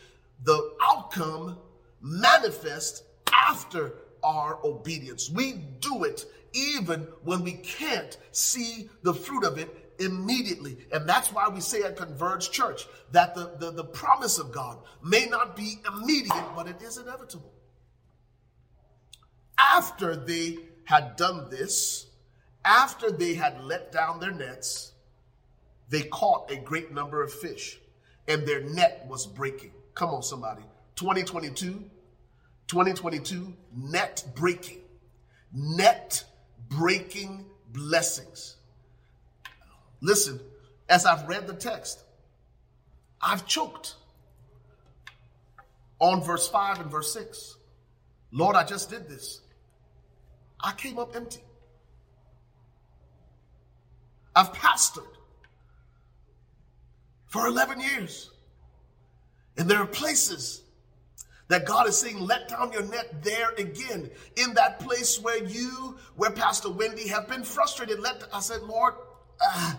The 0.43 0.76
outcome 0.84 1.57
manifests 2.01 3.03
after 3.34 3.93
our 4.24 4.60
obedience. 4.64 5.30
We 5.30 5.53
do 5.53 6.03
it 6.03 6.26
even 6.54 7.02
when 7.24 7.43
we 7.43 7.54
can't 7.54 8.18
see 8.32 8.89
the 9.04 9.14
fruit 9.14 9.43
of 9.43 9.58
it 9.58 9.93
immediately. 10.00 10.78
And 10.91 11.08
that's 11.08 11.32
why 11.32 11.47
we 11.50 11.60
say 11.60 11.84
at 11.84 11.97
Converge 11.97 12.52
Church 12.52 12.88
that 13.12 13.36
the, 13.36 13.56
the, 13.60 13.72
the 13.72 13.84
promise 13.84 14.39
of 14.39 14.52
God 14.52 14.80
may 15.04 15.26
not 15.26 15.56
be 15.56 15.76
immediate, 15.88 16.45
but 16.56 16.68
it 16.68 16.82
is 16.82 16.97
inevitable. 16.97 17.54
After 19.58 20.16
they 20.16 20.58
had 20.86 21.16
done 21.16 21.50
this, 21.50 22.08
after 22.64 23.12
they 23.12 23.34
had 23.34 23.62
let 23.64 23.91
down 23.91 24.20
their 24.20 24.32
nets, 24.32 24.93
they 25.89 26.04
caught 26.04 26.52
a 26.52 26.56
great 26.56 26.91
number 26.91 27.22
of 27.22 27.34
fish 27.34 27.80
and 28.28 28.47
their 28.47 28.62
net 28.62 29.06
was 29.10 29.26
breaking. 29.26 29.72
Come 29.95 30.10
on, 30.10 30.24
somebody. 30.24 30.62
2022, 30.95 31.84
2022, 32.68 33.54
net 33.76 34.24
breaking, 34.36 34.80
net 35.52 36.24
breaking 36.70 37.45
blessings. 37.72 38.55
Listen, 40.01 40.39
as 40.88 41.05
I've 41.05 41.28
read 41.28 41.47
the 41.47 41.53
text, 41.53 41.99
I've 43.22 43.45
choked 43.45 43.95
on 45.99 46.24
verse 46.24 46.47
5 46.47 46.80
and 46.80 46.91
verse 46.91 47.13
6. 47.13 47.57
Lord, 48.32 48.55
I 48.55 48.63
just 48.63 48.89
did 48.89 49.09
this. 49.09 49.41
I 50.61 50.74
came 50.74 50.97
up 50.99 51.15
empty. 51.15 51.41
I've 54.36 54.53
pastored 54.53 55.03
for 57.28 57.45
11 57.47 57.82
years. 57.82 58.30
And 59.57 59.70
there 59.70 59.80
are 59.80 59.88
places 59.88 60.61
that 61.50 61.66
God 61.66 61.88
is 61.88 61.97
saying, 61.97 62.20
let 62.20 62.47
down 62.47 62.72
your 62.72 62.84
net 62.84 63.24
there 63.24 63.52
again. 63.58 64.10
In 64.38 64.54
that 64.54 64.80
place 64.80 65.20
where 65.20 65.43
you, 65.43 65.97
where 66.16 66.30
Pastor 66.30 66.70
Wendy 66.70 67.08
have 67.08 67.28
been 67.28 67.43
frustrated. 67.43 68.00
Let, 68.00 68.24
I 68.32 68.39
said, 68.39 68.62
Lord, 68.62 68.93
uh, 69.41 69.74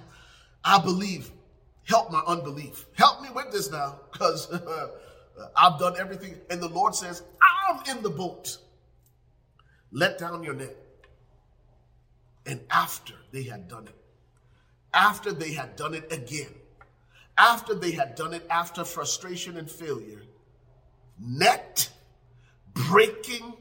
I 0.65 0.81
believe. 0.83 1.31
Help 1.85 2.11
my 2.11 2.23
unbelief. 2.27 2.87
Help 2.95 3.23
me 3.23 3.29
with 3.35 3.51
this 3.53 3.71
now, 3.71 4.01
because 4.13 4.53
I've 5.57 5.79
done 5.79 5.95
everything. 5.97 6.35
And 6.51 6.61
the 6.61 6.69
Lord 6.69 6.95
says, 6.95 7.23
I'm 7.41 7.97
in 7.97 8.03
the 8.03 8.11
boat. 8.11 8.59
Let 9.93 10.19
down 10.19 10.43
your 10.43 10.55
net. 10.55 10.77
And 12.47 12.61
after 12.71 13.15
they 13.31 13.45
had 13.45 13.69
done 13.69 13.87
it, 13.87 13.95
after 14.93 15.33
they 15.33 15.53
had 15.53 15.77
done 15.77 15.95
it 15.95 16.13
again, 16.13 16.53
after 17.39 17.75
they 17.75 17.93
had 17.93 18.17
done 18.17 18.35
it 18.35 18.45
after 18.51 18.85
frustration 18.85 19.57
and 19.57 19.71
failure, 19.71 20.23
net 21.21 21.89
breaking 22.73 23.55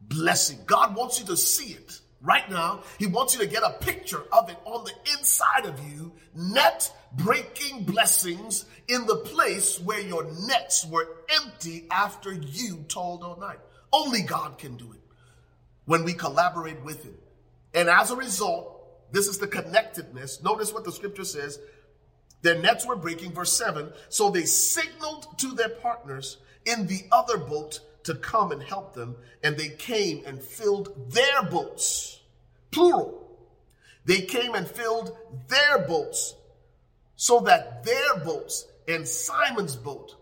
blessing. 0.00 0.58
God 0.66 0.94
wants 0.94 1.20
you 1.20 1.26
to 1.26 1.36
see 1.36 1.72
it 1.72 2.00
right 2.20 2.48
now. 2.50 2.82
He 2.98 3.06
wants 3.06 3.34
you 3.34 3.40
to 3.40 3.46
get 3.46 3.62
a 3.62 3.76
picture 3.80 4.22
of 4.32 4.50
it 4.50 4.56
on 4.64 4.84
the 4.84 4.92
inside 5.18 5.66
of 5.66 5.78
you. 5.88 6.12
Net 6.34 6.92
breaking 7.12 7.84
blessings 7.84 8.66
in 8.88 9.06
the 9.06 9.16
place 9.16 9.80
where 9.80 10.00
your 10.00 10.24
nets 10.46 10.84
were 10.86 11.08
empty 11.42 11.86
after 11.90 12.32
you 12.32 12.84
told 12.88 13.22
all 13.22 13.38
night. 13.38 13.58
Only 13.92 14.22
God 14.22 14.58
can 14.58 14.76
do 14.76 14.92
it 14.92 15.00
when 15.84 16.04
we 16.04 16.12
collaborate 16.12 16.82
with 16.84 17.02
Him. 17.04 17.14
And 17.74 17.88
as 17.88 18.10
a 18.10 18.16
result, 18.16 19.12
this 19.12 19.26
is 19.26 19.38
the 19.38 19.48
connectedness. 19.48 20.42
Notice 20.42 20.72
what 20.72 20.84
the 20.84 20.92
scripture 20.92 21.24
says. 21.24 21.58
Their 22.42 22.58
nets 22.58 22.86
were 22.86 22.96
breaking, 22.96 23.32
verse 23.32 23.52
7. 23.52 23.92
So 24.08 24.30
they 24.30 24.44
signaled 24.44 25.26
to 25.38 25.52
their 25.52 25.68
partners 25.68 26.38
in 26.64 26.86
the 26.86 27.02
other 27.10 27.38
boat 27.38 27.80
to 28.04 28.14
come 28.14 28.52
and 28.52 28.62
help 28.62 28.94
them, 28.94 29.16
and 29.42 29.56
they 29.56 29.68
came 29.68 30.22
and 30.26 30.42
filled 30.42 31.12
their 31.12 31.42
boats. 31.42 32.20
Plural. 32.70 33.16
They 34.04 34.22
came 34.22 34.54
and 34.54 34.66
filled 34.66 35.16
their 35.48 35.86
boats 35.86 36.34
so 37.16 37.40
that 37.40 37.84
their 37.84 38.16
boats 38.24 38.66
and 38.88 39.06
Simon's 39.06 39.76
boat 39.76 40.16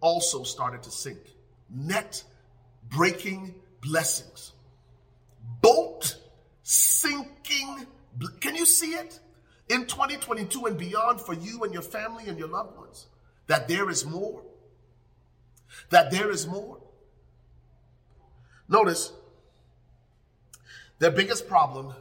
also 0.00 0.44
started 0.44 0.82
to 0.84 0.90
sink. 0.90 1.18
Net 1.68 2.22
breaking 2.88 3.54
blessings. 3.80 4.52
Boat 5.60 6.16
sinking. 6.62 7.86
Can 8.40 8.54
you 8.54 8.66
see 8.66 8.92
it? 8.92 9.18
In 9.68 9.86
2022 9.86 10.66
and 10.66 10.78
beyond 10.78 11.20
for 11.20 11.34
you 11.34 11.64
and 11.64 11.72
your 11.72 11.82
family 11.82 12.28
and 12.28 12.38
your 12.38 12.48
loved 12.48 12.76
ones, 12.76 13.06
that 13.46 13.66
there 13.66 13.88
is 13.90 14.04
more 14.04 14.42
that 15.90 16.10
there 16.10 16.30
is 16.30 16.46
more. 16.46 16.80
Notice, 18.68 19.12
their 20.98 21.10
biggest 21.10 21.48
problem 21.48 21.92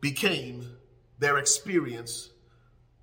became 0.00 0.76
their 1.18 1.38
experience 1.38 2.30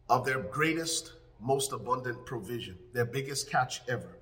of 0.09 0.25
their 0.25 0.39
greatest, 0.39 1.13
most 1.39 1.73
abundant 1.73 2.25
provision, 2.25 2.77
their 2.93 3.05
biggest 3.05 3.49
catch 3.49 3.81
ever. 3.87 4.17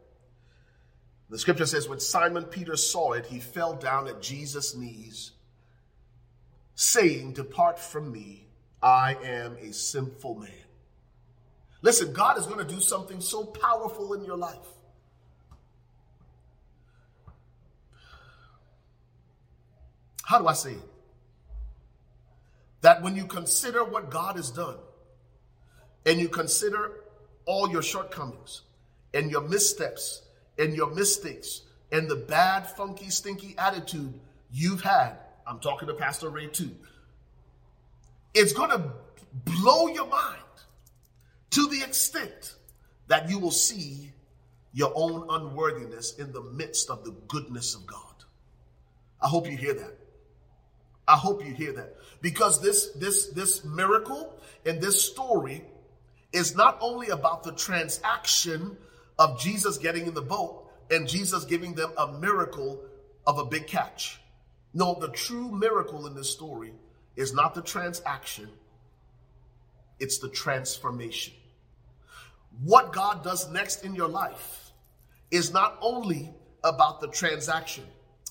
The 1.29 1.39
scripture 1.39 1.65
says, 1.65 1.87
when 1.87 1.99
Simon 1.99 2.45
Peter 2.45 2.75
saw 2.75 3.13
it, 3.13 3.25
he 3.25 3.39
fell 3.39 3.75
down 3.75 4.07
at 4.07 4.21
Jesus' 4.21 4.75
knees, 4.75 5.31
saying, 6.75 7.33
Depart 7.33 7.79
from 7.79 8.11
me, 8.11 8.47
I 8.81 9.15
am 9.23 9.57
a 9.61 9.71
sinful 9.71 10.35
man. 10.35 10.49
Listen, 11.81 12.13
God 12.13 12.37
is 12.37 12.45
going 12.45 12.65
to 12.65 12.73
do 12.73 12.79
something 12.79 13.21
so 13.21 13.45
powerful 13.45 14.13
in 14.13 14.23
your 14.23 14.37
life. 14.37 14.57
How 20.32 20.39
do 20.39 20.47
I 20.47 20.53
say 20.53 20.71
it? 20.71 20.89
That 22.79 23.01
when 23.01 23.17
you 23.17 23.25
consider 23.25 23.84
what 23.84 24.09
God 24.09 24.38
has 24.38 24.49
done 24.49 24.77
and 26.05 26.21
you 26.21 26.29
consider 26.29 27.01
all 27.45 27.69
your 27.69 27.82
shortcomings 27.82 28.61
and 29.13 29.29
your 29.29 29.41
missteps 29.41 30.21
and 30.57 30.73
your 30.73 30.89
mistakes 30.89 31.63
and 31.91 32.09
the 32.09 32.15
bad, 32.15 32.65
funky, 32.65 33.09
stinky 33.09 33.55
attitude 33.57 34.13
you've 34.49 34.82
had, 34.82 35.17
I'm 35.45 35.59
talking 35.59 35.89
to 35.89 35.93
Pastor 35.95 36.29
Ray 36.29 36.47
too, 36.47 36.71
it's 38.34 38.53
going 38.53 38.69
to 38.69 38.89
blow 39.34 39.88
your 39.88 40.07
mind 40.07 40.39
to 41.49 41.67
the 41.67 41.84
extent 41.84 42.55
that 43.07 43.29
you 43.29 43.38
will 43.38 43.51
see 43.51 44.13
your 44.71 44.93
own 44.95 45.27
unworthiness 45.29 46.15
in 46.15 46.32
the 46.32 46.41
midst 46.41 46.89
of 46.89 47.03
the 47.03 47.11
goodness 47.27 47.75
of 47.75 47.86
God. 47.86 47.97
I 49.21 49.27
hope 49.27 49.45
you 49.51 49.57
hear 49.57 49.73
that. 49.73 50.00
I 51.12 51.18
hope 51.18 51.45
you 51.45 51.53
hear 51.53 51.74
that 51.74 51.97
because 52.22 52.62
this 52.62 52.91
this 52.91 53.28
this 53.28 53.66
miracle 53.66 54.34
and 54.66 54.82
this 54.82 55.03
story 55.03 55.62
is 56.32 56.55
not 56.55 56.78
only 56.80 57.09
about 57.09 57.43
the 57.43 57.51
transaction 57.51 58.78
of 59.20 59.38
Jesus 59.38 59.78
getting 59.78 60.07
in 60.07 60.14
the 60.14 60.22
boat 60.22 60.72
and 60.89 61.09
Jesus 61.09 61.43
giving 61.43 61.74
them 61.74 61.91
a 61.97 62.07
miracle 62.14 62.80
of 63.28 63.39
a 63.39 63.45
big 63.45 63.68
catch. 63.68 64.22
No, 64.74 64.97
the 65.01 65.09
true 65.09 65.51
miracle 65.51 66.07
in 66.07 66.16
this 66.16 66.30
story 66.30 66.72
is 67.18 67.34
not 67.34 67.55
the 67.55 67.62
transaction, 67.62 68.47
it's 69.99 70.20
the 70.20 70.30
transformation. 70.30 71.34
What 72.64 72.93
God 72.93 73.22
does 73.22 73.51
next 73.51 73.84
in 73.84 73.95
your 73.95 74.07
life 74.07 74.72
is 75.30 75.51
not 75.51 75.78
only 75.82 76.34
about 76.64 77.01
the 77.01 77.09
transaction 77.09 77.84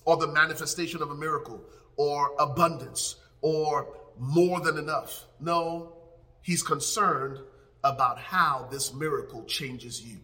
or 0.06 0.16
the 0.16 0.28
manifestation 0.28 1.02
of 1.02 1.10
a 1.10 1.14
miracle 1.14 1.62
or 1.96 2.34
abundance 2.38 3.16
or 3.40 3.88
more 4.18 4.60
than 4.60 4.78
enough. 4.78 5.26
No, 5.40 5.94
he's 6.42 6.62
concerned 6.62 7.38
about 7.82 8.18
how 8.18 8.68
this 8.70 8.92
miracle 8.92 9.44
changes 9.44 10.02
you. 10.02 10.18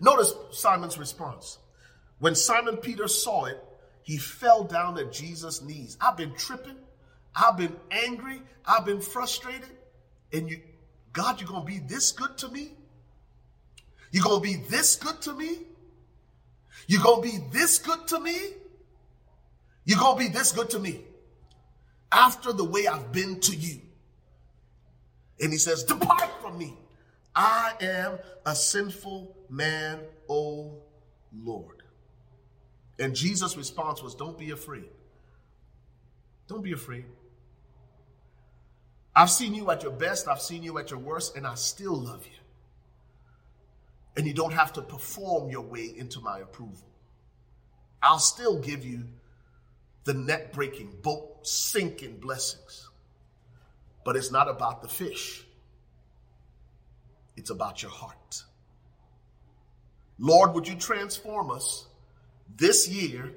Notice 0.00 0.34
Simon's 0.52 0.98
response. 0.98 1.58
When 2.18 2.34
Simon 2.34 2.76
Peter 2.76 3.08
saw 3.08 3.44
it, 3.46 3.62
he 4.02 4.16
fell 4.16 4.64
down 4.64 4.98
at 4.98 5.12
Jesus' 5.12 5.62
knees. 5.62 5.96
I've 6.00 6.16
been 6.16 6.34
tripping. 6.34 6.76
I've 7.34 7.56
been 7.56 7.76
angry. 7.90 8.42
I've 8.66 8.84
been 8.84 9.00
frustrated. 9.00 9.68
And 10.32 10.50
you, 10.50 10.60
God, 11.12 11.40
you're 11.40 11.48
going 11.48 11.62
to 11.62 11.66
be 11.66 11.78
this 11.78 12.12
good 12.12 12.36
to 12.38 12.48
me? 12.48 12.72
You're 14.10 14.24
going 14.24 14.42
to 14.42 14.48
be 14.48 14.56
this 14.68 14.96
good 14.96 15.20
to 15.22 15.34
me? 15.34 15.58
You're 16.86 17.02
going 17.02 17.22
to 17.22 17.30
be 17.30 17.44
this 17.50 17.78
good 17.78 18.06
to 18.08 18.20
me? 18.20 18.36
You're 19.88 19.98
going 19.98 20.18
to 20.18 20.24
be 20.26 20.28
this 20.28 20.52
good 20.52 20.68
to 20.70 20.78
me 20.78 21.00
after 22.12 22.52
the 22.52 22.62
way 22.62 22.86
I've 22.86 23.10
been 23.10 23.40
to 23.40 23.56
you. 23.56 23.80
And 25.40 25.50
he 25.50 25.56
says, 25.56 25.82
Depart 25.82 26.28
from 26.42 26.58
me. 26.58 26.76
I 27.34 27.72
am 27.80 28.18
a 28.44 28.54
sinful 28.54 29.34
man, 29.48 30.00
O 30.28 30.74
Lord. 31.32 31.84
And 32.98 33.16
Jesus' 33.16 33.56
response 33.56 34.02
was, 34.02 34.14
Don't 34.14 34.36
be 34.36 34.50
afraid. 34.50 34.90
Don't 36.48 36.62
be 36.62 36.72
afraid. 36.72 37.06
I've 39.16 39.30
seen 39.30 39.54
you 39.54 39.70
at 39.70 39.82
your 39.82 39.92
best, 39.92 40.28
I've 40.28 40.42
seen 40.42 40.62
you 40.62 40.76
at 40.76 40.90
your 40.90 41.00
worst, 41.00 41.34
and 41.34 41.46
I 41.46 41.54
still 41.54 41.96
love 41.96 42.26
you. 42.26 42.38
And 44.18 44.26
you 44.26 44.34
don't 44.34 44.52
have 44.52 44.74
to 44.74 44.82
perform 44.82 45.48
your 45.48 45.62
way 45.62 45.94
into 45.96 46.20
my 46.20 46.40
approval. 46.40 46.86
I'll 48.02 48.18
still 48.18 48.58
give 48.58 48.84
you 48.84 49.04
the 50.08 50.14
net 50.14 50.54
breaking, 50.54 50.90
boat 51.02 51.46
sinking 51.46 52.16
blessings. 52.16 52.88
But 54.06 54.16
it's 54.16 54.30
not 54.30 54.48
about 54.48 54.80
the 54.80 54.88
fish, 54.88 55.44
it's 57.36 57.50
about 57.50 57.82
your 57.82 57.90
heart. 57.90 58.42
Lord, 60.18 60.54
would 60.54 60.66
you 60.66 60.76
transform 60.76 61.50
us 61.50 61.86
this 62.56 62.88
year 62.88 63.34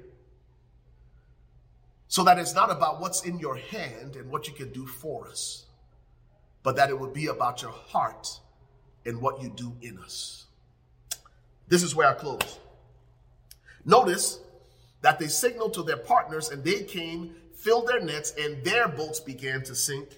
so 2.08 2.24
that 2.24 2.38
it's 2.38 2.54
not 2.54 2.70
about 2.70 3.02
what's 3.02 3.22
in 3.22 3.38
your 3.38 3.56
hand 3.56 4.16
and 4.16 4.30
what 4.30 4.48
you 4.48 4.54
can 4.54 4.72
do 4.72 4.86
for 4.86 5.28
us, 5.28 5.66
but 6.62 6.76
that 6.76 6.88
it 6.88 6.98
would 6.98 7.12
be 7.12 7.26
about 7.26 7.60
your 7.60 7.70
heart 7.70 8.40
and 9.04 9.20
what 9.20 9.42
you 9.42 9.52
do 9.54 9.76
in 9.82 9.98
us. 9.98 10.46
This 11.68 11.82
is 11.82 11.94
where 11.94 12.08
I 12.08 12.14
close. 12.14 12.58
Notice 13.84 14.38
that 15.02 15.18
they 15.18 15.28
signaled 15.28 15.74
to 15.74 15.82
their 15.82 15.98
partners 15.98 16.50
and 16.50 16.64
they 16.64 16.82
came, 16.84 17.34
filled 17.54 17.88
their 17.88 18.00
nets, 18.00 18.32
and 18.38 18.64
their 18.64 18.88
boats 18.88 19.20
began 19.20 19.62
to 19.64 19.74
sink. 19.74 20.08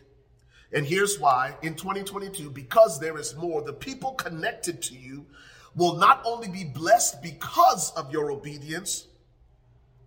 And 0.72 0.87
here's 0.87 1.18
why 1.18 1.57
in 1.62 1.74
2022, 1.74 2.51
because 2.51 3.01
there 3.01 3.18
is 3.18 3.35
more, 3.37 3.62
the 3.62 3.72
people 3.72 4.12
connected 4.12 4.82
to 4.82 4.95
you 4.95 5.26
will 5.74 5.97
not 5.97 6.22
only 6.24 6.49
be 6.49 6.64
blessed 6.64 7.22
because 7.22 7.91
of 7.93 8.12
your 8.12 8.30
obedience, 8.30 9.07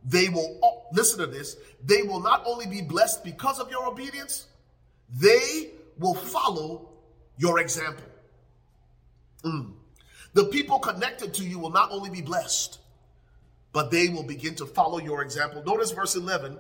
they 0.06 0.30
will 0.30 0.88
listen 0.94 1.20
to 1.20 1.28
this, 1.28 1.58
they 1.84 2.04
will 2.04 2.22
not 2.22 2.44
only 2.46 2.66
be 2.68 2.82
blessed 2.82 3.24
because 3.24 3.60
of 3.60 3.70
your 3.70 3.88
obedience, 3.88 4.48
they 5.14 5.72
will 5.98 6.14
follow 6.14 6.90
your 7.38 7.60
example. 7.60 8.06
Mm. 9.44 9.74
The 10.34 10.46
people 10.46 10.80
connected 10.80 11.34
to 11.36 11.44
you 11.44 11.60
will 11.60 11.72
not 11.72 11.92
only 11.92 12.10
be 12.10 12.22
blessed, 12.22 12.80
but 13.78 13.92
they 13.92 14.10
will 14.10 14.24
begin 14.24 14.56
to 14.56 14.66
follow 14.66 14.98
your 14.98 15.22
example. 15.22 15.62
Notice 15.64 15.92
verse 15.92 16.16
11. 16.16 16.58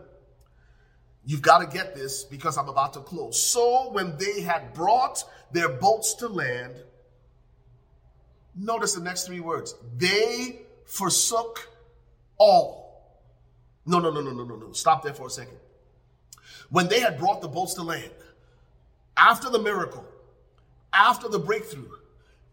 You've 1.26 1.41
got 1.41 1.61
to 1.61 1.65
get 1.65 1.95
this 1.95 2.24
because 2.24 2.59
I'm 2.59 2.70
about 2.70 2.93
to 2.93 2.99
close. 2.99 3.41
So 3.43 3.89
when 3.91 4.15
they 4.20 4.41
had 4.41 4.76
brought 4.76 5.24
their 5.51 5.68
boats 5.68 6.13
to 6.20 6.28
land, 6.28 6.76
notice 8.55 8.93
the 8.93 9.01
next 9.01 9.26
three 9.26 9.39
words 9.39 9.74
they 9.97 10.61
forsook 10.86 11.68
all. 12.38 13.09
No, 13.88 13.97
no, 13.97 14.11
no, 14.11 14.22
no, 14.22 14.30
no, 14.30 14.43
no, 14.43 14.55
no. 14.55 14.72
Stop 14.74 15.01
there 15.01 15.15
for 15.15 15.26
a 15.26 15.32
second. 15.32 15.57
When 16.70 16.88
they 16.88 16.99
had 16.99 17.18
brought 17.18 17.41
the 17.41 17.47
boats 17.47 17.74
to 17.74 17.82
land, 17.82 18.11
after 19.18 19.49
the 19.49 19.57
miracle, 19.57 20.05
after 20.93 21.28
the 21.28 21.39
breakthrough, 21.39 21.89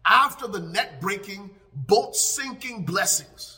after 0.03 0.47
the 0.47 0.59
net 0.59 0.99
breaking, 1.01 1.51
boat 1.71 2.15
sinking 2.15 2.83
blessings, 2.83 3.54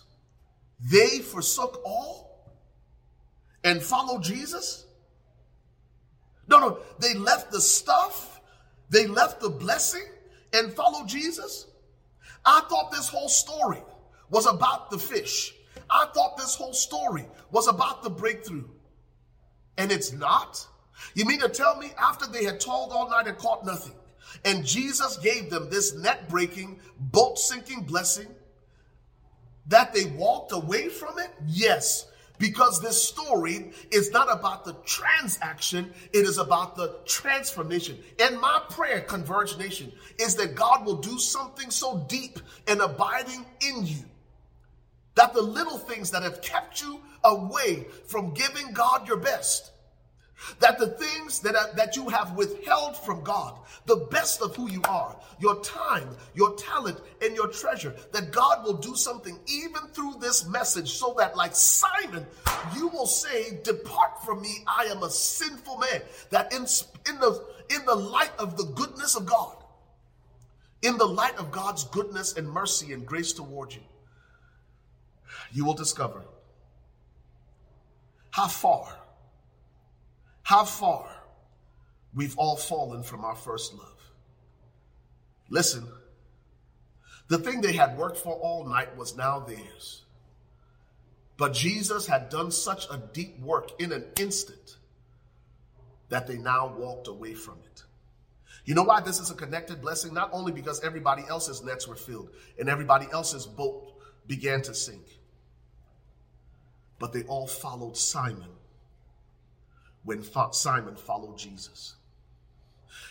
they 0.80 1.20
forsook 1.20 1.82
all 1.86 2.52
and 3.64 3.82
followed 3.82 4.24
Jesus? 4.24 4.86
No, 6.48 6.60
no, 6.60 6.80
they 7.00 7.14
left 7.14 7.52
the 7.52 7.62
stuff, 7.62 8.42
they 8.90 9.08
left 9.08 9.42
the 9.42 9.50
blessing 9.50 10.06
and 10.54 10.74
followed 10.74 11.08
Jesus. 11.08 11.68
I 12.46 12.62
thought 12.70 12.92
this 12.92 13.10
whole 13.10 13.30
story 13.30 13.82
was 14.30 14.46
about 14.46 14.90
the 14.90 14.98
fish. 14.98 15.54
I 15.90 16.06
thought 16.14 16.38
this 16.38 16.56
whole 16.56 16.74
story 16.74 17.26
was 17.52 17.68
about 17.68 18.04
the 18.04 18.10
breakthrough. 18.10 18.66
And 19.78 19.92
it's 19.92 20.12
not. 20.14 20.66
You 21.14 21.26
mean 21.26 21.40
to 21.40 21.50
tell 21.50 21.78
me 21.78 21.92
after 21.98 22.28
they 22.28 22.44
had 22.44 22.60
toiled 22.60 22.92
all 22.92 23.10
night 23.10 23.28
and 23.28 23.38
caught 23.38 23.66
nothing, 23.66 23.94
and 24.46 24.66
Jesus 24.66 25.18
gave 25.18 25.50
them 25.50 25.70
this 25.70 25.96
net 25.96 26.28
breaking, 26.30 26.80
boat 27.00 27.38
sinking 27.38 27.84
blessing, 27.84 28.28
that 29.68 29.93
they 29.93 30.05
walked 30.05 30.51
away 30.51 30.89
from 30.89 31.20
it? 31.20 31.30
Yes, 31.47 32.07
because 32.38 32.82
this 32.82 33.01
story 33.01 33.72
is 33.91 34.11
not 34.11 34.32
about 34.32 34.63
the 34.63 34.74
transaction, 34.86 35.91
it 36.13 36.26
is 36.26 36.38
about 36.38 36.76
the 36.76 36.99
transformation. 37.05 37.97
And 38.20 38.39
my 38.39 38.61
prayer, 38.70 39.01
Converge 39.01 39.57
Nation, 39.57 39.91
is 40.20 40.36
that 40.36 40.55
God 40.55 40.86
will 40.86 40.97
do 40.97 41.18
something 41.18 41.72
so 41.72 42.05
deep 42.07 42.39
and 42.68 42.82
abiding 42.82 43.45
in 43.61 43.86
you 43.86 44.03
that 45.15 45.34
the 45.34 45.41
little 45.41 45.80
things 45.80 46.11
that 46.11 46.22
have 46.22 46.41
kept 46.41 46.82
you 46.82 47.01
away 47.24 47.88
from 48.05 48.34
giving 48.34 48.72
God 48.72 49.07
your 49.07 49.18
best 49.18 49.72
that 50.60 50.78
the 50.78 50.88
things 50.88 51.40
that, 51.42 51.56
are, 51.56 51.74
that 51.76 51.96
you 51.96 52.10
have 52.10 52.34
withheld 52.34 52.96
from 52.98 53.24
God, 53.24 53.58
the 53.86 54.08
best 54.12 54.42
of 54.42 54.56
who 54.56 54.70
you 54.70 54.82
are, 54.84 55.16
your 55.40 55.62
time, 55.62 56.16
your 56.36 56.56
talent, 56.56 57.00
and 57.22 57.36
your 57.36 57.48
treasure, 57.48 57.96
that 58.12 58.32
God 58.32 58.64
will 58.64 58.78
do 58.78 58.96
something 58.96 59.38
even 59.48 59.82
through 59.94 60.16
this 60.20 60.48
message 60.48 60.92
so 60.92 61.16
that, 61.18 61.36
like 61.36 61.56
Simon, 61.56 62.26
you 62.76 62.88
will 62.88 63.08
say, 63.08 63.60
Depart 63.64 64.24
from 64.24 64.42
me, 64.42 64.64
I 64.68 64.86
am 64.86 65.04
a 65.04 65.10
sinful 65.10 65.78
man. 65.78 66.02
That 66.30 66.54
in, 66.54 66.62
in, 67.12 67.20
the, 67.20 67.44
in 67.76 67.86
the 67.86 67.96
light 67.96 68.32
of 68.38 68.58
the 68.58 68.66
goodness 68.66 69.16
of 69.16 69.26
God, 69.26 69.56
in 70.82 70.98
the 70.98 71.08
light 71.08 71.38
of 71.38 71.52
God's 71.52 71.84
goodness 71.86 72.38
and 72.38 72.50
mercy 72.50 72.94
and 72.94 73.06
grace 73.06 73.34
toward 73.34 73.74
you, 73.74 73.82
you 75.52 75.66
will 75.66 75.74
discover 75.74 76.24
how 78.30 78.48
far 78.48 78.94
how 80.48 80.64
far 80.64 81.10
we've 82.16 82.38
all 82.38 82.56
fallen 82.56 83.04
from 83.04 83.26
our 83.26 83.36
first 83.36 83.74
love. 83.74 84.12
Listen, 85.50 85.86
the 87.28 87.38
thing 87.38 87.60
they 87.60 87.74
had 87.74 87.98
worked 87.98 88.18
for 88.18 88.34
all 88.36 88.66
night 88.66 88.95
was 88.95 89.18
now 89.18 89.41
theirs. 89.41 90.06
But 91.36 91.52
Jesus 91.54 92.08
had 92.08 92.30
done 92.30 92.52
such 92.52 92.86
a 92.89 92.98
deep 93.12 93.38
work 93.41 93.72
in 93.82 93.91
an 93.91 94.06
instant 94.18 94.78
that 96.08 96.28
they 96.28 96.38
now 96.38 96.74
walked 96.78 97.10
away 97.10 97.34
from 97.34 97.58
it. 97.66 97.84
You 98.64 98.74
know 98.74 98.84
why 98.84 99.02
this 99.02 99.20
is 99.20 99.30
a 99.30 99.36
connected 99.36 99.82
blessing? 99.82 100.14
Not 100.14 100.30
only 100.32 100.54
because 100.54 100.82
everybody 100.82 101.24
else's 101.28 101.62
nets 101.62 101.89
were 101.89 101.95
filled 101.95 102.30
and 102.58 102.70
everybody 102.70 103.08
else's 103.12 103.45
boat 103.45 103.84
began 104.28 104.62
to 104.62 104.74
sink, 104.74 105.20
but 107.00 107.12
they 107.12 107.24
all 107.24 107.48
followed 107.48 107.98
Simon 107.98 108.57
when 110.08 110.24
Simon 110.53 110.95
followed 110.95 111.38
Jesus. 111.38 111.95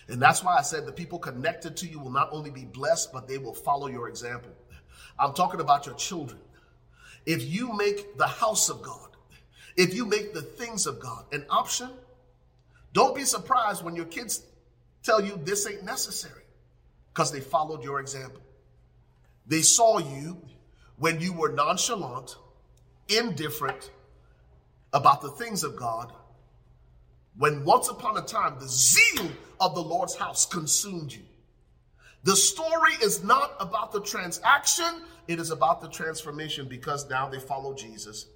And 0.09 0.20
that's 0.20 0.42
why 0.42 0.57
I 0.57 0.62
said 0.62 0.86
the 0.86 0.92
people 0.92 1.18
connected 1.18 1.76
to 1.76 1.86
you 1.86 1.99
will 1.99 2.11
not 2.11 2.30
only 2.32 2.51
be 2.51 2.64
blessed, 2.64 3.12
but 3.12 3.28
they 3.28 3.36
will 3.36 3.53
follow 3.53 3.86
your 3.86 4.09
example. 4.09 4.51
I'm 5.18 5.34
talking 5.34 5.61
about 5.61 5.84
your 5.84 5.94
children. 5.97 6.40
If 7.26 7.44
you 7.44 7.74
make 7.74 8.16
the 8.16 8.26
house 8.26 8.70
of 8.70 8.80
God, 8.80 9.11
if 9.76 9.94
you 9.94 10.07
make 10.07 10.32
the 10.32 10.40
things 10.40 10.86
of 10.86 10.99
God 10.99 11.26
an 11.32 11.44
option, 11.51 11.90
don't 12.94 13.14
be 13.14 13.24
surprised 13.24 13.84
when 13.84 13.94
your 13.94 14.07
kids 14.07 14.42
tell 15.03 15.22
you 15.22 15.38
this 15.44 15.66
ain't 15.66 15.84
necessary 15.84 16.44
because 17.12 17.30
they 17.30 17.40
followed 17.40 17.84
your 17.84 18.01
example. 18.01 18.40
They 19.47 19.61
saw 19.61 19.99
you 19.99 20.40
when 20.97 21.20
you 21.20 21.34
were 21.34 21.51
nonchalant, 21.53 22.36
indifferent 23.09 23.90
about 24.94 25.20
the 25.20 25.28
things 25.28 25.62
of 25.62 25.76
God, 25.76 26.11
when 27.39 27.64
once 27.64 27.89
upon 27.89 28.16
a 28.16 28.22
time 28.22 28.59
the 28.59 28.68
zeal 28.68 29.30
of 29.61 29.74
the 29.74 29.82
Lord's 29.82 30.14
house 30.14 30.47
consumed 30.47 31.12
you. 31.12 31.22
The 32.24 32.37
story 32.37 32.93
is 33.03 33.22
not 33.22 33.55
about 33.61 33.93
the 33.93 34.01
transaction, 34.01 35.03
it 35.28 35.39
is 35.39 35.51
about 35.51 35.80
the 35.80 35.89
transformation 35.89 36.66
because 36.68 37.09
now 37.09 37.28
they 37.28 37.39
follow 37.39 37.74
Jesus. 37.74 38.26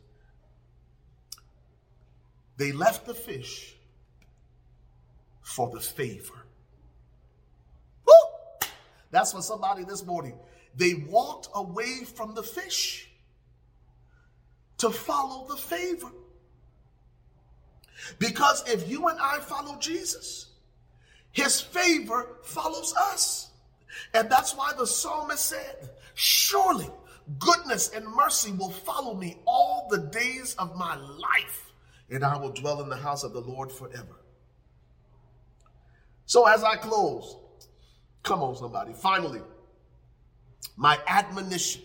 They 2.56 2.72
left 2.72 3.06
the 3.06 3.14
fish 3.14 3.74
for 5.42 5.70
the 5.70 5.80
favor. 5.80 6.46
Woo! 8.06 8.68
That's 9.10 9.32
for 9.32 9.42
somebody 9.42 9.84
this 9.84 10.04
morning. 10.04 10.38
They 10.76 10.94
walked 10.94 11.48
away 11.54 12.04
from 12.04 12.34
the 12.34 12.42
fish 12.42 13.10
to 14.78 14.90
follow 14.90 15.46
the 15.48 15.56
favor. 15.56 16.10
Because 18.18 18.62
if 18.68 18.88
you 18.88 19.08
and 19.08 19.18
I 19.20 19.38
follow 19.38 19.76
Jesus, 19.78 20.46
his 21.32 21.60
favor 21.60 22.38
follows 22.42 22.94
us. 22.96 23.50
And 24.14 24.30
that's 24.30 24.54
why 24.54 24.72
the 24.76 24.86
psalmist 24.86 25.46
said, 25.46 25.90
Surely 26.14 26.90
goodness 27.38 27.90
and 27.90 28.06
mercy 28.06 28.52
will 28.52 28.70
follow 28.70 29.14
me 29.14 29.38
all 29.46 29.86
the 29.90 29.98
days 29.98 30.54
of 30.58 30.76
my 30.76 30.96
life, 30.96 31.72
and 32.10 32.24
I 32.24 32.36
will 32.36 32.50
dwell 32.50 32.82
in 32.82 32.88
the 32.88 32.96
house 32.96 33.22
of 33.22 33.32
the 33.32 33.40
Lord 33.40 33.70
forever. 33.70 34.16
So 36.26 36.46
as 36.46 36.62
I 36.62 36.76
close, 36.76 37.36
come 38.22 38.42
on, 38.42 38.56
somebody. 38.56 38.92
Finally, 38.92 39.42
my 40.76 40.98
admonition, 41.06 41.82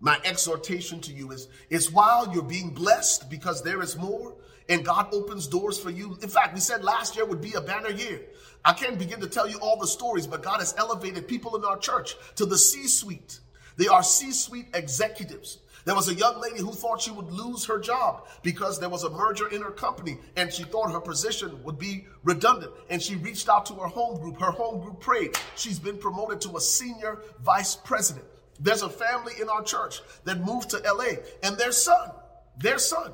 my 0.00 0.18
exhortation 0.24 1.00
to 1.00 1.12
you 1.12 1.30
is, 1.32 1.48
is 1.70 1.90
while 1.90 2.32
you're 2.32 2.42
being 2.42 2.70
blessed 2.70 3.30
because 3.30 3.62
there 3.62 3.82
is 3.82 3.96
more, 3.96 4.34
and 4.68 4.84
God 4.84 5.08
opens 5.12 5.46
doors 5.46 5.78
for 5.78 5.90
you. 5.90 6.18
In 6.22 6.28
fact, 6.28 6.54
we 6.54 6.60
said 6.60 6.82
last 6.82 7.16
year 7.16 7.24
would 7.24 7.40
be 7.40 7.54
a 7.54 7.60
banner 7.60 7.90
year. 7.90 8.22
I 8.64 8.72
can't 8.72 8.98
begin 8.98 9.20
to 9.20 9.28
tell 9.28 9.48
you 9.48 9.58
all 9.60 9.78
the 9.78 9.86
stories, 9.86 10.26
but 10.26 10.42
God 10.42 10.58
has 10.58 10.74
elevated 10.76 11.28
people 11.28 11.56
in 11.56 11.64
our 11.64 11.78
church 11.78 12.16
to 12.36 12.46
the 12.46 12.58
C 12.58 12.88
suite. 12.88 13.38
They 13.76 13.86
are 13.86 14.02
C 14.02 14.32
suite 14.32 14.68
executives. 14.74 15.58
There 15.84 15.94
was 15.94 16.08
a 16.08 16.14
young 16.14 16.40
lady 16.40 16.58
who 16.58 16.72
thought 16.72 17.00
she 17.00 17.12
would 17.12 17.30
lose 17.30 17.64
her 17.66 17.78
job 17.78 18.26
because 18.42 18.80
there 18.80 18.88
was 18.88 19.04
a 19.04 19.10
merger 19.10 19.48
in 19.48 19.62
her 19.62 19.70
company 19.70 20.18
and 20.34 20.52
she 20.52 20.64
thought 20.64 20.90
her 20.90 21.00
position 21.00 21.62
would 21.62 21.78
be 21.78 22.06
redundant. 22.24 22.72
And 22.90 23.00
she 23.00 23.14
reached 23.14 23.48
out 23.48 23.66
to 23.66 23.74
her 23.74 23.86
home 23.86 24.20
group. 24.20 24.40
Her 24.40 24.50
home 24.50 24.80
group 24.80 24.98
prayed. 24.98 25.38
She's 25.54 25.78
been 25.78 25.96
promoted 25.96 26.40
to 26.40 26.56
a 26.56 26.60
senior 26.60 27.20
vice 27.44 27.76
president. 27.76 28.26
There's 28.58 28.82
a 28.82 28.88
family 28.88 29.34
in 29.40 29.48
our 29.48 29.62
church 29.62 30.00
that 30.24 30.44
moved 30.44 30.70
to 30.70 30.78
LA 30.78 31.20
and 31.44 31.56
their 31.56 31.70
son, 31.70 32.10
their 32.58 32.78
son, 32.78 33.12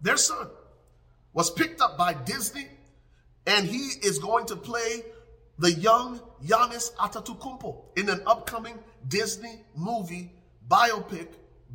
their 0.00 0.16
son 0.16 0.48
was 1.34 1.50
picked 1.50 1.80
up 1.80 1.98
by 1.98 2.14
Disney, 2.14 2.68
and 3.46 3.66
he 3.66 3.90
is 4.02 4.18
going 4.18 4.46
to 4.46 4.56
play 4.56 5.02
the 5.58 5.72
young 5.72 6.20
Giannis 6.44 6.94
Antetokounmpo 6.94 7.98
in 7.98 8.08
an 8.08 8.22
upcoming 8.26 8.78
Disney 9.06 9.60
movie 9.76 10.32
biopic 10.68 11.28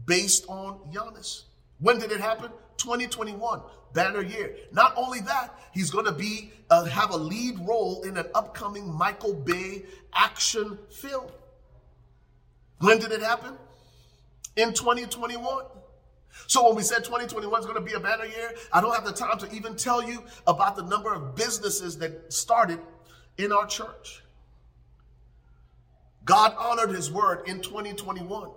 based 0.06 0.46
on 0.48 0.80
Giannis. 0.92 1.44
When 1.80 2.00
did 2.00 2.12
it 2.12 2.20
happen? 2.20 2.52
2021, 2.78 3.62
banner 3.94 4.22
year. 4.22 4.56
Not 4.72 4.94
only 4.96 5.20
that, 5.22 5.54
he's 5.74 5.92
going 5.92 6.06
to 6.06 6.12
be 6.12 6.52
uh, 6.70 6.86
have 6.86 7.12
a 7.12 7.18
lead 7.18 7.60
role 7.68 8.02
in 8.04 8.18
an 8.18 8.26
upcoming 8.34 8.92
Michael 8.92 9.34
Bay 9.34 9.84
action 10.14 10.78
film. 10.90 11.28
When 12.80 13.00
did 13.00 13.12
it 13.12 13.22
happen? 13.22 13.54
In 14.56 14.74
2021. 14.74 15.66
So 16.48 16.66
when 16.68 16.76
we 16.76 16.84
said 16.84 17.04
2021 17.04 17.60
is 17.60 17.66
going 17.66 17.78
to 17.78 17.82
be 17.82 17.94
a 17.94 18.00
banner 18.00 18.26
year, 18.26 18.54
I 18.72 18.82
don't 18.82 18.94
have 18.94 19.06
the 19.06 19.12
time 19.12 19.38
to 19.40 19.52
even 19.52 19.76
tell 19.76 20.04
you 20.04 20.24
about 20.48 20.76
the 20.76 20.84
number 20.84 21.14
of 21.14 21.36
businesses 21.36 21.98
that 22.00 22.32
started 22.32 22.80
in 23.38 23.52
our 23.52 23.66
church. 23.66 24.24
God 26.26 26.54
honored 26.58 26.92
his 26.92 27.12
word 27.12 27.48
in 27.48 27.62
2021. 27.62 28.52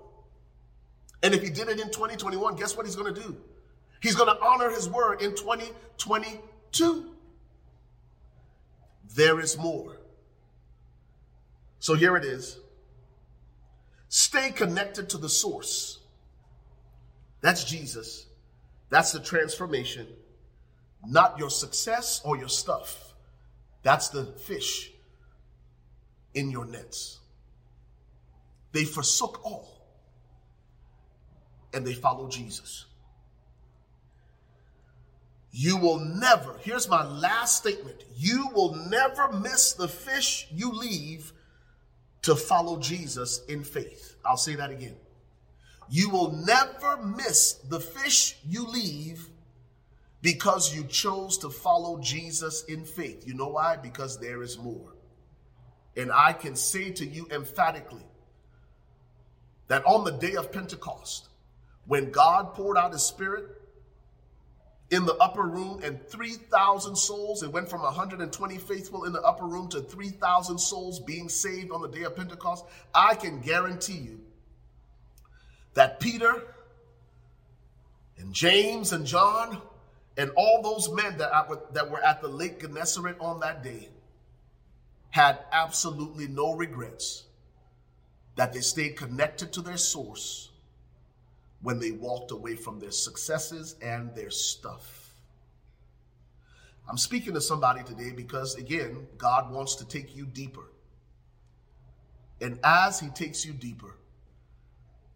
And 1.22 1.34
if 1.34 1.42
he 1.42 1.50
did 1.50 1.68
it 1.68 1.80
in 1.80 1.86
2021, 1.86 2.56
guess 2.56 2.76
what 2.76 2.84
he's 2.84 2.96
going 2.96 3.14
to 3.14 3.20
do? 3.20 3.36
He's 4.00 4.14
going 4.14 4.34
to 4.34 4.42
honor 4.44 4.70
his 4.70 4.88
word 4.88 5.22
in 5.22 5.30
2022. 5.30 7.14
There 9.14 9.40
is 9.40 9.56
more. 9.56 9.98
So 11.78 11.94
here 11.94 12.16
it 12.16 12.24
is. 12.24 12.58
Stay 14.08 14.50
connected 14.50 15.08
to 15.10 15.18
the 15.18 15.28
source. 15.28 16.01
That's 17.42 17.64
Jesus. 17.64 18.26
That's 18.88 19.12
the 19.12 19.20
transformation, 19.20 20.06
not 21.06 21.38
your 21.38 21.50
success 21.50 22.22
or 22.24 22.36
your 22.36 22.48
stuff. 22.48 23.14
That's 23.82 24.08
the 24.08 24.24
fish 24.24 24.92
in 26.34 26.50
your 26.50 26.64
nets. 26.64 27.18
They 28.72 28.84
forsook 28.84 29.44
all 29.44 29.68
and 31.74 31.86
they 31.86 31.94
followed 31.94 32.30
Jesus. 32.30 32.86
You 35.50 35.76
will 35.76 35.98
never, 35.98 36.56
here's 36.60 36.88
my 36.88 37.04
last 37.04 37.58
statement 37.58 38.04
you 38.16 38.48
will 38.54 38.74
never 38.74 39.32
miss 39.32 39.72
the 39.74 39.88
fish 39.88 40.46
you 40.50 40.72
leave 40.72 41.32
to 42.22 42.36
follow 42.36 42.78
Jesus 42.78 43.44
in 43.48 43.64
faith. 43.64 44.16
I'll 44.24 44.36
say 44.36 44.54
that 44.54 44.70
again. 44.70 44.96
You 45.92 46.08
will 46.08 46.32
never 46.32 46.96
miss 47.02 47.52
the 47.68 47.78
fish 47.78 48.38
you 48.48 48.66
leave 48.66 49.28
because 50.22 50.74
you 50.74 50.84
chose 50.84 51.36
to 51.38 51.50
follow 51.50 51.98
Jesus 52.00 52.64
in 52.64 52.86
faith. 52.86 53.26
You 53.26 53.34
know 53.34 53.48
why? 53.48 53.76
Because 53.76 54.18
there 54.18 54.42
is 54.42 54.56
more. 54.56 54.94
And 55.94 56.10
I 56.10 56.32
can 56.32 56.56
say 56.56 56.92
to 56.92 57.04
you 57.04 57.28
emphatically 57.30 58.06
that 59.68 59.84
on 59.84 60.04
the 60.04 60.12
day 60.12 60.34
of 60.36 60.50
Pentecost, 60.50 61.28
when 61.86 62.10
God 62.10 62.54
poured 62.54 62.78
out 62.78 62.92
his 62.92 63.02
spirit 63.02 63.44
in 64.90 65.04
the 65.04 65.16
upper 65.16 65.42
room 65.42 65.82
and 65.84 66.02
3,000 66.08 66.96
souls, 66.96 67.42
it 67.42 67.52
went 67.52 67.68
from 67.68 67.82
120 67.82 68.56
faithful 68.56 69.04
in 69.04 69.12
the 69.12 69.20
upper 69.20 69.44
room 69.44 69.68
to 69.68 69.82
3,000 69.82 70.56
souls 70.56 71.00
being 71.00 71.28
saved 71.28 71.70
on 71.70 71.82
the 71.82 71.88
day 71.88 72.04
of 72.04 72.16
Pentecost. 72.16 72.64
I 72.94 73.14
can 73.14 73.42
guarantee 73.42 73.98
you 73.98 74.20
that 75.74 76.00
Peter 76.00 76.42
and 78.18 78.32
James 78.32 78.92
and 78.92 79.06
John 79.06 79.60
and 80.16 80.30
all 80.36 80.62
those 80.62 80.90
men 80.92 81.18
that, 81.18 81.72
that 81.72 81.90
were 81.90 82.02
at 82.04 82.20
the 82.20 82.28
Lake 82.28 82.60
Gennesaret 82.60 83.16
on 83.20 83.40
that 83.40 83.62
day 83.62 83.88
had 85.10 85.38
absolutely 85.52 86.26
no 86.26 86.54
regrets 86.54 87.24
that 88.36 88.52
they 88.52 88.60
stayed 88.60 88.96
connected 88.96 89.52
to 89.52 89.60
their 89.60 89.76
source 89.76 90.50
when 91.60 91.78
they 91.78 91.90
walked 91.90 92.30
away 92.30 92.56
from 92.56 92.80
their 92.80 92.90
successes 92.90 93.76
and 93.82 94.14
their 94.14 94.30
stuff. 94.30 95.14
I'm 96.88 96.98
speaking 96.98 97.34
to 97.34 97.40
somebody 97.40 97.82
today 97.84 98.10
because, 98.10 98.56
again, 98.56 99.06
God 99.16 99.52
wants 99.52 99.76
to 99.76 99.86
take 99.86 100.16
you 100.16 100.26
deeper. 100.26 100.70
And 102.40 102.58
as 102.64 102.98
He 102.98 103.08
takes 103.08 103.46
you 103.46 103.52
deeper, 103.52 103.94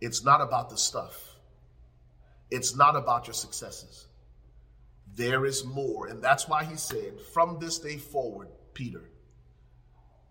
it's 0.07 0.24
not 0.24 0.40
about 0.40 0.70
the 0.70 0.78
stuff, 0.78 1.36
it's 2.50 2.74
not 2.76 2.96
about 2.96 3.26
your 3.26 3.34
successes. 3.34 4.07
There 5.14 5.46
is 5.46 5.64
more. 5.64 6.09
And 6.09 6.22
that's 6.22 6.48
why 6.48 6.64
He 6.64 6.76
said, 6.76 7.20
From 7.32 7.59
this 7.59 7.78
day 7.78 7.96
forward, 7.96 8.48
Peter, 8.74 9.11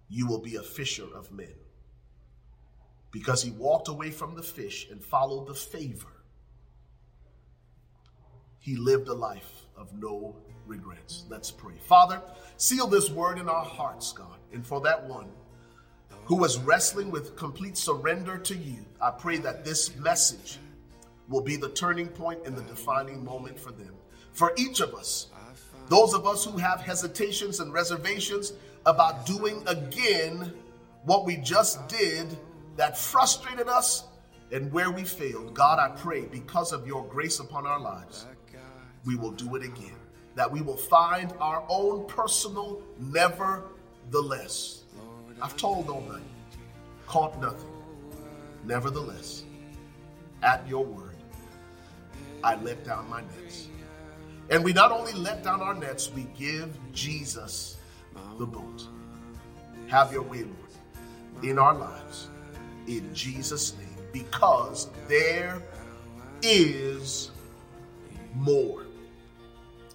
you 0.10 0.28
will 0.28 0.42
be 0.42 0.56
a 0.56 0.64
fisher 0.64 1.08
of 1.16 1.32
men 1.32 1.54
because 3.12 3.42
he 3.42 3.52
walked 3.52 3.88
away 3.88 4.12
from 4.12 4.36
the 4.36 4.44
fish 4.44 4.88
and 4.92 5.04
followed 5.04 5.48
the 5.48 5.56
favor. 5.56 6.12
He 8.60 8.76
lived 8.76 9.08
a 9.08 9.14
life 9.14 9.66
of 9.78 9.94
no 9.94 10.36
regrets. 10.66 11.24
Let's 11.30 11.50
pray. 11.50 11.76
Father, 11.88 12.22
seal 12.58 12.88
this 12.88 13.10
word 13.10 13.40
in 13.40 13.48
our 13.48 13.64
hearts, 13.64 14.12
God. 14.12 14.40
And 14.52 14.66
for 14.66 14.82
that 14.82 15.08
one 15.08 15.30
who 16.26 16.36
was 16.36 16.58
wrestling 16.60 17.12
with 17.12 17.36
complete 17.36 17.78
surrender 17.78 18.38
to 18.40 18.56
you, 18.56 18.78
I 19.02 19.12
pray 19.12 19.38
that 19.38 19.64
this 19.64 19.96
message 19.98 20.58
will 21.30 21.42
be 21.42 21.56
the 21.56 21.70
turning 21.70 22.08
point 22.08 22.40
and 22.46 22.56
the 22.56 22.64
defining 22.64 23.24
moment 23.24 23.60
for 23.60 23.72
them. 23.72 23.94
For 24.34 24.52
each 24.58 24.80
of 24.80 24.94
us, 24.94 25.28
those 25.88 26.14
of 26.14 26.26
us 26.26 26.44
who 26.44 26.58
have 26.58 26.82
hesitations 26.82 27.60
and 27.60 27.72
reservations 27.72 28.54
about 28.86 29.26
doing 29.26 29.64
again 29.68 30.54
what 31.04 31.26
we 31.26 31.38
just 31.38 31.88
did 31.88 32.28
that 32.76 32.98
frustrated 32.98 33.68
us 33.70 34.06
and 34.52 34.72
where 34.72 34.92
we 34.92 35.04
failed, 35.04 35.54
God, 35.54 35.80
I 35.80 35.96
pray 35.96 36.26
because 36.26 36.72
of 36.72 36.88
your 36.88 37.06
grace 37.06 37.40
upon 37.40 37.68
our 37.68 37.80
lives, 37.80 38.26
we 39.06 39.16
will 39.16 39.32
do 39.32 39.56
it 39.56 39.64
again. 39.64 39.96
That 40.36 40.52
we 40.52 40.62
will 40.62 40.78
find 40.78 41.34
our 41.40 41.64
own 41.70 42.08
personal 42.08 42.82
nevertheless. 43.00 44.85
I've 45.42 45.58
told 45.58 45.90
all 45.90 46.02
night, 46.02 46.24
caught 47.08 47.40
nothing. 47.42 47.70
Nevertheless, 48.64 49.44
at 50.42 50.68
your 50.68 50.86
word, 50.86 51.16
I 52.44 52.56
let 52.56 52.84
down 52.84 53.10
my 53.10 53.22
nets. 53.22 53.68
And 54.50 54.64
we 54.64 54.74
not 54.74 54.92
only 54.92 55.14
let 55.14 55.44
down 55.44 55.62
our 55.62 55.74
nets, 55.74 56.12
we 56.12 56.28
give 56.38 56.78
Jesus 56.92 57.78
the 58.38 58.46
boat. 58.46 58.88
Have 59.88 60.12
your 60.12 60.22
way, 60.24 60.44
Lord, 60.44 61.44
in 61.44 61.60
our 61.60 61.74
lives 61.74 62.30
in 62.88 63.14
Jesus' 63.14 63.76
name 63.78 63.88
because 64.14 64.90
there 65.08 65.62
is 66.42 67.32
more. 68.34 68.86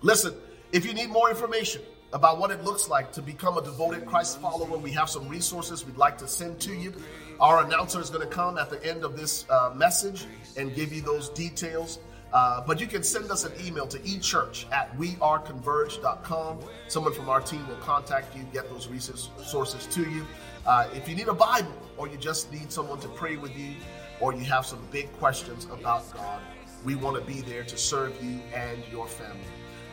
Listen, 0.03 0.35
if 0.73 0.85
you 0.85 0.95
need 0.95 1.11
more 1.11 1.31
information 1.31 1.83
about 2.13 2.39
what 2.39 2.51
it 2.51 2.65
looks 2.65 2.89
like 2.89 3.13
to 3.13 3.23
become 3.23 3.57
a 3.57 3.63
devoted 3.63 4.05
Christ 4.05 4.41
follower, 4.41 4.77
we 4.79 4.91
have 4.93 5.09
some 5.09 5.29
resources 5.29 5.87
we'd 5.87 5.97
like 5.97 6.19
to 6.19 6.29
send 6.29 6.61
to 6.61 6.75
you. 6.75 6.93
Our 7.39 7.65
announcer 7.65 8.01
is 8.01 8.11
going 8.11 8.27
to 8.27 8.35
come 8.35 8.59
at 8.59 8.69
the 8.69 8.85
end 8.85 9.05
of 9.05 9.17
this 9.17 9.47
uh, 9.49 9.73
message 9.75 10.27
and 10.57 10.75
give 10.75 10.93
you 10.93 11.03
those 11.03 11.29
details. 11.31 12.01
Uh, 12.33 12.63
but 12.65 12.81
you 12.81 12.87
can 12.87 13.03
send 13.03 13.31
us 13.31 13.45
an 13.45 13.53
email 13.65 13.87
to 13.87 13.99
echurch 14.01 14.71
at 14.73 14.97
weareconverge.com. 14.97 16.61
Someone 16.89 17.13
from 17.13 17.29
our 17.29 17.41
team 17.41 17.67
will 17.67 17.77
contact 17.77 18.37
you, 18.37 18.45
get 18.53 18.69
those 18.71 18.89
resources 18.89 19.87
to 19.87 20.09
you. 20.09 20.27
Uh, 20.67 20.89
if 20.95 21.09
you 21.09 21.17
need 21.17 21.29
a 21.29 21.35
Bible 21.35 21.73
or 21.97 22.09
you 22.09 22.17
just 22.17 22.53
need 22.53 22.71
someone 22.71 23.01
to 23.01 23.09
pray 23.09 23.37
with 23.37 23.57
you 23.57 23.75
or 24.21 24.33
you 24.33 24.45
have 24.45 24.65
some 24.67 24.81
big 24.93 25.13
questions 25.19 25.65
about 25.73 26.13
God, 26.15 26.41
we 26.85 26.95
want 26.95 27.17
to 27.17 27.23
be 27.23 27.41
there 27.41 27.65
to 27.65 27.77
serve 27.77 28.23
you 28.23 28.41
and 28.55 28.83
your 28.93 29.07
family. 29.07 29.41